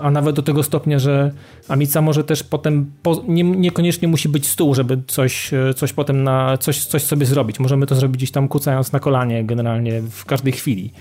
[0.00, 1.32] a nawet do tego stopnia, że
[1.68, 6.22] Amica może też potem, po, nie, niekoniecznie musi być stół, żeby coś, e, coś potem
[6.22, 7.60] na, coś, coś sobie zrobić.
[7.60, 10.92] Możemy to zrobić gdzieś tam kucając na kolanie generalnie w każdej chwili.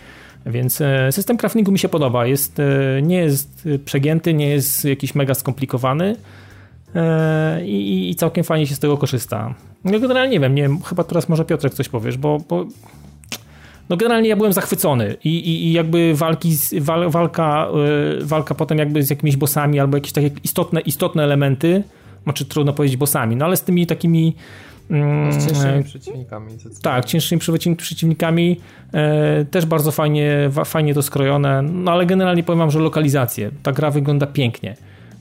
[0.46, 2.26] Więc e, system craftingu mi się podoba.
[2.26, 2.62] Jest,
[3.02, 6.16] nie jest przegięty, nie jest jakiś mega skomplikowany
[7.66, 9.54] i, i całkiem fajnie się z tego korzysta.
[9.84, 12.66] No generalnie nie wiem, nie wiem, chyba teraz może Piotrek coś powiesz, bo, bo
[13.90, 17.68] no generalnie ja byłem zachwycony i, i, i jakby walki, wal, walka,
[18.20, 21.84] yy, walka potem jakby z jakimiś bossami albo jakieś takie istotne, istotne elementy,
[22.24, 24.36] znaczy trudno powiedzieć bossami, no ale z tymi takimi
[24.92, 26.52] mm, z cięższymi e, przeciwnikami.
[26.82, 27.42] Tak, cięższymi
[27.78, 28.62] przeciwnikami
[28.94, 33.52] e, też bardzo fajnie, fajnie to skrojone, no ale generalnie powiem wam, że lokalizacje.
[33.64, 34.76] Ta gra wygląda pięknie.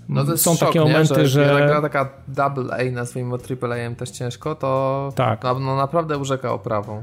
[0.09, 1.27] No to jest Są szok, takie momenty, nie?
[1.27, 1.67] że, że...
[1.67, 5.43] gra taka double A, nazwijmy triple A też ciężko, to tak.
[5.45, 7.03] no, no naprawdę urzeka oprawą.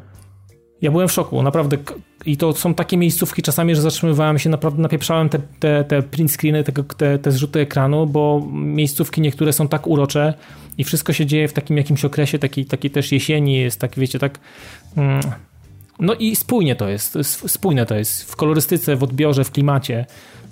[0.82, 1.78] Ja byłem w szoku, naprawdę.
[2.26, 6.32] I to są takie miejscówki czasami, że zatrzymywałem się, naprawdę napieprzałem te, te, te print
[6.32, 10.34] screeny, te, te, te zrzuty ekranu, bo miejscówki niektóre są tak urocze
[10.78, 14.20] i wszystko się dzieje w takim jakimś okresie, takiej, takiej też jesieni jest, tak wiecie,
[14.20, 14.40] tak...
[14.98, 15.22] Mm,
[16.00, 20.06] no i spójnie to jest, spójne to jest w kolorystyce, w odbiorze, w klimacie.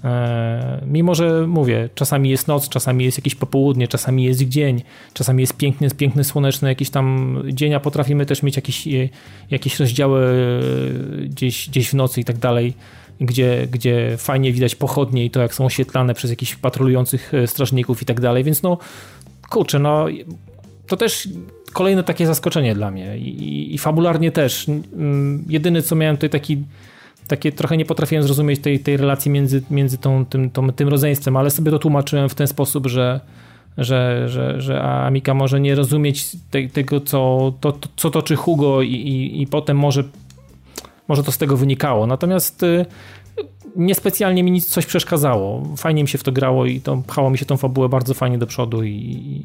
[0.08, 4.82] E, mimo, że mówię, czasami jest noc, czasami jest jakieś popołudnie, czasami jest dzień,
[5.14, 9.10] czasami jest piękny, piękny słoneczny jakiś tam dzień, a potrafimy też mieć jakieś, e,
[9.52, 12.74] jakieś rozdziały e, gdzieś, gdzieś w nocy i tak dalej,
[13.22, 18.06] gdzie, gdzie fajnie widać pochodnie i to, jak są oświetlane przez jakichś patrolujących strażników i
[18.06, 18.78] tak dalej, więc no
[19.50, 20.06] kurczę, no
[20.88, 21.30] to też
[21.74, 24.66] kolejne takie zaskoczenie dla mnie i, i, fabularnie też.
[25.50, 26.64] Jedyny, co miałem tutaj taki
[27.28, 31.38] takie trochę nie potrafiłem zrozumieć tej, tej relacji między, między tą, tym, tą, tym rodzeństwem,
[31.38, 33.20] ale sobie to tłumaczyłem w ten sposób, że,
[33.78, 38.94] że, że, że Amika może nie rozumieć te, tego, co, to, co toczy Hugo i,
[38.94, 40.04] i, i potem może,
[41.08, 42.08] może to z tego wynikało.
[42.08, 42.86] Natomiast y,
[43.76, 45.76] niespecjalnie mi nic coś przeszkadzało.
[45.78, 48.38] Fajnie mi się w to grało i to pchało mi się tą fabułę bardzo fajnie
[48.38, 49.44] do przodu i,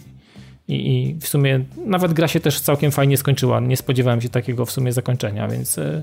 [0.69, 0.75] i,
[1.09, 3.61] i w sumie nawet gra się też całkiem fajnie skończyła.
[3.61, 6.03] Nie spodziewałem się takiego w sumie zakończenia, więc y,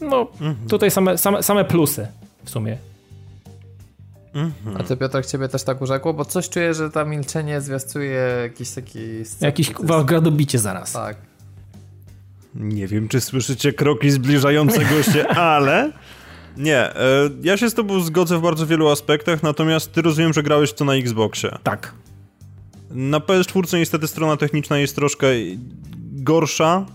[0.00, 0.68] no, mhm.
[0.68, 2.06] tutaj same, same, same plusy
[2.44, 2.78] w sumie.
[4.34, 4.76] Mhm.
[4.76, 6.14] A ty Piotr, ciebie też tak urzekło?
[6.14, 8.98] Bo coś czuję, że ta milczenie zwiastuje jakiś taki...
[9.40, 9.70] Jakiś
[10.04, 10.92] gradobicie zaraz.
[10.92, 11.16] Tak.
[12.54, 15.92] Nie wiem, czy słyszycie kroki zbliżającego się, ale...
[16.56, 20.42] Nie, e, ja się z tobą zgodzę w bardzo wielu aspektach, natomiast ty rozumiem, że
[20.42, 21.58] grałeś to na Xboxie.
[21.62, 21.94] Tak.
[22.90, 25.26] Na PS4 niestety strona techniczna jest troszkę
[26.12, 26.86] gorsza,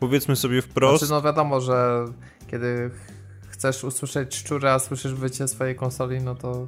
[0.00, 0.98] powiedzmy sobie wprost.
[0.98, 2.04] Znaczy, no wiadomo, że
[2.50, 2.90] kiedy
[3.48, 6.66] chcesz usłyszeć szczura, a słyszysz wycie swojej konsoli, no to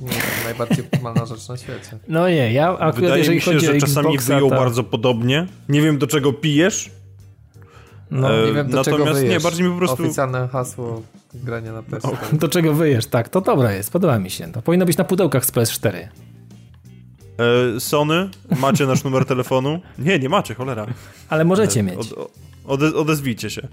[0.00, 1.98] nie jest to najbardziej optymalna rzecz na świecie.
[2.08, 4.56] No nie, ja akurat Wydaje jeżeli mi się, chodzi że o czasami Xboxa, wyjął to...
[4.56, 5.46] bardzo podobnie.
[5.68, 6.90] Nie wiem do czego pijesz.
[8.10, 9.30] No, nie wiem do Natomiast czego wyjesz.
[9.30, 10.02] nie, bardziej mi po prostu...
[10.02, 11.02] Oficjalne hasło
[11.34, 12.34] grania na PS4.
[12.34, 14.52] O, do czego wyjesz, tak, to dobre jest, podoba mi się.
[14.52, 15.92] To powinno być na pudełkach z PS4.
[15.96, 18.30] E, Sony,
[18.60, 19.80] macie nasz numer telefonu?
[19.98, 20.86] Nie, nie macie, cholera.
[21.28, 21.98] Ale możecie e, mieć.
[21.98, 22.32] Od,
[22.64, 23.68] ode, odezwijcie się.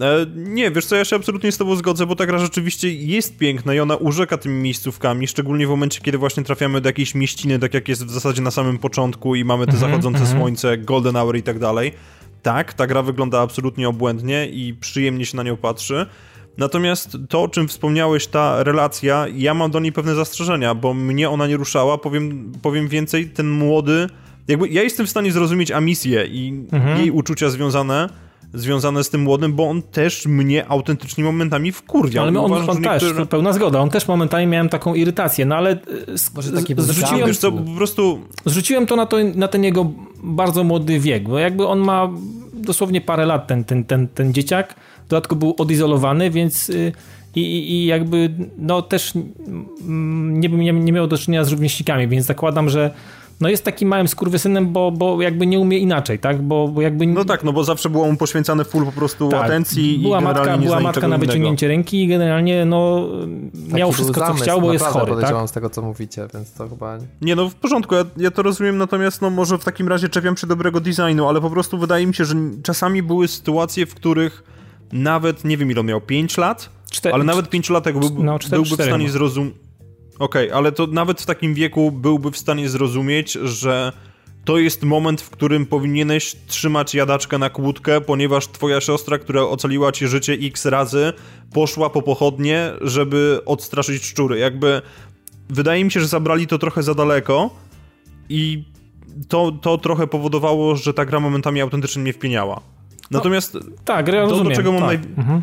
[0.00, 3.38] E, nie, wiesz co, ja się absolutnie z tobą zgodzę, bo ta gra rzeczywiście jest
[3.38, 7.58] piękna i ona urzeka tymi miejscówkami, szczególnie w momencie, kiedy właśnie trafiamy do jakiejś mieściny,
[7.58, 10.30] tak jak jest w zasadzie na samym początku i mamy te mm -hmm, zachodzące mm
[10.30, 10.38] -hmm.
[10.38, 11.92] słońce, golden hour i tak dalej.
[12.42, 16.06] Tak, ta gra wygląda absolutnie obłędnie i przyjemnie się na nią patrzy.
[16.58, 21.30] Natomiast to, o czym wspomniałeś, ta relacja, ja mam do niej pewne zastrzeżenia, bo mnie
[21.30, 21.98] ona nie ruszała.
[21.98, 24.06] Powiem, powiem więcej, ten młody.
[24.52, 26.98] Jakby ja jestem w stanie zrozumieć Amisję i mhm.
[26.98, 28.08] jej uczucia związane
[28.54, 32.24] związane z tym młodym, bo on też mnie autentycznie momentami wkurwiał.
[32.24, 33.26] Ale on, on też, niektóre...
[33.26, 37.52] pełna zgoda, on też momentami miałem taką irytację, no ale e, taki zrzuciłem, wiesz co,
[37.52, 38.20] po prostu...
[38.44, 39.90] zrzuciłem to na, to na ten jego
[40.22, 42.10] bardzo młody wiek, bo jakby on ma
[42.54, 44.74] dosłownie parę lat, ten, ten, ten, ten dzieciak,
[45.06, 46.92] w dodatku był odizolowany, więc y,
[47.34, 49.12] i, i, jakby no też
[49.84, 52.90] nie, nie, nie miał do czynienia z rówieśnikami, więc zakładam, że
[53.40, 56.42] no jest takim małym skurwysynem, bo, bo jakby nie umie inaczej, tak?
[56.42, 57.06] Bo, bo jakby...
[57.06, 60.24] No tak, no bo zawsze było mu poświęcany full po prostu tak, atencji była i
[60.24, 61.78] matka, Była matka na wyciągnięcie innego.
[61.78, 63.08] ręki i generalnie no
[63.52, 65.48] Taki miał wszystko, zamysł, co chciał, bo jest chory, tak?
[65.48, 66.98] z tego, co mówicie, więc to chyba...
[67.22, 70.36] Nie, no w porządku, ja, ja to rozumiem, natomiast no może w takim razie czepiam
[70.36, 74.44] się dobrego designu, ale po prostu wydaje mi się, że czasami były sytuacje, w których
[74.92, 76.70] nawet, nie wiem ile on miał, 5 lat?
[76.90, 79.54] Cztery, ale nawet pięciolatek byłby, no, byłby w stanie zrozumieć
[80.22, 83.92] Okej, okay, ale to nawet w takim wieku byłby w stanie zrozumieć, że
[84.44, 89.92] to jest moment, w którym powinieneś trzymać jadaczkę na kłódkę, ponieważ twoja siostra, która ocaliła
[89.92, 91.12] ci życie x razy,
[91.52, 94.38] poszła po pochodnie, żeby odstraszyć szczury.
[94.38, 94.82] Jakby
[95.48, 97.50] wydaje mi się, że zabrali to trochę za daleko
[98.28, 98.64] i
[99.28, 102.60] to, to trochę powodowało, że ta gra momentami autentycznie mnie wpieniała.
[103.10, 104.88] No, Natomiast no, tak, ja to, do czego mam tak.
[104.88, 105.14] naj...
[105.16, 105.42] mhm.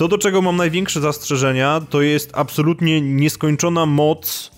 [0.00, 4.50] To, do czego mam największe zastrzeżenia, to jest absolutnie nieskończona moc.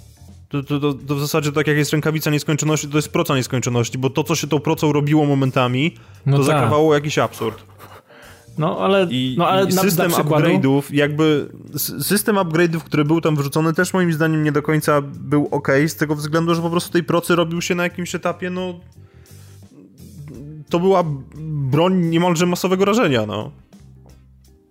[0.49, 3.99] To, to, to, to w zasadzie tak jak jest rękawica nieskończoności, to jest proca nieskończoności,
[3.99, 5.97] bo to, co się tą procą robiło momentami,
[6.27, 6.47] no to tak.
[6.47, 7.65] zakrawało jakiś absurd.
[8.59, 11.49] No ale, I, no, ale i system upgrade'ów, jakby
[12.03, 15.97] system upgrade'ów, który był tam wrzucony, też moim zdaniem nie do końca był ok, z
[15.97, 18.81] tego względu, że po prostu tej procy robił się na jakimś etapie, no
[20.71, 21.05] to była
[21.71, 23.51] broń niemalże masowego rażenia, no.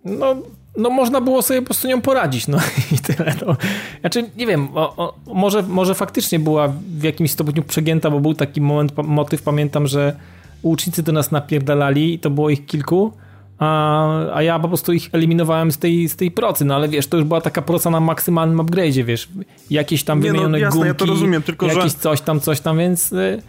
[0.04, 0.36] No,
[0.76, 2.58] no można było sobie po prostu nią poradzić, no
[2.92, 3.34] i tyle.
[3.46, 3.56] No.
[4.00, 6.68] Znaczy, nie wiem, o, o, może, może faktycznie była
[6.98, 10.16] w jakimś stopniu przegięta, bo był taki moment, motyw, pamiętam, że
[10.62, 13.12] ucznicy do nas napierdalali i to było ich kilku,
[13.58, 17.06] a, a ja po prostu ich eliminowałem z tej, z tej procy, no ale wiesz,
[17.06, 19.28] to już była taka proca na maksymalnym upgrade'zie, wiesz,
[19.70, 21.98] jakieś tam nie, no wymienione no, jasne, gumki, ja to rozumiem, tylko jakieś że...
[21.98, 23.12] coś tam, coś tam, więc...
[23.12, 23.42] Y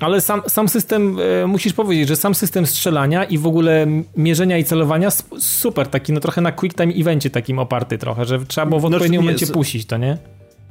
[0.00, 4.58] ale sam, sam system, e, musisz powiedzieć, że sam system strzelania i w ogóle mierzenia
[4.58, 5.08] i celowania
[5.38, 8.82] super, taki no trochę na quick time evencie takim oparty trochę, że trzeba było w
[8.82, 10.18] znaczy, odpowiednim momencie puścić, to nie?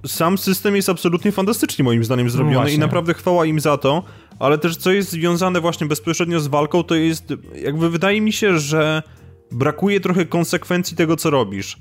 [0.06, 4.04] Sam system jest absolutnie fantastycznie moim zdaniem zrobiony no i naprawdę chwała im za to,
[4.40, 7.34] ale też co jest związane właśnie bezpośrednio z walką, to jest
[7.64, 9.04] jakby wydaje mi się, że
[9.52, 11.78] brakuje trochę konsekwencji tego, co robisz.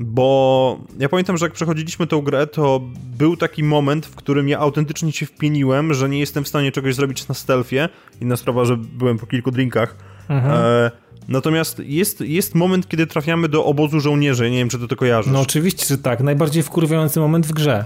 [0.00, 2.80] Bo ja pamiętam, że jak przechodziliśmy tę grę, to
[3.18, 6.94] był taki moment, w którym ja autentycznie się wpieniłem, że nie jestem w stanie czegoś
[6.94, 7.88] zrobić na stealthie.
[8.20, 9.96] Inna sprawa, że byłem po kilku drinkach.
[10.28, 10.54] Mhm.
[10.54, 10.90] E,
[11.28, 14.50] natomiast jest, jest moment, kiedy trafiamy do obozu żołnierzy.
[14.50, 15.32] Nie wiem, czy ty to kojarzysz.
[15.32, 16.20] No oczywiście, że tak.
[16.20, 17.84] Najbardziej wkurwiający moment w grze.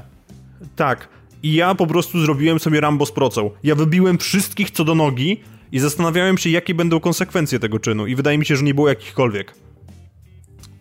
[0.76, 1.08] Tak.
[1.42, 3.50] I ja po prostu zrobiłem sobie Rambo z procą.
[3.62, 5.40] Ja wybiłem wszystkich co do nogi
[5.72, 8.06] i zastanawiałem się, jakie będą konsekwencje tego czynu.
[8.06, 9.54] I wydaje mi się, że nie było jakichkolwiek.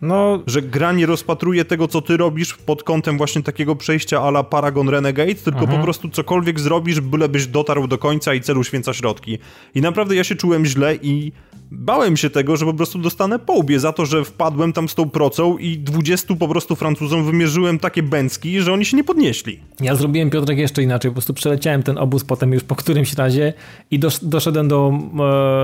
[0.02, 0.42] No...
[0.46, 4.88] Że gra nie rozpatruje tego, co ty robisz pod kątem właśnie takiego przejścia ala Paragon
[4.88, 5.78] Renegade, tylko mhm.
[5.78, 9.38] po prostu cokolwiek zrobisz, bylebyś dotarł do końca i celu święca środki.
[9.74, 11.32] I naprawdę ja się czułem źle i
[11.70, 14.94] bałem się tego, że po prostu dostanę po łbie za to, że wpadłem tam z
[14.94, 19.60] tą procą i 20 po prostu Francuzom wymierzyłem takie bęcki, że oni się nie podnieśli.
[19.80, 23.52] Ja zrobiłem Piotrek jeszcze inaczej, po prostu przeleciałem ten obóz potem już po którymś razie
[23.90, 24.92] i dosz, doszedłem do,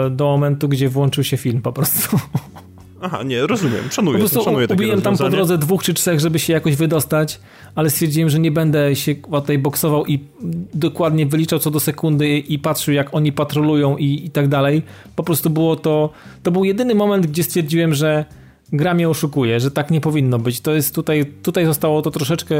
[0.06, 2.18] e, do momentu, gdzie włączył się film po prostu.
[3.00, 6.38] Aha, nie, rozumiem, szanuję, po prostu szanuję ubiłem tam po drodze dwóch czy trzech, żeby
[6.38, 7.40] się jakoś wydostać,
[7.74, 10.20] ale stwierdziłem, że nie będę się tutaj boksował i
[10.74, 14.82] dokładnie wyliczał co do sekundy i patrzył jak oni patrolują i, i tak dalej.
[15.16, 16.10] Po prostu było to,
[16.42, 18.24] to był jedyny moment, gdzie stwierdziłem, że
[18.72, 20.60] gra mnie oszukuje, że tak nie powinno być.
[20.60, 22.56] To jest tutaj, tutaj zostało to troszeczkę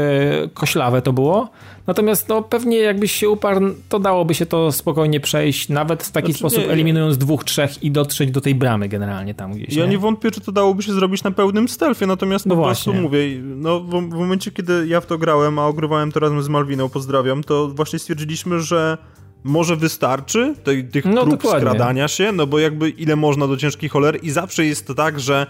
[0.53, 1.49] koślawe to było.
[1.87, 6.27] Natomiast no, pewnie jakbyś się uparł, to dałoby się to spokojnie przejść, nawet w taki
[6.27, 9.75] znaczy, sposób nie, eliminując dwóch, trzech i dotrzeć do tej bramy generalnie tam gdzieś.
[9.75, 12.61] Ja nie, nie wątpię, czy to dałoby się zrobić na pełnym stealthie, natomiast no po
[12.61, 12.93] właśnie.
[12.93, 16.43] prostu mówię, no w, w momencie, kiedy ja w to grałem, a ogrywałem to razem
[16.43, 18.97] z Malwiną, pozdrawiam, to właśnie stwierdziliśmy, że
[19.43, 21.59] może wystarczy tej, tych no, prób dokładnie.
[21.59, 25.47] skradania się, no bo jakby ile można do ciężkiej cholery i zawsze jest tak, że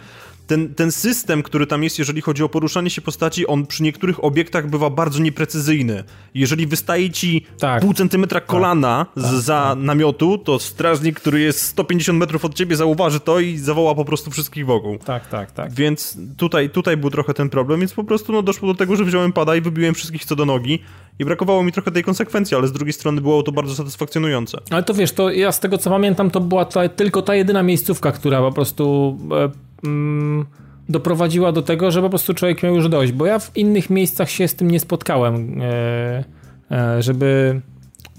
[0.48, 4.24] ten, ten system, który tam jest, jeżeli chodzi o poruszanie się postaci, on przy niektórych
[4.24, 6.04] obiektach bywa bardzo nieprecyzyjny.
[6.34, 7.82] Jeżeli wystaje ci tak.
[7.82, 8.50] pół centymetra tak.
[8.50, 9.24] kolana tak.
[9.24, 9.84] z, za tak.
[9.84, 14.32] namiotu, to strażnik, który jest 150 metrów od ciebie, zauważy to i zawoła po prostu
[14.32, 14.98] wszystkich wokół.
[14.98, 15.74] Tak, tak, tak.
[15.74, 19.06] Więc tutaj, tutaj był trochę ten problem, więc po prostu no, doszło do tego, że
[19.06, 20.80] wziąłem pada i wybiłem wszystkich co do nogi
[21.20, 24.58] i brakowało mi trochę tej konsekwencji, ale z drugiej strony było to bardzo satysfakcjonujące.
[24.70, 27.64] Ale to wiesz, to ja z tego co pamiętam, to była ta, tylko ta jedyna
[27.64, 30.46] miejscówka, która po prostu e, mm,
[30.90, 34.30] doprowadziła do tego, że po prostu człowiek miał już dość, bo ja w innych miejscach
[34.30, 36.24] się z tym nie spotkałem, e,
[36.72, 37.62] e, żeby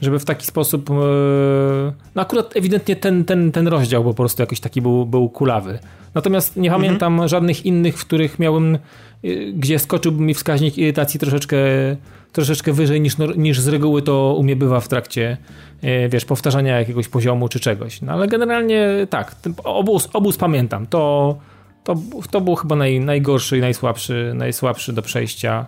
[0.01, 0.91] żeby w taki sposób.
[0.91, 0.95] E,
[2.15, 5.79] no akurat ewidentnie ten, ten, ten rozdział po prostu jakiś taki był, był kulawy.
[6.15, 6.83] Natomiast nie mhm.
[6.83, 8.79] pamiętam żadnych innych, w których miałem, e,
[9.53, 11.57] gdzie skoczyłby mi wskaźnik irytacji troszeczkę,
[12.33, 15.37] troszeczkę wyżej niż, niż z reguły to u mnie bywa w trakcie,
[15.83, 18.03] e, wiesz, powtarzania jakiegoś poziomu czy czegoś.
[18.03, 20.87] No ale generalnie tak, obóz, obóz pamiętam.
[20.87, 21.37] To,
[21.85, 21.97] to,
[22.31, 25.67] to był chyba naj, najgorszy i najsłabszy, najsłabszy do przejścia.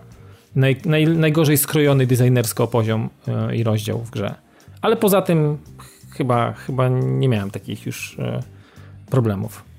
[0.55, 4.35] Naj, naj, najgorzej skrojony designersko poziom yy, i rozdział w grze.
[4.81, 5.57] Ale poza tym
[6.11, 8.39] chyba, chyba nie miałem takich już yy,
[9.09, 9.71] problemów.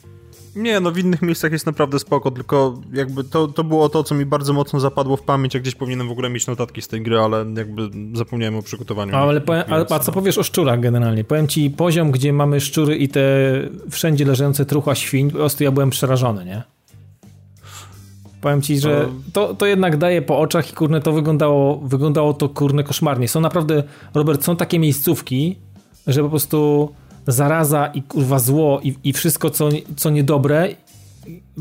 [0.57, 4.15] Nie, no w innych miejscach jest naprawdę spoko, tylko jakby to, to było to, co
[4.15, 7.03] mi bardzo mocno zapadło w pamięć, jak gdzieś powinienem w ogóle mieć notatki z tej
[7.03, 9.17] gry, ale jakby zapomniałem o przygotowaniu.
[9.17, 11.25] A, ale powiem, a, a, co powiesz o szczurach generalnie?
[11.25, 13.23] Powiem ci, poziom, gdzie mamy szczury i te
[13.91, 16.63] wszędzie leżące trucha świń, po prostu ja byłem przerażony, nie?
[18.43, 22.49] Powiem ci, że to, to jednak daje po oczach i kurne to wyglądało, wyglądało to
[22.49, 23.29] kurne koszmarnie.
[23.29, 23.83] Są naprawdę,
[24.15, 25.59] Robert, są takie miejscówki,
[26.07, 26.89] że po prostu
[27.27, 30.69] zaraza i kurwa zło i, i wszystko, co, co niedobre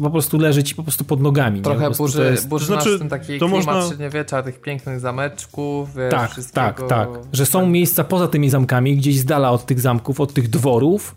[0.04, 1.62] po prostu leży ci po prostu pod nogami.
[1.62, 1.96] Trochę nie?
[1.96, 2.48] burzy, jest...
[2.48, 3.88] burzy to znaczy, ten taki to klimat można...
[3.88, 7.10] średniowiecza, tych pięknych zameczków, wiesz, Tak, tak, tak.
[7.34, 11.16] Że są miejsca poza tymi zamkami, gdzieś z dala od tych zamków, od tych dworów,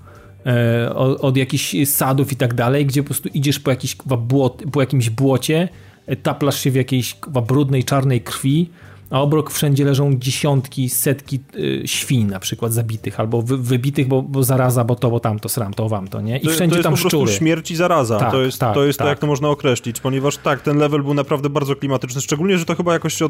[0.94, 4.80] od, od, jakichś sadów i tak dalej, gdzie po prostu idziesz po, jakiś, błot, po
[4.80, 5.68] jakimś błocie,
[6.06, 7.16] e, taplasz się w jakiejś
[7.46, 8.70] brudnej, czarnej krwi,
[9.10, 14.22] a obok wszędzie leżą dziesiątki, setki y, świń na przykład zabitych albo wy, wybitych, bo,
[14.22, 16.38] bo zaraza, bo to, bo tamto, sram, to wam to, nie?
[16.38, 17.32] I wszędzie to jest tam po prostu szczury.
[17.32, 18.18] śmierć i zaraza.
[18.18, 19.06] Tak, to jest, tak, to, jest tak.
[19.06, 22.64] to, jak to można określić, ponieważ tak, ten level był naprawdę bardzo klimatyczny, szczególnie, że
[22.64, 23.28] to chyba jakoś się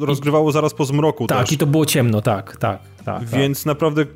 [0.00, 1.52] rozgrywało zaraz po zmroku Tak, też.
[1.52, 3.24] i to było ciemno, tak, tak, tak.
[3.24, 3.66] Więc tak.
[3.66, 4.06] naprawdę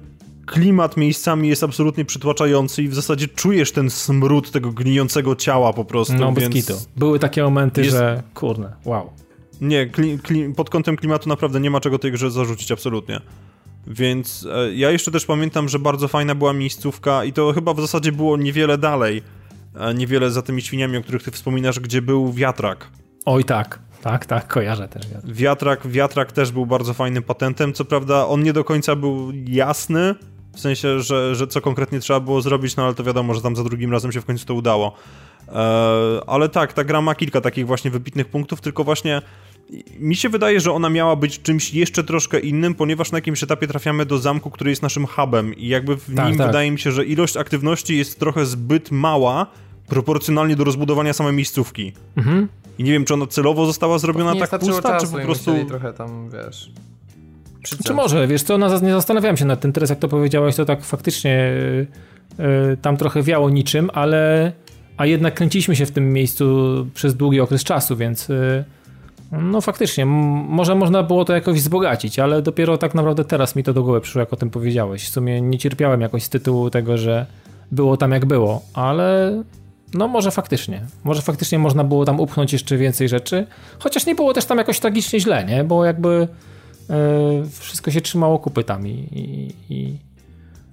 [0.48, 5.84] klimat miejscami jest absolutnie przytłaczający i w zasadzie czujesz ten smród tego gnijącego ciała po
[5.84, 6.14] prostu.
[6.14, 6.54] No, więc...
[6.54, 6.80] bez kitu.
[6.96, 7.92] Były takie momenty, jest...
[7.92, 9.10] że kurne, wow.
[9.60, 13.20] Nie, kli, kli, pod kątem klimatu naprawdę nie ma czego tej grze zarzucić, absolutnie.
[13.86, 17.80] Więc e, ja jeszcze też pamiętam, że bardzo fajna była miejscówka i to chyba w
[17.80, 19.22] zasadzie było niewiele dalej,
[19.74, 22.90] e, niewiele za tymi świniami, o których ty wspominasz, gdzie był wiatrak.
[23.26, 25.34] Oj tak, tak, tak, kojarzę też wiatrak.
[25.34, 30.14] Wiatrak, wiatrak też był bardzo fajnym patentem, co prawda on nie do końca był jasny,
[30.58, 33.56] w sensie, że, że co konkretnie trzeba było zrobić, no ale to wiadomo, że tam
[33.56, 34.92] za drugim razem się w końcu to udało.
[35.48, 39.22] E, ale tak, ta gra ma kilka takich właśnie wybitnych punktów, tylko właśnie
[39.98, 43.66] mi się wydaje, że ona miała być czymś jeszcze troszkę innym, ponieważ na jakimś etapie
[43.66, 46.46] trafiamy do zamku, który jest naszym hubem i jakby w tak, nim tak.
[46.46, 49.46] wydaje mi się, że ilość aktywności jest trochę zbyt mała
[49.88, 51.92] proporcjonalnie do rozbudowania samej miejscówki.
[52.16, 52.48] Mhm.
[52.78, 55.52] I nie wiem, czy ona celowo została zrobiona tak pusta, czy po prostu...
[55.68, 56.70] trochę tam, wiesz...
[57.62, 60.64] Czy może, wiesz co, no, nie zastanawiałem się nad tym, teraz jak to powiedziałeś, to
[60.64, 61.52] tak faktycznie
[62.38, 64.52] yy, tam trochę wiało niczym, ale
[64.96, 66.46] a jednak kręciliśmy się w tym miejscu
[66.94, 68.28] przez długi okres czasu, więc...
[68.28, 68.64] Yy,
[69.32, 73.72] no faktycznie, może można było to jakoś wzbogacić, ale dopiero tak naprawdę teraz mi to
[73.72, 75.04] do głowy przyszło, jak o tym powiedziałeś.
[75.04, 77.26] W sumie nie cierpiałem jakoś z tytułu tego, że
[77.72, 79.42] było tam jak było, ale
[79.94, 80.80] no może faktycznie.
[81.04, 83.46] Może faktycznie można było tam upchnąć jeszcze więcej rzeczy,
[83.78, 85.64] chociaż nie było też tam jakoś tragicznie źle, nie?
[85.64, 86.28] Bo jakby
[87.50, 89.98] wszystko się trzymało kupy tam i, i, i,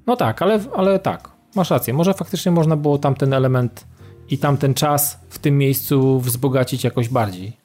[0.08, 1.94] no tak, ale, ale tak, masz rację.
[1.94, 3.88] Może faktycznie można było tam ten element
[4.30, 7.58] i tamten czas w tym miejscu wzbogacić jakoś bardziej.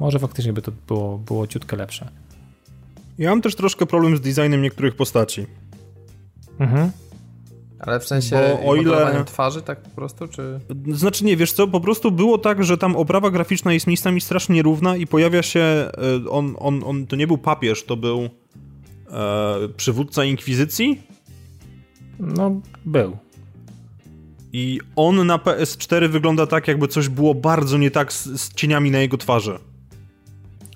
[0.00, 2.10] Może faktycznie by to było, było ciutkę lepsze.
[3.18, 5.46] Ja mam też troszkę problem z designem niektórych postaci.
[6.58, 6.90] Mhm.
[7.80, 10.60] Ale w sensie o ile twarzy tak po prostu, czy...
[10.92, 14.62] Znaczy nie, wiesz co, po prostu było tak, że tam oprawa graficzna jest miejscami strasznie
[14.62, 15.90] równa i pojawia się, e,
[16.30, 18.28] on, on, on to nie był papież, to był
[19.10, 21.02] e, przywódca inkwizycji?
[22.18, 23.16] No, był.
[24.52, 28.90] I on na PS4 wygląda tak, jakby coś było bardzo nie tak z, z cieniami
[28.90, 29.58] na jego twarzy.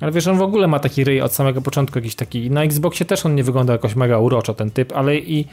[0.00, 2.50] Ale wiesz, on w ogóle ma taki ryj od samego początku jakiś taki.
[2.50, 5.44] Na Xboxie też on nie wygląda jakoś mega uroczo ten typ, ale i, i,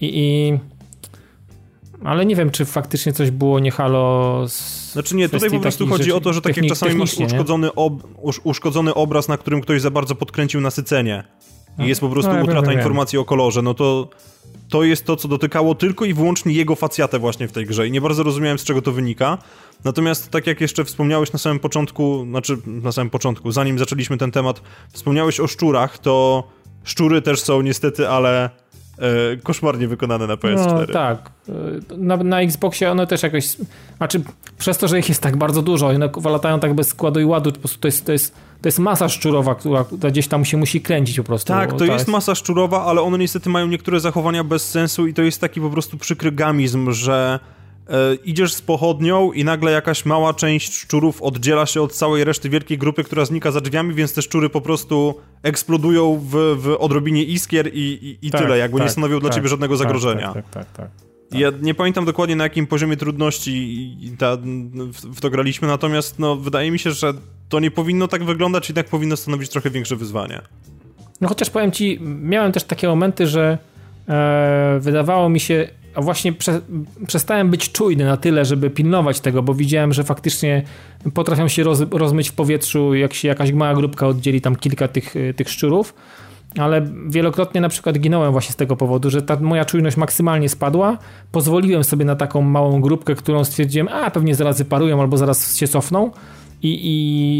[0.00, 0.58] i
[2.04, 5.86] ale nie wiem, czy faktycznie coś było nie halo z Znaczy nie, tutaj po prostu
[5.86, 7.92] chodzi o to, że tak jak czasami masz uszkodzony, ob,
[8.42, 11.24] uszkodzony obraz, na którym ktoś za bardzo podkręcił nasycenie.
[11.78, 13.22] I jest po prostu no, utrata wiem, informacji wiem.
[13.22, 14.08] o kolorze, no to
[14.68, 17.88] to jest to, co dotykało tylko i wyłącznie jego facjatę właśnie w tej grze.
[17.88, 19.38] I nie bardzo rozumiałem, z czego to wynika.
[19.84, 24.30] Natomiast tak jak jeszcze wspomniałeś na samym początku, znaczy na samym początku, zanim zaczęliśmy ten
[24.30, 24.62] temat,
[24.92, 26.44] wspomniałeś o szczurach, to
[26.84, 28.50] szczury też są niestety, ale
[29.42, 30.86] koszmarnie wykonane na PS4.
[30.86, 31.30] No tak.
[31.48, 31.52] E,
[31.96, 33.56] na, na Xboxie one też jakoś,
[33.96, 34.22] znaczy
[34.58, 37.52] przez to, że ich jest tak bardzo dużo, one latają tak bez składu i ładu,
[37.52, 40.80] po prostu to jest, to jest to jest masa szczurowa, która gdzieś tam się musi
[40.80, 41.48] kręcić po prostu.
[41.48, 45.14] Tak, to jest, jest masa szczurowa, ale one niestety mają niektóre zachowania bez sensu i
[45.14, 47.38] to jest taki po prostu przykry gamizm, że
[47.90, 52.48] e, idziesz z pochodnią i nagle jakaś mała część szczurów oddziela się od całej reszty
[52.48, 57.24] wielkiej grupy, która znika za drzwiami, więc te szczury po prostu eksplodują w, w odrobinie
[57.24, 59.78] iskier i, i, i tak, tyle, jakby tak, nie stanowią tak, dla ciebie żadnego tak,
[59.78, 60.32] zagrożenia.
[60.32, 60.72] tak, tak.
[60.72, 60.76] tak.
[60.76, 61.10] tak.
[61.32, 66.36] Ja nie pamiętam dokładnie na jakim poziomie trudności ta, w, w, to graliśmy, natomiast no,
[66.36, 67.12] wydaje mi się, że
[67.48, 70.40] to nie powinno tak wyglądać, jednak powinno stanowić trochę większe wyzwanie.
[71.20, 73.58] No chociaż powiem ci, miałem też takie momenty, że
[74.08, 76.60] e, wydawało mi się, a właśnie prze,
[77.06, 80.62] przestałem być czujny na tyle, żeby pilnować tego, bo widziałem, że faktycznie
[81.14, 85.14] potrafią się roz, rozmyć w powietrzu, jak się jakaś mała grupka oddzieli tam kilka tych,
[85.36, 85.94] tych szczurów
[86.58, 90.98] ale wielokrotnie na przykład ginąłem właśnie z tego powodu, że ta moja czujność maksymalnie spadła.
[91.32, 95.68] Pozwoliłem sobie na taką małą grupkę, którą stwierdziłem, a pewnie zaraz wyparują albo zaraz się
[95.68, 96.10] cofną
[96.62, 96.80] i,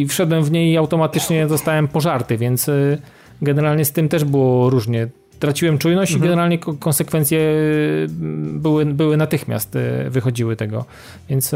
[0.02, 2.98] i wszedłem w niej i automatycznie zostałem pożarty, więc y,
[3.42, 5.08] generalnie z tym też było różnie.
[5.40, 6.24] Traciłem czujność mhm.
[6.24, 8.06] i generalnie konsekwencje y,
[8.52, 10.84] były, były natychmiast y, wychodziły tego.
[11.28, 11.54] Więc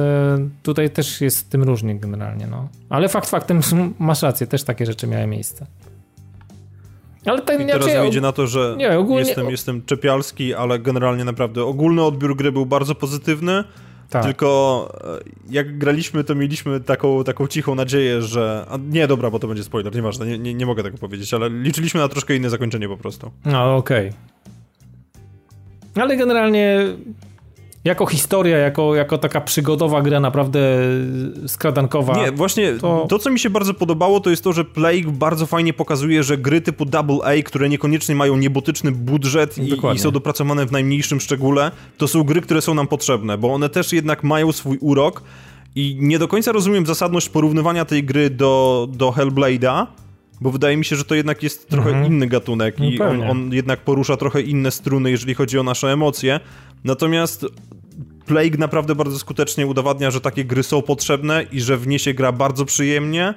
[0.62, 2.46] tutaj też jest z tym różnie generalnie.
[2.46, 2.68] No.
[2.88, 3.60] Ale fakt faktem
[3.98, 5.66] masz rację, też takie rzeczy miały miejsce.
[7.26, 9.26] Ale I teraz ja, idzie na to, że nie, ogólnie...
[9.26, 13.64] jestem, jestem czepialski, ale generalnie naprawdę ogólny odbiór gry był bardzo pozytywny.
[14.10, 14.24] Tak.
[14.24, 15.18] Tylko e,
[15.50, 18.66] jak graliśmy, to mieliśmy taką, taką cichą nadzieję, że.
[18.70, 21.50] A nie, dobra, bo to będzie spoiler, nieważne, nie, nie, nie mogę tego powiedzieć, ale
[21.50, 23.30] liczyliśmy na troszkę inne zakończenie po prostu.
[23.44, 24.08] No, okej.
[24.08, 26.02] Okay.
[26.02, 26.86] Ale generalnie
[27.84, 30.60] jako historia, jako, jako taka przygodowa gra naprawdę
[31.46, 32.16] skradankowa.
[32.16, 33.06] Nie, właśnie to...
[33.08, 33.18] to...
[33.18, 36.60] co mi się bardzo podobało, to jest to, że Plague bardzo fajnie pokazuje, że gry
[36.60, 42.08] typu AA, które niekoniecznie mają niebotyczny budżet i, i, są dopracowane w najmniejszym szczególe, to
[42.08, 45.22] są gry, które są nam potrzebne, bo one też jednak mają swój urok
[45.74, 49.86] i nie do końca rozumiem zasadność porównywania tej gry do, do Hellblade'a,
[50.40, 52.06] bo wydaje mi się, że to jednak jest trochę mhm.
[52.06, 55.92] inny gatunek no i on, on, jednak porusza trochę inne struny, jeżeli chodzi o nasze
[55.92, 56.40] emocje.
[56.84, 57.46] Natomiast
[58.26, 62.14] Plague naprawdę bardzo skutecznie udowadnia, że takie gry są potrzebne i że w nie się
[62.14, 63.34] gra bardzo przyjemnie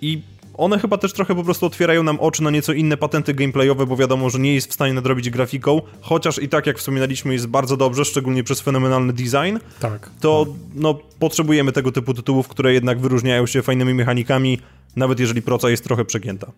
[0.00, 0.22] i
[0.54, 3.96] one chyba też trochę po prostu otwierają nam oczy na nieco inne patenty gameplayowe, bo
[3.96, 7.76] wiadomo, że nie jest w stanie nadrobić grafiką, chociaż i tak, jak wspominaliśmy, jest bardzo
[7.76, 9.58] dobrze, szczególnie przez fenomenalny design.
[9.80, 10.10] Tak.
[10.20, 14.58] To no, potrzebujemy tego typu tytułów, które jednak wyróżniają się fajnymi mechanikami,
[14.96, 16.52] nawet jeżeli proca jest trochę przegięta.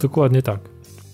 [0.00, 0.60] Dokładnie tak.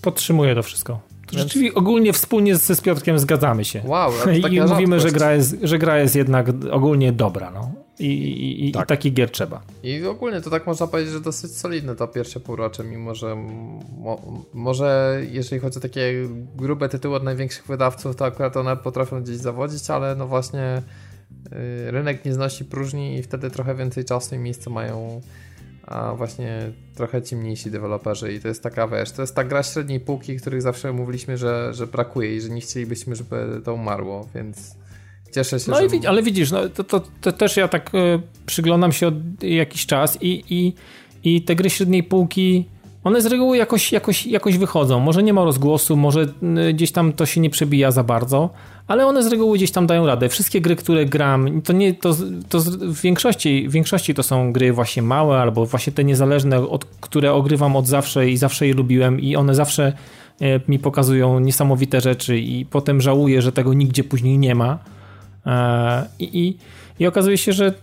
[0.01, 1.12] Podtrzymuję to wszystko.
[1.31, 1.43] Więc...
[1.43, 3.81] Rzeczywiście ogólnie wspólnie ze z Piotrkiem zgadzamy się.
[3.85, 4.11] Wow,
[4.51, 7.51] I mówimy, że gra, jest, że gra jest jednak ogólnie dobra.
[7.51, 7.71] No.
[7.99, 8.83] I, i, tak.
[8.83, 9.61] i taki gier trzeba.
[9.83, 13.35] I ogólnie to tak można powiedzieć, że dosyć solidne to pierwsze półrocze, mimo że
[13.97, 16.13] mo, może jeżeli chodzi o takie
[16.55, 20.81] grube tytuły od największych wydawców, to akurat one potrafią gdzieś zawodzić, ale no właśnie
[21.51, 25.21] yy, rynek nie znosi próżni i wtedy trochę więcej czasu i miejsca mają
[25.93, 29.63] a właśnie trochę ci mniejsi deweloperzy i to jest taka, wiesz, to jest ta gra
[29.63, 34.27] średniej półki, których zawsze mówiliśmy, że, że brakuje i że nie chcielibyśmy, żeby to umarło,
[34.35, 34.75] więc
[35.33, 35.95] cieszę się, no że...
[35.95, 39.85] I, ale widzisz, no, to, to, to też ja tak y, przyglądam się od jakiś
[39.85, 40.73] czas i, i,
[41.23, 42.65] i te gry średniej półki
[43.03, 44.99] one z reguły jakoś, jakoś, jakoś wychodzą.
[44.99, 48.49] Może nie ma rozgłosu, może y, gdzieś tam to się nie przebija za bardzo,
[48.87, 50.29] ale one z reguły gdzieś tam dają radę.
[50.29, 52.15] Wszystkie gry, które gram, to nie, to,
[52.49, 56.85] to w, większości, w większości to są gry właśnie małe, albo właśnie te niezależne, od,
[56.85, 59.93] które ogrywam od zawsze i zawsze je lubiłem i one zawsze
[60.41, 64.79] e, mi pokazują niesamowite rzeczy i potem żałuję, że tego nigdzie później nie ma.
[65.45, 66.57] E, I, i,
[67.03, 67.73] i okazuje się, że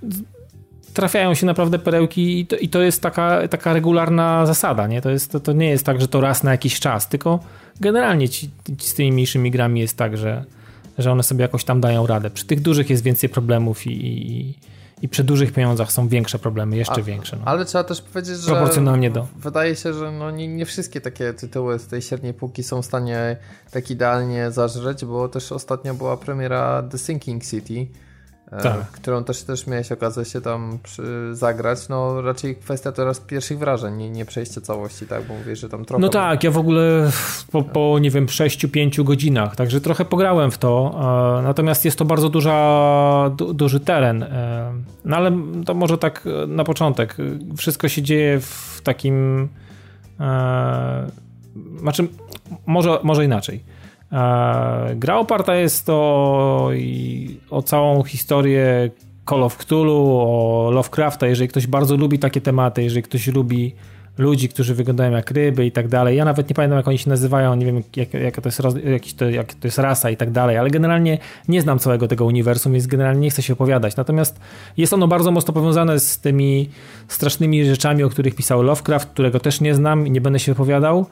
[0.94, 5.02] trafiają się naprawdę perełki i to, i to jest taka, taka regularna zasada, nie?
[5.02, 7.40] To, jest, to, to nie jest tak, że to raz na jakiś czas, tylko
[7.80, 10.44] generalnie ci, ci z tymi mniejszymi grami jest tak, że
[11.02, 12.30] że one sobie jakoś tam dają radę.
[12.30, 14.54] Przy tych dużych jest więcej problemów i, i,
[15.02, 17.36] i przy dużych pieniądzach są większe problemy, jeszcze A, większe.
[17.36, 17.42] No.
[17.44, 19.26] Ale trzeba też powiedzieć, że proporcjonalnie do.
[19.36, 22.86] Wydaje się, że no nie, nie, wszystkie takie tytuły z tej średniej półki są w
[22.86, 23.36] stanie
[23.70, 27.86] tak idealnie zażreć, bo też ostatnio była premiera The Sinking City
[28.50, 28.90] tak.
[28.90, 31.02] którą też, też miałeś okazję się tam przy,
[31.32, 31.88] zagrać.
[31.88, 35.26] No raczej kwestia teraz pierwszych wrażeń, nie, nie przejście całości, tak?
[35.26, 36.00] Bo mówisz, że tam trochę...
[36.00, 37.10] No tak, ja w ogóle
[37.52, 41.00] po, po nie wiem, 6-5 godzinach, także trochę pograłem w to,
[41.38, 44.22] e, natomiast jest to bardzo duża, du, duży teren.
[44.22, 44.72] E,
[45.04, 45.32] no ale
[45.66, 47.16] to może tak na początek.
[47.56, 49.48] Wszystko się dzieje w takim...
[51.80, 52.08] Znaczy,
[52.66, 53.79] może, może inaczej E,
[54.96, 56.70] gra oparta jest o,
[57.50, 58.90] o całą historię
[59.28, 63.74] Call of Cthulhu, o Lovecrafta, jeżeli ktoś bardzo lubi takie tematy, jeżeli ktoś lubi
[64.18, 66.16] ludzi, którzy wyglądają jak ryby i tak dalej.
[66.16, 68.62] Ja nawet nie pamiętam, jak oni się nazywają, nie wiem, jak, jak, to, jest,
[69.16, 71.18] to, jak to jest rasa i tak dalej, ale generalnie
[71.48, 73.96] nie znam całego tego uniwersum, więc generalnie nie chcę się opowiadać.
[73.96, 74.40] Natomiast
[74.76, 76.68] jest ono bardzo mocno powiązane z tymi
[77.08, 81.06] strasznymi rzeczami, o których pisał Lovecraft, którego też nie znam i nie będę się opowiadał,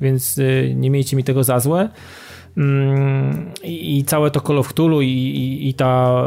[0.00, 1.88] więc y, nie miejcie mi tego za złe.
[2.56, 6.24] Mm, i całe to Call of Cthulhu i, i, i, ta,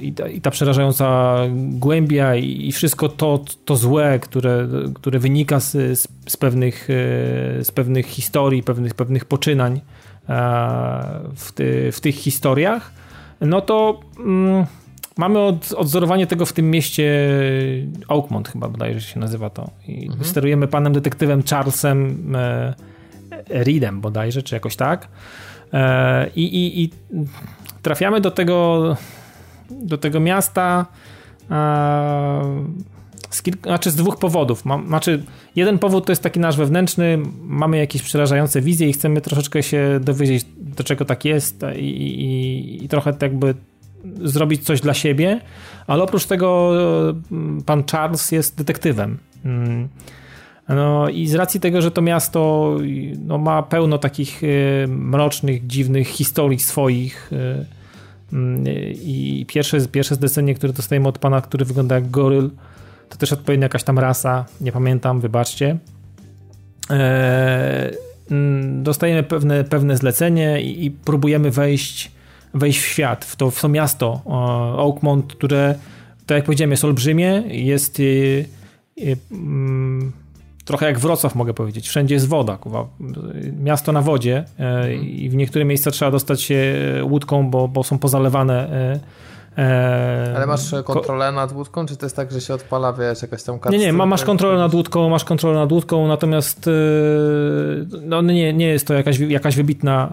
[0.00, 5.72] i, ta, i ta przerażająca głębia i, wszystko to, to złe, które, które wynika z,
[5.72, 9.80] z, z, pewnych, e, z pewnych historii, pewnych, pewnych poczynań e,
[11.36, 12.92] w, ty, w tych historiach,
[13.40, 14.66] no to mm,
[15.16, 17.30] mamy od, odzorowanie tego w tym mieście
[18.08, 19.70] Oakmont chyba bodajże się nazywa to.
[19.88, 20.24] I mhm.
[20.24, 22.74] sterujemy panem detektywem Charlesem e,
[23.48, 25.08] Reedem bodajże, czy jakoś tak.
[25.72, 26.90] E, I, i, i
[27.82, 28.96] trafiamy do tego,
[29.70, 30.86] do tego miasta
[31.50, 31.56] e,
[33.30, 34.62] z, kilk, znaczy z dwóch powodów.
[34.86, 35.22] Znaczy,
[35.56, 40.00] jeden powód to jest taki nasz wewnętrzny, mamy jakieś przerażające wizje i chcemy troszeczkę się
[40.02, 43.54] dowiedzieć, do czego tak jest i, i, i trochę jakby
[44.22, 45.40] zrobić coś dla siebie,
[45.86, 46.72] ale oprócz tego
[47.30, 49.18] e, pan Charles jest detektywem.
[50.70, 50.76] Mm.
[50.76, 52.74] No i z racji tego, że to miasto
[53.26, 58.36] no, ma pełno takich y, mrocznych, dziwnych historii swoich y,
[58.66, 62.50] y, i pierwsze, pierwsze zlecenie, które dostajemy od pana, który wygląda jak goryl,
[63.08, 65.78] to też odpowiednia jakaś tam rasa, nie pamiętam, wybaczcie.
[66.90, 67.90] E,
[68.30, 72.12] mm, dostajemy pewne, pewne zlecenie i, i, próbujemy wejść,
[72.54, 74.20] wejść w świat, w to, w to miasto
[74.76, 75.74] Oakmont, które,
[76.26, 78.02] tak jak powiedziałem, jest olbrzymie, jest
[79.30, 80.12] mm,
[80.70, 81.88] trochę jak Wrocław mogę powiedzieć.
[81.88, 82.86] Wszędzie jest woda, kuwa.
[83.60, 87.98] miasto na wodzie e, i w niektóre miejsca trzeba dostać się łódką, bo, bo są
[87.98, 88.70] pozalewane.
[89.56, 93.22] E, e, Ale masz kontrolę nad łódką, czy to jest tak, że się odpala, wiesz,
[93.22, 93.78] jakaś tam karta?
[93.78, 96.70] Nie, nie, masz kontrolę nad łódką, masz kontrolę nad łódką, natomiast
[98.02, 100.12] no, nie, nie jest to jakaś, jakaś wybitna,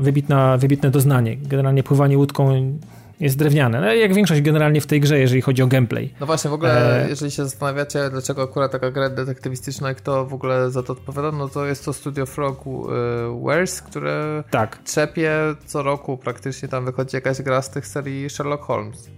[0.00, 1.36] wybitna, wybitne doznanie.
[1.36, 2.78] Generalnie pływanie łódką
[3.20, 3.80] jest drewniane.
[3.80, 6.14] No, jak większość generalnie w tej grze, jeżeli chodzi o gameplay.
[6.20, 7.08] No właśnie, w ogóle, e...
[7.08, 11.48] jeżeli się zastanawiacie, dlaczego akurat taka gra detektywistyczna, kto w ogóle za to odpowiada, no
[11.48, 12.64] to jest to studio Frog
[13.42, 14.78] Wares, które tak.
[14.84, 15.32] trzepie
[15.66, 19.10] co roku praktycznie tam wychodzi jakaś gra z tych serii Sherlock Holmes.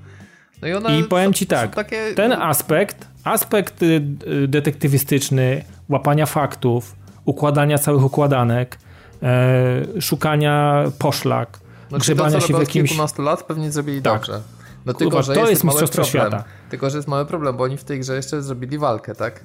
[0.62, 2.14] No i, one I powiem ci tak, takie...
[2.14, 8.78] ten aspekt, aspekt y, y, detektywistyczny, łapania faktów, układania całych układanek,
[9.22, 11.58] e, szukania poszlak,
[11.90, 12.88] no, grzebania to, się w jakimś...
[12.88, 14.14] kilkunastu lat pewnie zrobili tak.
[14.14, 14.40] dobrze.
[14.86, 16.44] No tylko, Kurwa, że to jest, jest mistrzostwo świata.
[16.70, 19.44] Tylko, że jest mały problem, bo oni w tej grze jeszcze zrobili walkę, tak?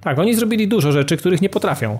[0.00, 1.98] Tak, oni zrobili dużo rzeczy, których nie potrafią.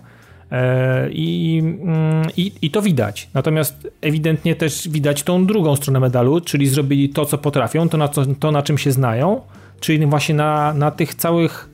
[0.53, 3.29] E, I, mm, i, I to widać.
[3.35, 8.09] Natomiast ewidentnie też widać tą drugą stronę medalu, czyli zrobili to, co potrafią, to na,
[8.09, 9.41] co, to, na czym się znają,
[9.81, 11.69] czyli właśnie na, na tych całych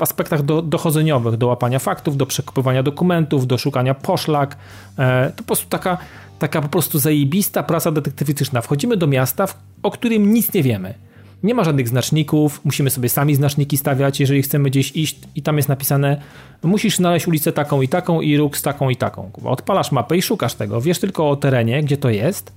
[0.00, 4.56] aspektach do, dochodzeniowych, do łapania faktów, do przekopywania dokumentów, do szukania poszlak.
[4.98, 5.98] E, to po prostu taka
[6.40, 8.60] taka po prostu zajebista praca detektywistyczna.
[8.60, 9.46] Wchodzimy do miasta,
[9.82, 10.94] o którym nic nie wiemy.
[11.42, 15.56] Nie ma żadnych znaczników, musimy sobie sami znaczniki stawiać, jeżeli chcemy gdzieś iść i tam
[15.56, 16.20] jest napisane
[16.62, 19.30] musisz znaleźć ulicę taką i taką i róg z taką i taką.
[19.44, 22.52] Odpalasz mapę i szukasz tego, wiesz tylko o terenie, gdzie to jest.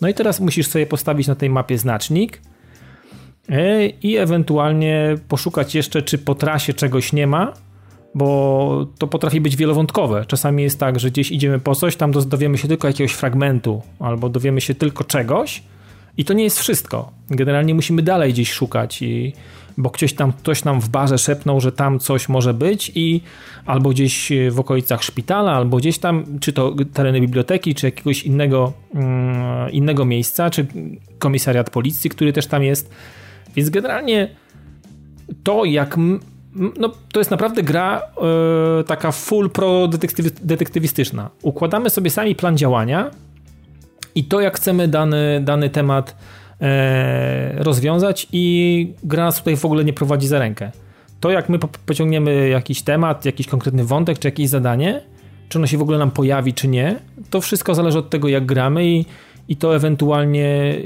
[0.00, 2.40] No i teraz musisz sobie postawić na tej mapie znacznik
[3.48, 7.52] e, i ewentualnie poszukać jeszcze, czy po trasie czegoś nie ma,
[8.14, 10.24] bo to potrafi być wielowątkowe.
[10.26, 14.28] Czasami jest tak, że gdzieś idziemy po coś, tam dowiemy się tylko jakiegoś fragmentu, albo
[14.28, 15.62] dowiemy się tylko czegoś
[16.16, 17.10] i to nie jest wszystko.
[17.30, 19.32] Generalnie musimy dalej gdzieś szukać i
[19.78, 23.20] bo ktoś tam, ktoś nam w barze szepnął, że tam coś może być i
[23.66, 28.72] albo gdzieś w okolicach szpitala, albo gdzieś tam, czy to tereny biblioteki, czy jakiegoś innego,
[28.94, 30.66] mm, innego miejsca, czy
[31.18, 32.90] komisariat policji, który też tam jest.
[33.56, 34.28] Więc generalnie
[35.42, 35.98] to, jak
[36.54, 38.02] no, to jest naprawdę gra
[38.76, 41.30] yy, taka full pro detektywi detektywistyczna.
[41.42, 43.10] Układamy sobie sami plan działania
[44.14, 46.16] i to, jak chcemy dany, dany temat
[46.60, 50.70] e, rozwiązać i gra nas tutaj w ogóle nie prowadzi za rękę.
[51.20, 55.02] To, jak my pociągniemy jakiś temat, jakiś konkretny wątek, czy jakieś zadanie,
[55.48, 56.96] czy ono się w ogóle nam pojawi, czy nie,
[57.30, 59.04] to wszystko zależy od tego, jak gramy i,
[59.48, 60.76] i to ewentualnie,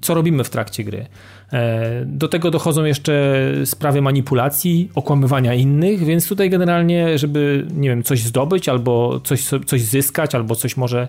[0.00, 1.06] co robimy w trakcie gry.
[1.52, 8.02] E, do tego dochodzą jeszcze sprawy manipulacji, okłamywania innych, więc tutaj generalnie, żeby, nie wiem,
[8.02, 11.08] coś zdobyć, albo coś, coś zyskać, albo coś może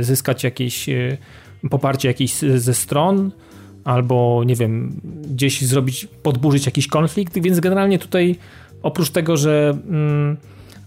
[0.00, 1.16] zyskać jakieś e,
[1.70, 3.30] poparcie jakiejś ze stron,
[3.84, 8.36] albo, nie wiem, gdzieś zrobić, podburzyć jakiś konflikt, więc generalnie tutaj
[8.82, 10.36] oprócz tego, że mm,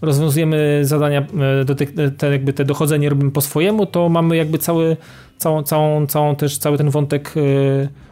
[0.02, 1.26] rozwiązujemy zadania,
[1.60, 1.74] e, do
[2.18, 4.96] te, jakby te dochodzenie robimy po swojemu, to mamy jakby cały,
[5.38, 7.34] całą, całą, całą też cały ten wątek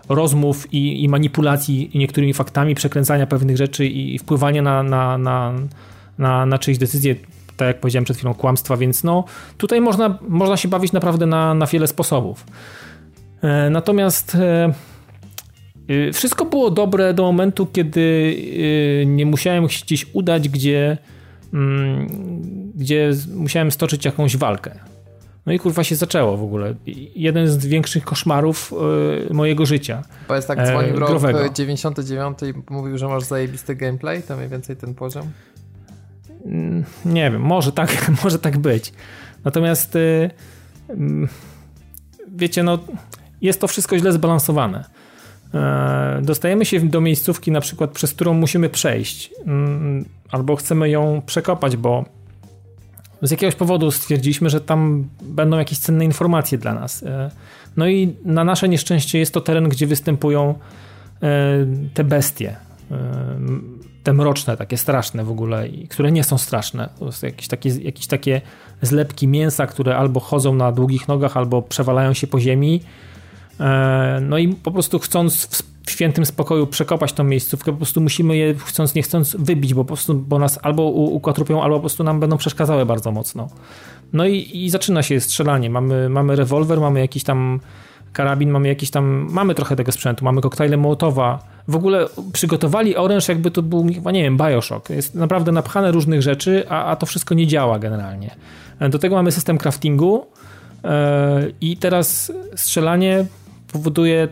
[0.09, 5.55] rozmów i, i manipulacji niektórymi faktami, przekręcania pewnych rzeczy i wpływania na, na, na,
[6.19, 7.16] na, na czyjeś decyzje,
[7.56, 9.24] tak jak powiedziałem przed chwilą, kłamstwa, więc no
[9.59, 12.47] tutaj można, można się bawić naprawdę na, na wiele sposobów.
[13.43, 14.73] E, natomiast e,
[15.89, 18.36] e, wszystko było dobre do momentu, kiedy
[19.06, 20.98] nie musiałem gdzieś udać, gdzie,
[22.75, 24.79] gdzie musiałem stoczyć jakąś walkę.
[25.49, 26.75] No i kurwa się zaczęło w ogóle.
[27.16, 28.73] Jeden z większych koszmarów
[29.31, 30.03] y, mojego życia.
[30.29, 34.49] Bo jest tak, dzwonił e, rok 99 i mówił, że masz zajebisty gameplay, to mniej
[34.49, 35.31] więcej ten poziom?
[36.45, 38.93] Mm, nie wiem, może tak, może tak być.
[39.45, 40.31] Natomiast y,
[40.91, 40.95] y,
[42.29, 42.79] wiecie, no
[43.41, 44.85] jest to wszystko źle zbalansowane.
[45.55, 51.23] E, dostajemy się do miejscówki na przykład, przez którą musimy przejść mm, albo chcemy ją
[51.27, 52.05] przekopać, bo
[53.23, 57.03] z jakiegoś powodu stwierdziliśmy, że tam będą jakieś cenne informacje dla nas.
[57.03, 57.31] E,
[57.77, 60.55] no i na nasze nieszczęście jest to teren, gdzie występują
[61.23, 62.57] e, te bestie.
[64.03, 66.89] Te mroczne, takie straszne w ogóle, które nie są straszne.
[66.99, 68.41] To są jakieś takie, jakieś takie
[68.83, 72.81] zlepki mięsa, które albo chodzą na długich nogach, albo przewalają się po ziemi.
[74.20, 78.55] No i po prostu chcąc w świętym spokoju przekopać tą miejscówkę, po prostu musimy je
[78.55, 82.20] chcąc nie chcąc wybić, bo po prostu bo nas albo ukotrupią, albo po prostu nam
[82.20, 83.48] będą przeszkadzały bardzo mocno.
[84.12, 85.70] No i, i zaczyna się strzelanie.
[85.70, 87.60] Mamy, mamy rewolwer, mamy jakiś tam
[88.12, 91.39] karabin, mamy jakiś tam, mamy trochę tego sprzętu, mamy koktajle Mołotowa.
[91.68, 94.90] W ogóle przygotowali oręż, jakby to był, nie wiem, Bioshock.
[94.90, 98.36] Jest naprawdę napchane różnych rzeczy, a, a to wszystko nie działa generalnie.
[98.90, 100.26] Do tego mamy system craftingu
[100.85, 100.90] yy,
[101.60, 103.24] i teraz strzelanie
[103.73, 104.28] powoduje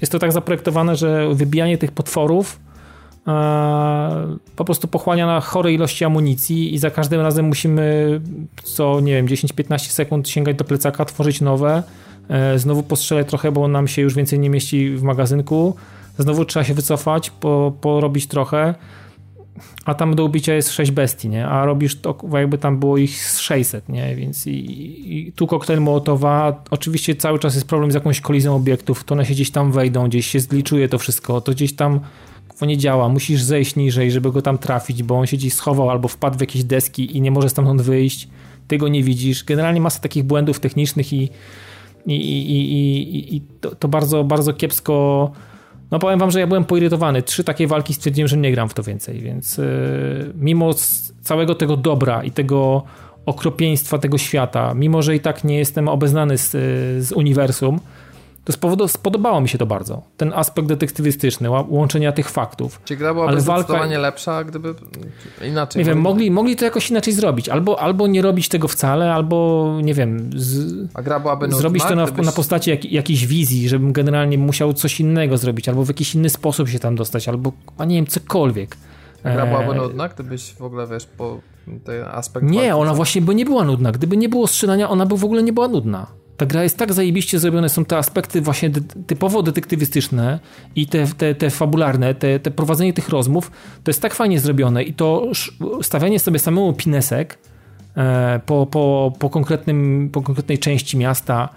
[0.00, 2.60] jest to tak zaprojektowane, że wybijanie tych potworów
[3.26, 8.20] e, po prostu pochłania na chore ilości amunicji i za każdym razem musimy
[8.62, 11.82] co, nie wiem, 10-15 sekund sięgać do plecaka, tworzyć nowe,
[12.28, 15.76] e, znowu postrzelać trochę, bo nam się już więcej nie mieści w magazynku,
[16.18, 18.74] znowu trzeba się wycofać, po, porobić trochę,
[19.84, 21.46] a tam do ubicia jest 6 bestii, nie?
[21.46, 24.16] A robisz to, jakby tam było ich 600, nie?
[24.16, 29.04] Więc i, i tu koktajl Mołotowa, oczywiście cały czas jest problem z jakąś kolizją obiektów,
[29.04, 32.00] to one się gdzieś tam wejdą, gdzieś się zgliczuje to wszystko, to gdzieś tam
[32.62, 36.08] nie działa, musisz zejść niżej, żeby go tam trafić, bo on się gdzieś schował albo
[36.08, 38.28] wpadł w jakieś deski i nie może stamtąd wyjść,
[38.68, 39.44] ty go nie widzisz.
[39.44, 41.30] Generalnie masa takich błędów technicznych i,
[42.06, 45.30] i, i, i, i to, to bardzo, bardzo kiepsko
[45.90, 47.22] no powiem wam, że ja byłem poirytowany.
[47.22, 49.64] Trzy takie walki stwierdziłem, że nie gram w to więcej, więc yy,
[50.34, 50.74] mimo
[51.22, 52.82] całego tego dobra i tego
[53.26, 56.50] okropieństwa tego świata, mimo że i tak nie jestem obeznany z,
[57.06, 57.80] z uniwersum,
[58.46, 60.02] to z powodu, spodobało mi się to bardzo.
[60.16, 62.80] Ten aspekt detektywistyczny, łączenia tych faktów.
[62.84, 63.84] Czy gra byłaby ale walka...
[63.84, 64.74] lepsza, gdyby
[65.48, 65.80] inaczej?
[65.80, 67.48] Nie wiem, mogli, mogli to jakoś inaczej zrobić.
[67.48, 70.30] Albo, albo nie robić tego wcale, albo nie wiem.
[70.36, 70.74] Z...
[70.94, 72.26] A gra byłaby Zrobić to na, gdybyś...
[72.26, 76.30] na postaci jak, jakiejś wizji, żebym generalnie musiał coś innego zrobić, albo w jakiś inny
[76.30, 78.76] sposób się tam dostać, albo, a nie wiem, cokolwiek.
[79.24, 79.74] A gra byłaby e...
[79.74, 81.40] nudna, gdybyś w ogóle, wiesz, po
[81.84, 82.46] ten aspekt...
[82.46, 83.92] Nie, ona właśnie by nie była nudna.
[83.92, 86.06] Gdyby nie było strzelania, ona by w ogóle nie była nudna
[86.36, 88.70] ta gra jest tak zajebiście zrobione, są te aspekty właśnie
[89.06, 90.38] typowo detektywistyczne
[90.76, 93.50] i te, te, te fabularne, te, te prowadzenie tych rozmów,
[93.84, 95.30] to jest tak fajnie zrobione i to
[95.82, 97.38] stawianie sobie samemu pinesek
[97.96, 101.48] e, po, po, po, konkretnym, po konkretnej części miasta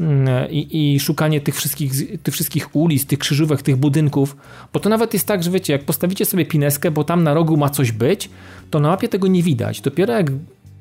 [0.00, 4.36] mm, i, i, szukanie tych wszystkich, tych wszystkich ulic, tych krzyżówek, tych budynków,
[4.72, 7.56] bo to nawet jest tak, że wiecie, jak postawicie sobie pineskę, bo tam na rogu
[7.56, 8.30] ma coś być,
[8.70, 9.80] to na mapie tego nie widać.
[9.80, 10.26] Dopiero jak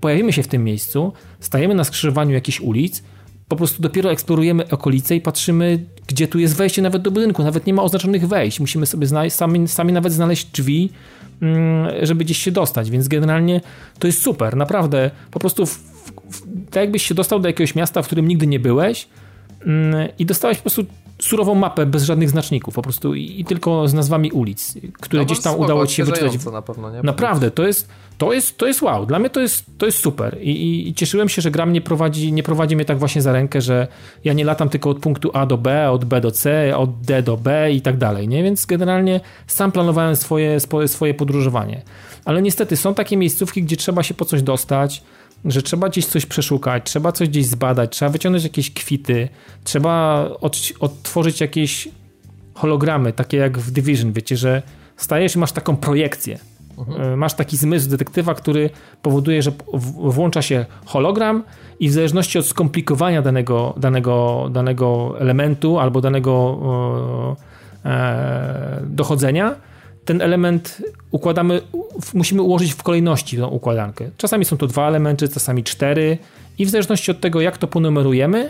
[0.01, 3.03] pojawimy się w tym miejscu, stajemy na skrzyżowaniu jakichś ulic,
[3.47, 7.43] po prostu dopiero eksplorujemy okolice i patrzymy, gdzie tu jest wejście nawet do budynku.
[7.43, 8.59] Nawet nie ma oznaczonych wejść.
[8.59, 10.89] Musimy sobie znaleźć, sami, sami nawet znaleźć drzwi,
[11.41, 12.89] mm, żeby gdzieś się dostać.
[12.89, 13.61] Więc generalnie
[13.99, 14.55] to jest super.
[14.55, 15.71] Naprawdę, po prostu w,
[16.29, 19.07] w, tak jakbyś się dostał do jakiegoś miasta, w którym nigdy nie byłeś
[19.65, 20.85] mm, i dostałeś po prostu
[21.19, 25.25] surową mapę bez żadnych znaczników, po prostu i, i tylko z nazwami ulic, które no,
[25.25, 26.45] gdzieś tam udało ci się wyczytać.
[26.45, 27.01] Na pewno, nie?
[27.03, 29.05] Naprawdę, to jest, to, jest, to jest wow.
[29.05, 31.81] Dla mnie to jest, to jest super I, i, I, cieszyłem się, że gra mnie
[31.81, 33.87] prowadzi, nie prowadzi mnie tak właśnie za rękę, że
[34.23, 37.23] ja nie latam tylko od punktu A do B, od B do C, od D
[37.23, 38.43] do B i tak dalej, nie?
[38.43, 41.81] Więc generalnie sam planowałem swoje, swoje podróżowanie.
[42.25, 45.03] Ale niestety są takie miejscówki, gdzie trzeba się po coś dostać,
[45.47, 49.29] że trzeba gdzieś coś przeszukać, trzeba coś gdzieś zbadać, trzeba wyciągnąć jakieś kwity,
[49.63, 51.89] trzeba od, odtworzyć jakieś
[52.53, 54.61] hologramy, takie jak w Division, wiecie, że
[54.97, 56.39] stajesz i masz taką projekcję.
[56.77, 57.13] Mhm.
[57.13, 58.69] E, masz taki zmysł detektywa, który
[59.01, 59.51] powoduje, że
[59.97, 61.43] włącza się hologram
[61.79, 66.57] i w zależności od skomplikowania danego, danego, danego elementu albo danego
[67.85, 69.55] e, dochodzenia,
[70.07, 70.81] ten element
[71.11, 71.61] układamy,
[72.13, 74.09] musimy ułożyć w kolejności tą układankę.
[74.17, 76.17] Czasami są to dwa elementy, czasami cztery
[76.57, 78.49] i w zależności od tego, jak to ponumerujemy,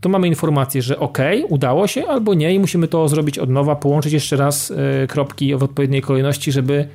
[0.00, 1.18] to mamy informację, że ok,
[1.48, 4.76] udało się, albo nie i musimy to zrobić od nowa, połączyć jeszcze raz y,
[5.08, 6.88] kropki w odpowiedniej kolejności, żeby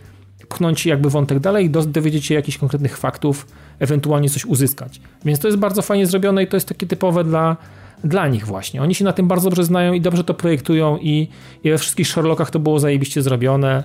[0.49, 3.47] pchnąć jakby wątek dalej dowiedzieć się jakichś konkretnych faktów,
[3.79, 5.01] ewentualnie coś uzyskać.
[5.25, 7.57] Więc to jest bardzo fajnie zrobione i to jest takie typowe dla
[8.03, 8.81] dla nich właśnie.
[8.81, 11.27] Oni się na tym bardzo dobrze znają i dobrze to projektują i,
[11.63, 13.83] i we wszystkich Sherlockach to było zajebiście zrobione,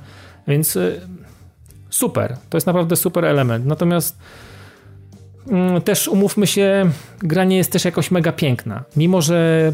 [0.48, 1.00] więc y,
[1.90, 2.36] super.
[2.50, 3.66] To jest naprawdę super element.
[3.66, 4.18] Natomiast
[5.48, 8.84] mm, też umówmy się, gra nie jest też jakoś mega piękna.
[8.96, 9.72] Mimo, że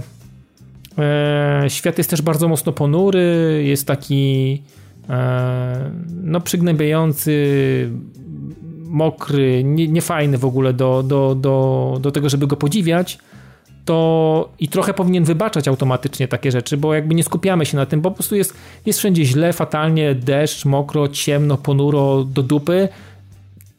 [0.98, 4.62] e, świat jest też bardzo mocno ponury, jest taki
[5.09, 5.90] e,
[6.23, 7.90] no przygnębiający,
[8.85, 13.19] mokry, nie, niefajny w ogóle do, do, do, do tego, żeby go podziwiać,
[13.89, 18.01] to i trochę powinien wybaczać automatycznie takie rzeczy, bo jakby nie skupiamy się na tym,
[18.01, 18.55] bo po prostu jest,
[18.86, 22.89] jest wszędzie źle, fatalnie, deszcz, mokro, ciemno, ponuro, do dupy,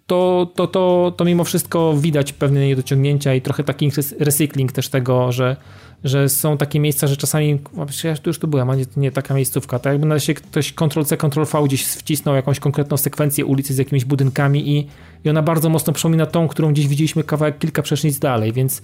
[0.08, 5.32] to, to, to, to mimo wszystko widać pewne niedociągnięcia i trochę taki recykling też tego,
[5.32, 5.56] że,
[6.04, 7.60] że są takie miejsca, że czasami,
[8.04, 9.94] ja tu już tu byłem, a nie, nie taka miejscówka, tak?
[9.94, 14.78] Jakby na się ktoś Ctrl-C, Ctrl-V gdzieś wcisnął jakąś konkretną sekwencję ulicy z jakimiś budynkami
[14.78, 14.88] i,
[15.26, 18.82] i ona bardzo mocno przypomina tą, którą gdzieś widzieliśmy kawałek kilka przecznic dalej, więc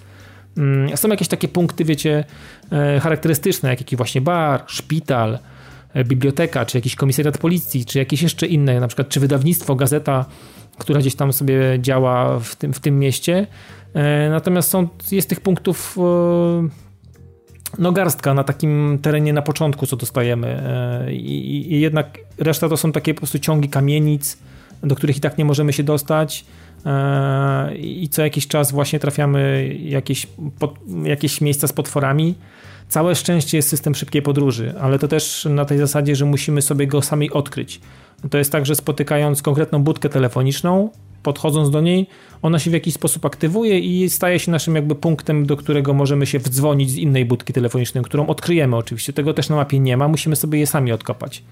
[0.96, 2.24] są jakieś takie punkty, wiecie,
[2.72, 5.40] e, charakterystyczne, jak jakiś właśnie bar, szpital,
[5.94, 10.26] e, biblioteka, czy jakiś komisariat policji, czy jakieś jeszcze inne, na przykład czy wydawnictwo, gazeta,
[10.78, 13.48] która gdzieś tam sobie działa w tym, w tym mieście.
[13.94, 15.98] E, natomiast są, jest tych punktów
[17.80, 20.64] no garstka na takim terenie na początku, co dostajemy.
[21.12, 24.38] I, I, jednak reszta to są takie po prostu ciągi kamienic,
[24.84, 26.46] do których i tak nie możemy się dostać.
[26.86, 30.28] E, i co jakiś czas właśnie trafiamy jakieś,
[30.60, 32.36] pod, jakieś miejsca z potworami.
[32.90, 36.88] Całe szczęście jest system szybkiej podróży, ale to też na tej zasadzie, że musimy sobie
[36.88, 37.82] go sami odkryć.
[38.30, 40.90] To jest tak, że spotykając konkretną budkę telefoniczną,
[41.24, 42.08] podchodząc do niej,
[42.42, 46.26] ona się w jakiś sposób aktywuje i staje się naszym jakby punktem, do którego możemy
[46.26, 49.14] się wdzwonić z innej budki telefonicznej, którą odkryjemy oczywiście.
[49.14, 51.44] Tego też na mapie nie ma, musimy sobie je sami odkopać.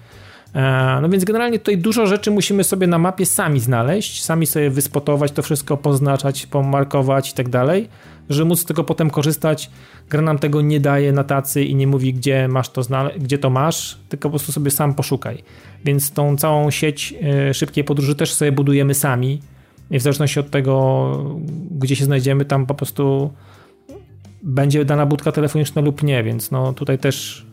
[0.54, 4.70] E, no więc generalnie tutaj dużo rzeczy musimy sobie na mapie sami znaleźć, sami sobie
[4.70, 7.88] wyspotować, to wszystko poznaczać, pomarkować i tak dalej,
[8.30, 9.70] żeby móc z tego potem korzystać.
[10.10, 12.82] Gra nam tego nie daje na tacy i nie mówi, gdzie masz to
[13.18, 15.42] gdzie to masz, tylko po prostu sobie sam poszukaj.
[15.84, 19.40] Więc tą całą sieć e, szybkiej podróży też sobie budujemy sami
[19.90, 21.36] i w zależności od tego,
[21.70, 23.30] gdzie się znajdziemy, tam po prostu
[24.42, 27.46] będzie dana budka telefoniczna lub nie, więc no tutaj też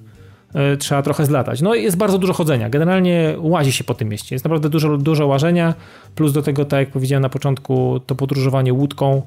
[0.79, 1.61] trzeba trochę zlatać.
[1.61, 2.69] No jest bardzo dużo chodzenia.
[2.69, 4.35] Generalnie łazi się po tym mieście.
[4.35, 5.73] Jest naprawdę dużo, dużo łażenia,
[6.15, 9.21] plus do tego, tak jak powiedziałem na początku, to podróżowanie łódką,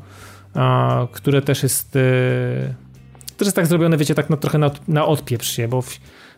[1.13, 2.75] które też jest e,
[3.37, 5.83] też jest tak zrobione, wiecie, tak no, trochę na, na odpieprz się, bo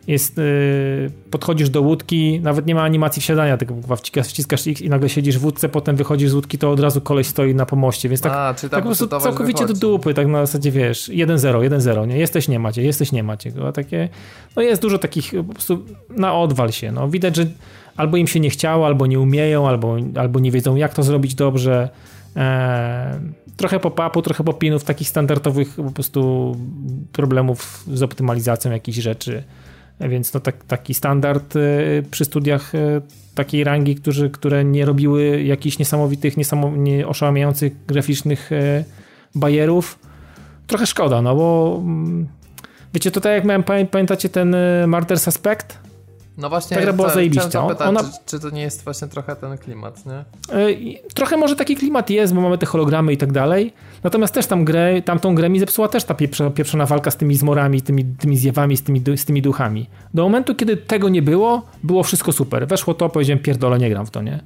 [0.07, 4.89] jest, yy, podchodzisz do łódki, nawet nie ma animacji wsiadania, tylko wciskasz, wciskasz X i
[4.89, 8.09] nagle siedzisz w łódce, potem wychodzisz z łódki, to od razu koleś stoi na pomoście,
[8.09, 9.81] więc tak, A, tak po prostu całkowicie wychodzi.
[9.81, 12.19] do dupy, tak na zasadzie, wiesz, 1-0, 1-0, nie?
[12.19, 13.53] Jesteś, nie macie, jesteś, nie macie.
[13.69, 14.09] A takie,
[14.57, 17.09] no jest dużo takich po prostu na odwal się, no.
[17.09, 17.47] Widać, że
[17.97, 21.35] albo im się nie chciało, albo nie umieją, albo, albo nie wiedzą, jak to zrobić
[21.35, 21.89] dobrze.
[22.37, 23.21] Eee,
[23.57, 26.57] trochę pop-upu, trochę popinów, takich standardowych po prostu
[27.13, 29.43] problemów z optymalizacją jakichś rzeczy.
[30.01, 33.03] Więc to tak, taki standard y, przy studiach y,
[33.35, 38.85] takiej rangi, którzy, które nie robiły jakichś niesamowitych, niesamo, nie oszałamiających graficznych y,
[39.35, 39.99] bajerów.
[40.67, 42.27] Trochę szkoda, no bo mm,
[42.95, 44.57] wiecie, tutaj jak miałem, pamiętacie ten
[44.87, 45.86] Murder Suspect?
[46.39, 47.61] No właśnie, ta gra była zajebiście.
[47.61, 48.01] Ona...
[48.01, 50.25] Czy, czy, to nie jest właśnie trochę ten klimat, nie?
[51.15, 53.73] Trochę może taki klimat jest, bo mamy te hologramy i tak dalej.
[54.03, 56.15] Natomiast też tam grę, tamtą grę mi zepsuła też ta
[56.55, 59.87] pieprzona walka z tymi zmorami, tymi, tymi zjewami, z tymi, z tymi duchami.
[60.15, 62.67] Do momentu, kiedy tego nie było, było wszystko super.
[62.67, 64.41] Weszło to, powiedziałem, pierdolę, nie gram w to, nie?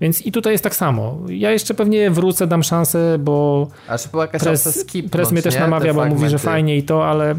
[0.00, 1.18] Więc i tutaj jest tak samo.
[1.28, 5.42] Ja jeszcze pewnie wrócę, dam szansę, bo A czy była jakaś pres, skip, pres mnie
[5.42, 7.34] też namawia, bo mówi, że fajnie i to, ale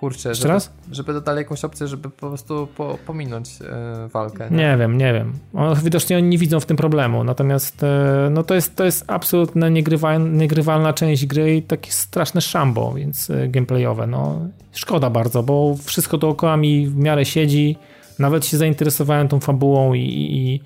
[0.00, 0.70] Kurczę, żeby, raz?
[0.92, 4.50] żeby dodali jakąś opcję, żeby po prostu po, pominąć e, walkę.
[4.50, 4.56] Nie?
[4.56, 4.76] nie?
[4.78, 5.32] wiem, nie wiem.
[5.84, 9.70] Widocznie oni nie widzą w tym problemu, natomiast e, no to jest, to jest absolutnie
[9.70, 14.40] niegrywalna, niegrywalna część gry i takie straszne szambo, więc e, gameplayowe, no
[14.72, 17.76] szkoda bardzo, bo wszystko dookoła mi w miarę siedzi,
[18.18, 20.60] nawet się zainteresowałem tą fabułą i, i,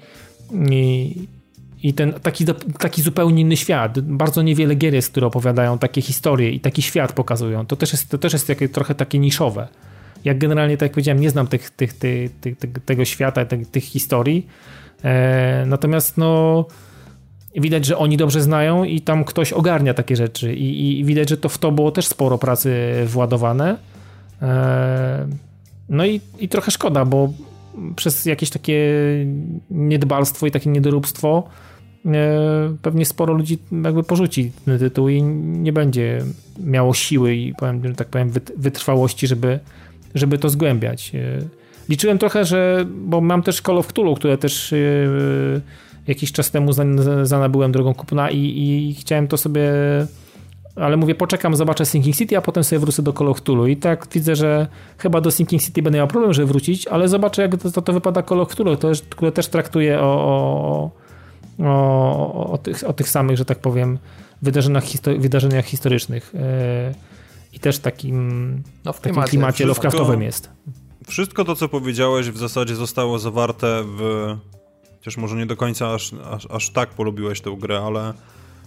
[0.74, 1.28] i
[1.82, 2.44] i ten taki,
[2.78, 4.00] taki zupełnie inny świat.
[4.00, 7.66] Bardzo niewiele gier jest, które opowiadają takie historie i taki świat pokazują.
[7.66, 9.68] To też jest, to też jest takie, trochę takie niszowe.
[10.24, 14.46] Jak generalnie, tak jak powiedziałem, nie znam tych, tych, tych, tych tego świata, tych, historii.
[15.04, 16.64] E, natomiast no
[17.54, 21.36] widać, że oni dobrze znają i tam ktoś ogarnia takie rzeczy i, i widać, że
[21.36, 23.76] to w to było też sporo pracy władowane.
[24.42, 25.28] E,
[25.88, 27.32] no i, i trochę szkoda, bo
[27.96, 28.94] przez jakieś takie
[29.70, 31.48] niedbalstwo i takie niedoróbstwo
[32.82, 36.24] pewnie sporo ludzi jakby porzuci ten tytuł i nie będzie
[36.64, 39.58] miało siły i powiem, tak powiem wytrwałości, żeby,
[40.14, 41.12] żeby to zgłębiać.
[41.14, 41.18] E,
[41.88, 44.76] liczyłem trochę, że, bo mam też Call of Cthulhu, które też e,
[46.06, 46.72] jakiś czas temu
[47.22, 49.72] zanabyłem drogą kupna i, i chciałem to sobie
[50.76, 53.66] ale mówię, poczekam, zobaczę Sinking City, a potem sobie wrócę do Call of Cthulhu.
[53.66, 54.66] I tak widzę, że
[54.98, 58.22] chyba do Sinking City będę miał problem, żeby wrócić, ale zobaczę, jak to, to wypada
[58.22, 60.90] Call of Cthulhu, to, które też traktuje o, o,
[61.68, 63.98] o, o, tych, o tych samych, że tak powiem,
[64.43, 66.34] wydarzeniach, histori wydarzeniach historycznych.
[66.34, 66.94] E,
[67.52, 70.51] I też takim, no w klimacie, takim klimacie Lovecraftowym jest.
[71.06, 74.01] Wszystko to, co powiedziałeś, w zasadzie zostało zawarte w.
[74.98, 78.14] Chociaż może nie do końca aż, aż, aż tak polubiłeś tę grę, ale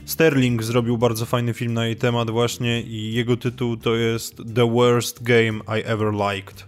[0.06, 4.72] Sterling zrobił bardzo fajny film na jej temat, właśnie, i jego tytuł to jest The
[4.72, 6.66] Worst Game I Ever Liked.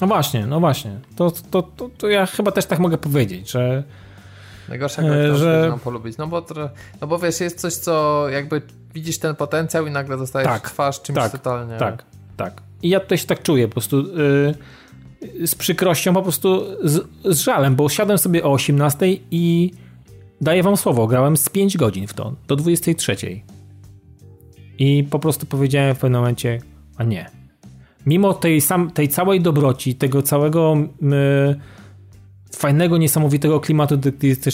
[0.00, 1.00] No właśnie, no właśnie.
[1.16, 3.84] To, to, to, to ja chyba też tak mogę powiedzieć, że
[4.68, 6.16] Najgorszego e, że nam polubić.
[6.16, 6.46] No bo,
[7.00, 8.62] no bo wiesz, jest coś, co jakby
[8.94, 11.76] widzisz ten potencjał i nagle dostajesz tak, twarz czymś tak, totalnie.
[11.76, 12.04] Tak,
[12.36, 12.62] tak.
[12.82, 17.76] I ja się tak czuję po prostu yy, z przykrością, po prostu z, z żalem,
[17.76, 19.70] bo siadłem sobie o 18 i
[20.40, 23.16] daję wam słowo, grałem z 5 godzin w to, do 23.
[24.78, 26.60] I po prostu powiedziałem w pewnym momencie,
[26.96, 27.30] a nie.
[28.06, 30.76] Mimo tej, sam, tej całej dobroci, tego całego...
[31.02, 31.60] Yy,
[32.54, 33.96] fajnego, niesamowitego klimatu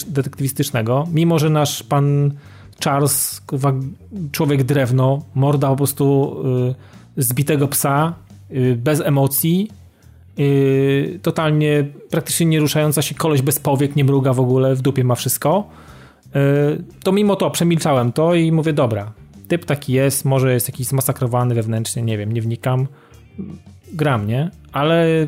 [0.07, 2.31] detektywistycznego, mimo że nasz pan
[2.83, 3.41] Charles,
[4.31, 6.35] człowiek drewno, morda po prostu
[7.17, 8.13] y, zbitego psa,
[8.51, 9.71] y, bez emocji,
[10.39, 15.03] y, totalnie praktycznie nie ruszająca się koleś bez powiek, nie mruga w ogóle, w dupie
[15.03, 15.69] ma wszystko,
[17.03, 19.11] to mimo to przemilczałem to i mówię, dobra,
[19.47, 22.87] typ taki jest, może jest jakiś zmasakrowany wewnętrznie, nie wiem, nie wnikam,
[23.93, 24.51] gram, nie?
[24.71, 25.27] Ale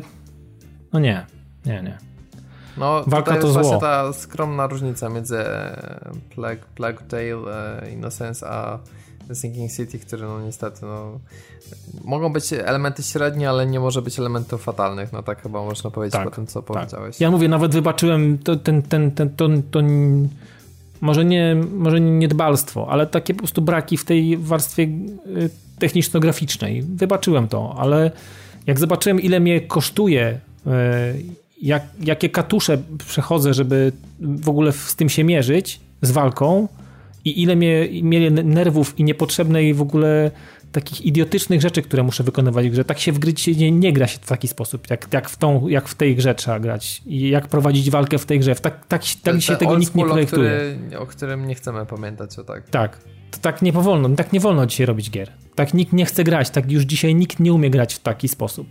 [0.92, 1.26] no nie,
[1.66, 2.13] nie, nie.
[2.76, 3.62] No, Walka to jest zło.
[3.62, 8.78] właśnie ta skromna różnica między e, Plague, Plague Tale, e, Innocence a
[9.34, 11.20] Sinking City, które no niestety no,
[12.04, 16.12] mogą być elementy średnie, ale nie może być elementów fatalnych, no tak chyba można powiedzieć
[16.12, 16.66] tak, po tym, co tak.
[16.66, 17.20] powiedziałeś.
[17.20, 19.80] Ja mówię, nawet wybaczyłem to, ten, ten, ten, to, to,
[21.00, 24.88] może nie, może nie niedbalstwo, ale takie po prostu braki w tej warstwie e,
[25.78, 26.82] techniczno-graficznej.
[26.82, 28.10] Wybaczyłem to, ale
[28.66, 30.40] jak zobaczyłem, ile mnie kosztuje
[31.64, 36.68] jak, jakie katusze przechodzę, żeby w ogóle z tym się mierzyć, z walką
[37.24, 40.30] i ile mnie, mieli nerwów i niepotrzebnej w ogóle
[40.72, 42.84] takich idiotycznych rzeczy, które muszę wykonywać w grze.
[42.84, 45.68] Tak się w gry nie, nie gra się w taki sposób, jak, jak, w tą,
[45.68, 48.54] jak w tej grze trzeba grać i jak prowadzić walkę w tej grze.
[48.54, 50.50] Tak, tak, tak się tego nikt nie projektuje.
[50.86, 52.68] Który, o którym nie chcemy pamiętać, o tak.
[52.68, 52.98] Tak.
[53.30, 55.32] To tak nie powolno, tak nie wolno dzisiaj robić gier.
[55.54, 58.66] Tak nikt nie chce grać, tak już dzisiaj nikt nie umie grać w taki sposób.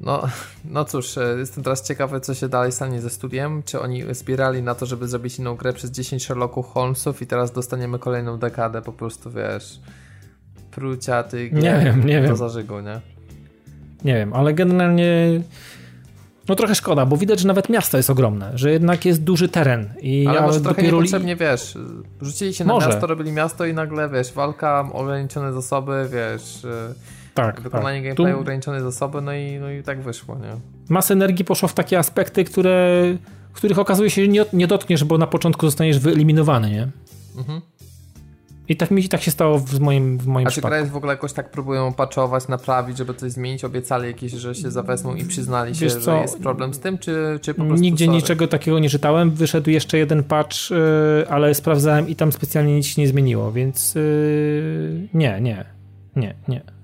[0.00, 0.22] No,
[0.74, 3.62] no cóż, e, jestem teraz ciekawy, co się dalej stanie ze studiem.
[3.62, 7.52] Czy oni zbierali na to, żeby zrobić inną grę przez 10 Sherlocków Holmesów i teraz
[7.52, 9.80] dostaniemy kolejną dekadę, po prostu wiesz,
[10.70, 12.36] prucia tych nie wiem, nie wiem.
[12.36, 13.00] zażygu, nie?
[14.04, 15.40] Nie wiem, ale generalnie
[16.48, 19.94] no trochę szkoda, bo widać, że nawet miasto jest ogromne, że jednak jest duży teren.
[20.00, 20.96] I ale może trochę dopiero...
[20.96, 21.78] niepotrzebnie, wiesz,
[22.20, 22.88] rzucili się na może.
[22.88, 26.66] miasto, robili miasto i nagle, wiesz, walka, ograniczone zasoby, wiesz...
[27.42, 28.04] Tak, wykonanie tak.
[28.04, 28.40] gameplayu, tu...
[28.40, 30.50] ograniczone zasoby, no i, no i tak wyszło, nie?
[30.88, 33.04] Masę energii poszło w takie aspekty, które,
[33.52, 36.88] których okazuje się, że nie, nie dotkniesz, bo na początku zostaniesz wyeliminowany, nie?
[37.38, 37.60] Mhm.
[38.68, 40.74] I tak mi tak się stało w moim, w moim A przypadku.
[40.74, 43.64] czy jest w ogóle jakoś tak próbują patchować, naprawić, żeby coś zmienić?
[43.64, 47.54] Obiecali jakieś, że się zawezmą i przyznali się, że jest problem z tym, czy, czy
[47.54, 48.16] po prostu Nigdzie sorry?
[48.16, 49.30] niczego takiego nie czytałem.
[49.30, 50.76] Wyszedł jeszcze jeden patch, yy,
[51.28, 55.64] ale sprawdzałem i tam specjalnie nic się nie zmieniło, więc yy, nie, nie,
[56.16, 56.77] nie, nie.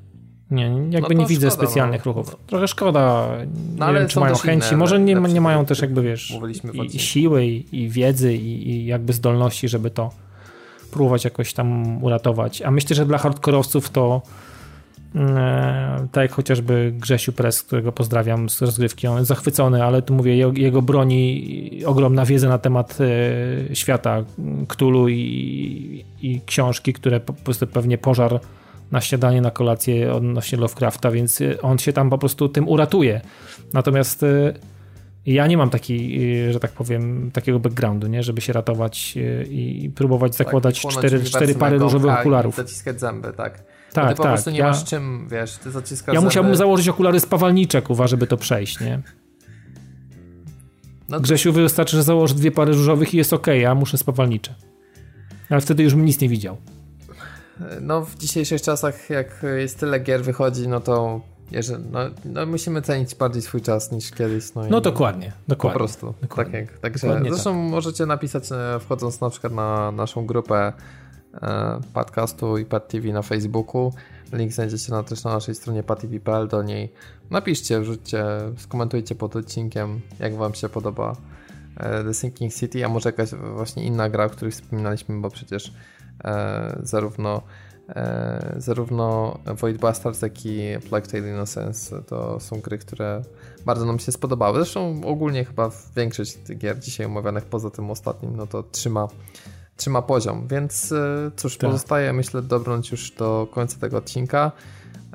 [0.51, 2.13] Nie, jakby no nie widzę szkoda, specjalnych no.
[2.13, 2.37] ruchów.
[2.47, 3.29] Trochę szkoda.
[3.79, 4.77] No, nie wiem, czy mają chęci.
[4.77, 6.39] Może nie, nie mają też jakby, wiesz,
[6.73, 10.11] i, i siły, i, i wiedzy, i, i, jakby zdolności, żeby to
[10.91, 12.63] próbować jakoś tam uratować.
[12.63, 14.23] A myślę, że dla hardkorowców to
[15.15, 20.15] E, tak jak chociażby Grzesiu Pres, którego pozdrawiam z rozgrywki, on jest zachwycony, ale tu
[20.15, 24.25] mówię, jego, broni ogromna wiedza na temat e, świata
[24.69, 28.41] Ktulu i, i książki, które po prostu pewnie pożar
[28.95, 33.21] na śniadanie, na kolację odnośnie Lovecrafta, więc on się tam po prostu tym uratuje.
[33.73, 34.55] Natomiast e,
[35.27, 38.23] ja nie mam takiej, że tak powiem, takiego backgroundu, nie?
[38.23, 39.15] żeby się ratować
[39.51, 42.57] i próbować tak, zakładać tak, cztery, cztery pary różowych okularów.
[42.57, 43.65] zaciskać zęby, tak.
[43.93, 44.33] Tak, ty po tak.
[44.33, 48.27] prostu nie ja, masz czym, wiesz, ty zaciskasz Ja musiałbym założyć okulary spawalnicze, kuwa, żeby
[48.27, 49.03] to przejść, nie?
[51.09, 51.23] No to...
[51.23, 54.55] Grzesiu wystarczy, że założy dwie pary różowych i jest ok, ja muszę spawalnicze.
[55.51, 56.57] Ale wtedy już bym nic nie widział.
[57.81, 61.21] No w dzisiejszych czasach, jak jest tyle gier wychodzi, no to
[61.51, 64.55] jeżeli, no, no, musimy cenić bardziej swój czas niż kiedyś.
[64.55, 65.73] No, no dokładnie, dokładnie.
[65.73, 66.15] Po prostu.
[66.23, 66.67] Dokładnie.
[66.67, 67.71] Tak, także dokładnie zresztą tak.
[67.71, 70.73] możecie napisać e, wchodząc na przykład na naszą grupę
[71.43, 73.93] E, podcastu i Pad TV na Facebooku.
[74.33, 76.49] Link znajdziecie na, też na naszej stronie padtv.pl.
[76.49, 76.93] Do niej
[77.31, 78.25] napiszcie, wrzućcie,
[78.57, 81.17] skomentujcie pod odcinkiem, jak Wam się podoba
[81.77, 85.73] e, The Sinking City, a może jakaś właśnie inna gra, o której wspominaliśmy, bo przecież
[86.83, 87.43] zarówno
[87.89, 93.23] e, zarówno Void Bastards, jak i Plague Tale Innocence to są gry, które
[93.67, 94.59] bardzo nam się spodobały.
[94.59, 99.09] Zresztą ogólnie chyba większość gier dzisiaj omawianych poza tym ostatnim, no to trzyma
[99.77, 101.71] trzyma poziom, więc e, cóż, tak.
[101.71, 104.53] pozostaje myślę dobrnąć już do końca tego odcinka.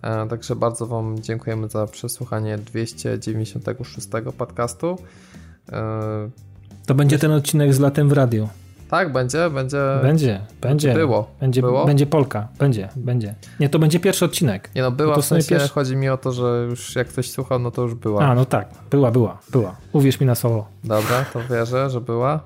[0.03, 4.07] E, także bardzo Wam dziękujemy za przesłuchanie 296
[4.37, 4.97] podcastu.
[5.71, 6.29] E,
[6.85, 8.49] to będzie ten odcinek z latem w radiu.
[8.89, 9.99] Tak, będzie, będzie.
[10.01, 10.93] Będzie, będzie.
[10.93, 11.31] Było.
[11.39, 11.85] Będzie, było?
[11.85, 13.35] będzie Polka, będzie, będzie.
[13.59, 14.69] Nie, to będzie pierwszy odcinek.
[14.75, 15.69] Nie no, była to w sensie, pierwszy...
[15.69, 18.25] chodzi mi o to, że już jak ktoś słuchał, no to już była.
[18.25, 19.75] A, no tak, była, była, była.
[19.93, 20.67] Uwierz mi na słowo.
[20.83, 22.39] Dobra, to wierzę, że była.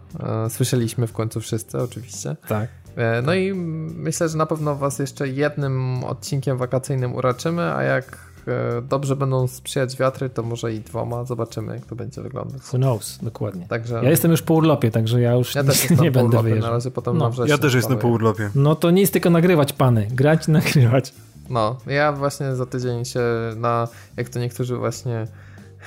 [0.45, 2.36] E, słyszeliśmy w końcu wszyscy, oczywiście.
[2.48, 2.70] Tak.
[2.95, 3.53] E, no i
[3.95, 9.48] myślę, że na pewno was jeszcze jednym odcinkiem wakacyjnym uraczymy, a jak E, dobrze będą
[9.48, 11.24] sprzyjać wiatry, to może i dwoma.
[11.24, 12.61] Zobaczymy, jak to będzie wyglądać.
[12.61, 13.68] Who knows, dokładnie.
[13.68, 13.99] Także...
[14.03, 16.70] Ja jestem już po urlopie, także ja już ja też nie, będę urlopie, wyjeżdżał.
[16.70, 17.30] Na razie potem no.
[17.30, 18.49] na Ja też jestem po urlopie.
[18.56, 20.07] No to nic, tylko nagrywać, pany.
[20.11, 21.14] Grać i nagrywać.
[21.49, 23.22] No, ja właśnie za tydzień się
[23.56, 23.88] na,
[24.18, 25.28] jak to niektórzy właśnie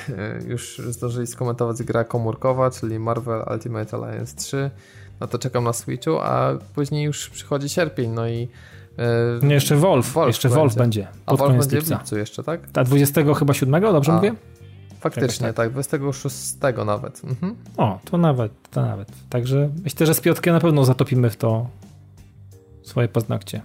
[0.09, 4.70] e, już zdążyli skomentować gra komórkowa, czyli Marvel Ultimate Alliance 3,
[5.20, 8.49] no to czekam na Switchu, a później już przychodzi sierpień, no i
[9.43, 10.12] nie, jeszcze Wolf.
[10.12, 10.60] Wolf jeszcze będzie.
[10.60, 11.09] Wolf będzie.
[11.27, 11.97] A Wolf będzie lipca.
[11.97, 12.70] w lipcu jeszcze, tak?
[12.70, 14.35] Ta 20 chyba 7, dobrze A, mówię?
[15.01, 15.56] Faktycznie, tak.
[15.56, 16.56] tak, 26
[16.86, 17.23] nawet.
[17.24, 17.56] Mhm.
[17.77, 19.09] O, to nawet, to nawet.
[19.31, 21.66] Także myślę, że z Piotkiem na pewno zatopimy w to
[22.82, 23.62] swoje paznokcie.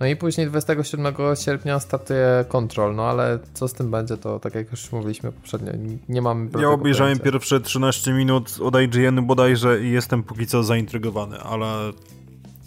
[0.00, 1.14] No i później 27
[1.44, 5.72] sierpnia startuje Control, no ale co z tym będzie, to tak jak już mówiliśmy poprzednio,
[6.08, 6.50] nie mam...
[6.60, 7.38] Ja obejrzałem pojęcia.
[7.38, 11.92] pierwsze 13 minut od IGN bodajże i jestem póki co zaintrygowany, ale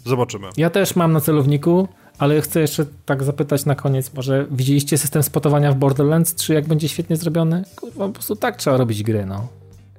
[0.04, 0.48] Zobaczymy.
[0.56, 5.22] Ja też mam na celowniku, ale chcę jeszcze tak zapytać na koniec, może widzieliście system
[5.22, 7.64] spotowania w Borderlands, czy jak będzie świetnie zrobiony?
[7.76, 9.48] Kurwa, po prostu tak trzeba robić gry, no.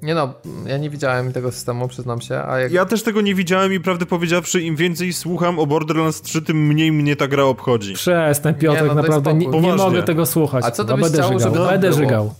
[0.02, 0.34] Nie no,
[0.65, 2.44] ja nie widziałem tego systemu, przyznam się.
[2.48, 2.72] A jak...
[2.72, 6.68] Ja też tego nie widziałem i prawdę powiedziawszy, im więcej słucham o Borderlands 3, tym
[6.68, 7.94] mniej mnie ta gra obchodzi.
[7.94, 10.65] Przestań Piotrek, nie, no, naprawdę nie, nie, mogę tego słuchać.
[10.65, 12.34] A co ty byś będę chciał, żygał, będę żygał.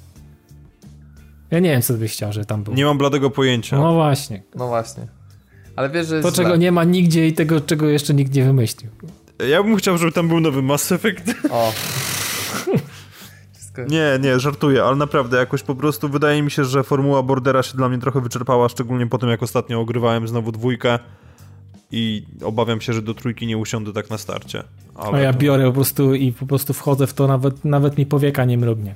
[1.52, 2.78] Ja nie wiem, co byś chciał, że tam było.
[2.78, 3.78] Nie mam bladego pojęcia.
[3.78, 4.44] No właśnie.
[4.56, 5.08] No właśnie.
[5.76, 6.58] Ale wiesz, że To, czego źle.
[6.58, 8.92] nie ma nigdzie i tego, czego jeszcze nikt nie wymyślił.
[9.50, 11.34] Ja bym chciał, żeby tam był nowy Mass Effect.
[11.52, 11.74] O.
[13.90, 17.78] Nie, nie, żartuję, ale naprawdę jakoś po prostu wydaje mi się, że formuła Bordera się
[17.78, 21.00] dla mnie trochę wyczerpała, szczególnie po tym, jak ostatnio ogrywałem znowu dwójkę
[21.92, 24.64] i obawiam się, że do trójki nie usiądę tak na starcie.
[24.96, 25.40] Ale A ja to...
[25.40, 28.96] biorę po prostu i po prostu wchodzę w to, nawet, nawet mi powieka nie mrugnie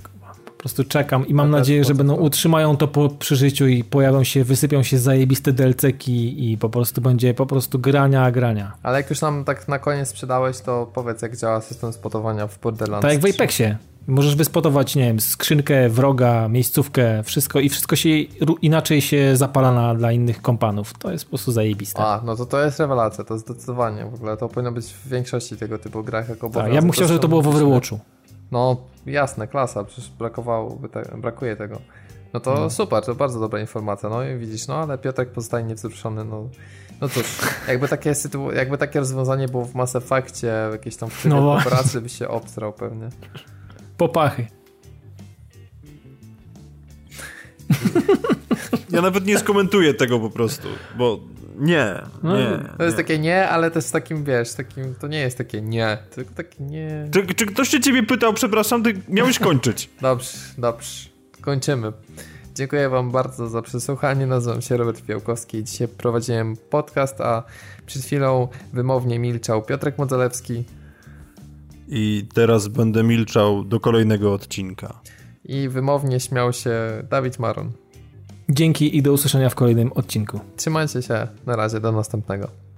[0.60, 4.84] prostu czekam i mam nadzieję, że będą utrzymają to po przyżyciu i pojawią się, wysypią
[4.84, 8.72] się zajebiste delceki i po prostu będzie po prostu grania, grania.
[8.84, 12.60] Ale jak już nam tak na koniec sprzedałeś, to powiedz jak działa system spotowania w
[12.60, 13.78] Borderlands Tak jak w Apexie.
[14.08, 18.10] Możesz wyspotować, nie wiem, skrzynkę, wroga, miejscówkę, wszystko i wszystko się
[18.62, 20.94] inaczej się zapala na, dla innych kompanów.
[20.94, 22.00] To jest po prostu zajebiste.
[22.00, 24.38] A, no to to jest rewelacja, to zdecydowanie w ogóle.
[24.38, 27.28] To powinno być w większości tego typu grach jako Tak, ja bym chciał, żeby to
[27.28, 28.00] było w Overwatchu.
[28.52, 31.80] No jasne, klasa, przecież brakowałoby te, brakuje tego.
[32.34, 32.70] No to no.
[32.70, 34.10] super, to bardzo dobra informacja.
[34.10, 36.24] No i widzisz, no ale Piotrek pozostaje niewzruszony.
[36.24, 36.50] No,
[37.02, 38.52] no cóż, jakby takie, sytu...
[38.52, 42.74] jakby takie rozwiązanie było w Mass Effectie, jakieś tam w no operacji by się obstrał
[42.74, 43.10] pewnie.
[43.98, 44.48] Popachy.
[48.90, 50.68] Ja nawet nie skomentuję tego po prostu,
[50.98, 51.20] bo
[51.60, 52.60] nie, no, nie.
[52.78, 53.04] To jest nie.
[53.04, 57.10] takie nie, ale też takim, wiesz, takim, to nie jest takie nie, tylko takie nie.
[57.12, 59.90] Czy, czy ktoś się ciebie pytał, przepraszam, ty miałeś kończyć.
[60.02, 61.10] dobrze, dobrze.
[61.42, 61.94] Kończymy.
[62.56, 64.28] Dziękuję wam bardzo za przesłuchanie.
[64.28, 67.44] Nazywam się Robert Fiałkowski i dzisiaj prowadziłem podcast, a
[67.86, 70.64] przed chwilą wymownie milczał Piotrek Modzelewski.
[71.88, 75.00] I teraz będę milczał do kolejnego odcinka.
[75.46, 76.72] I wymownie śmiał się
[77.10, 77.72] Dawid Maron.
[78.50, 80.40] Dzięki i do usłyszenia w kolejnym odcinku.
[80.56, 81.28] Trzymajcie się.
[81.46, 82.69] Na razie, do następnego.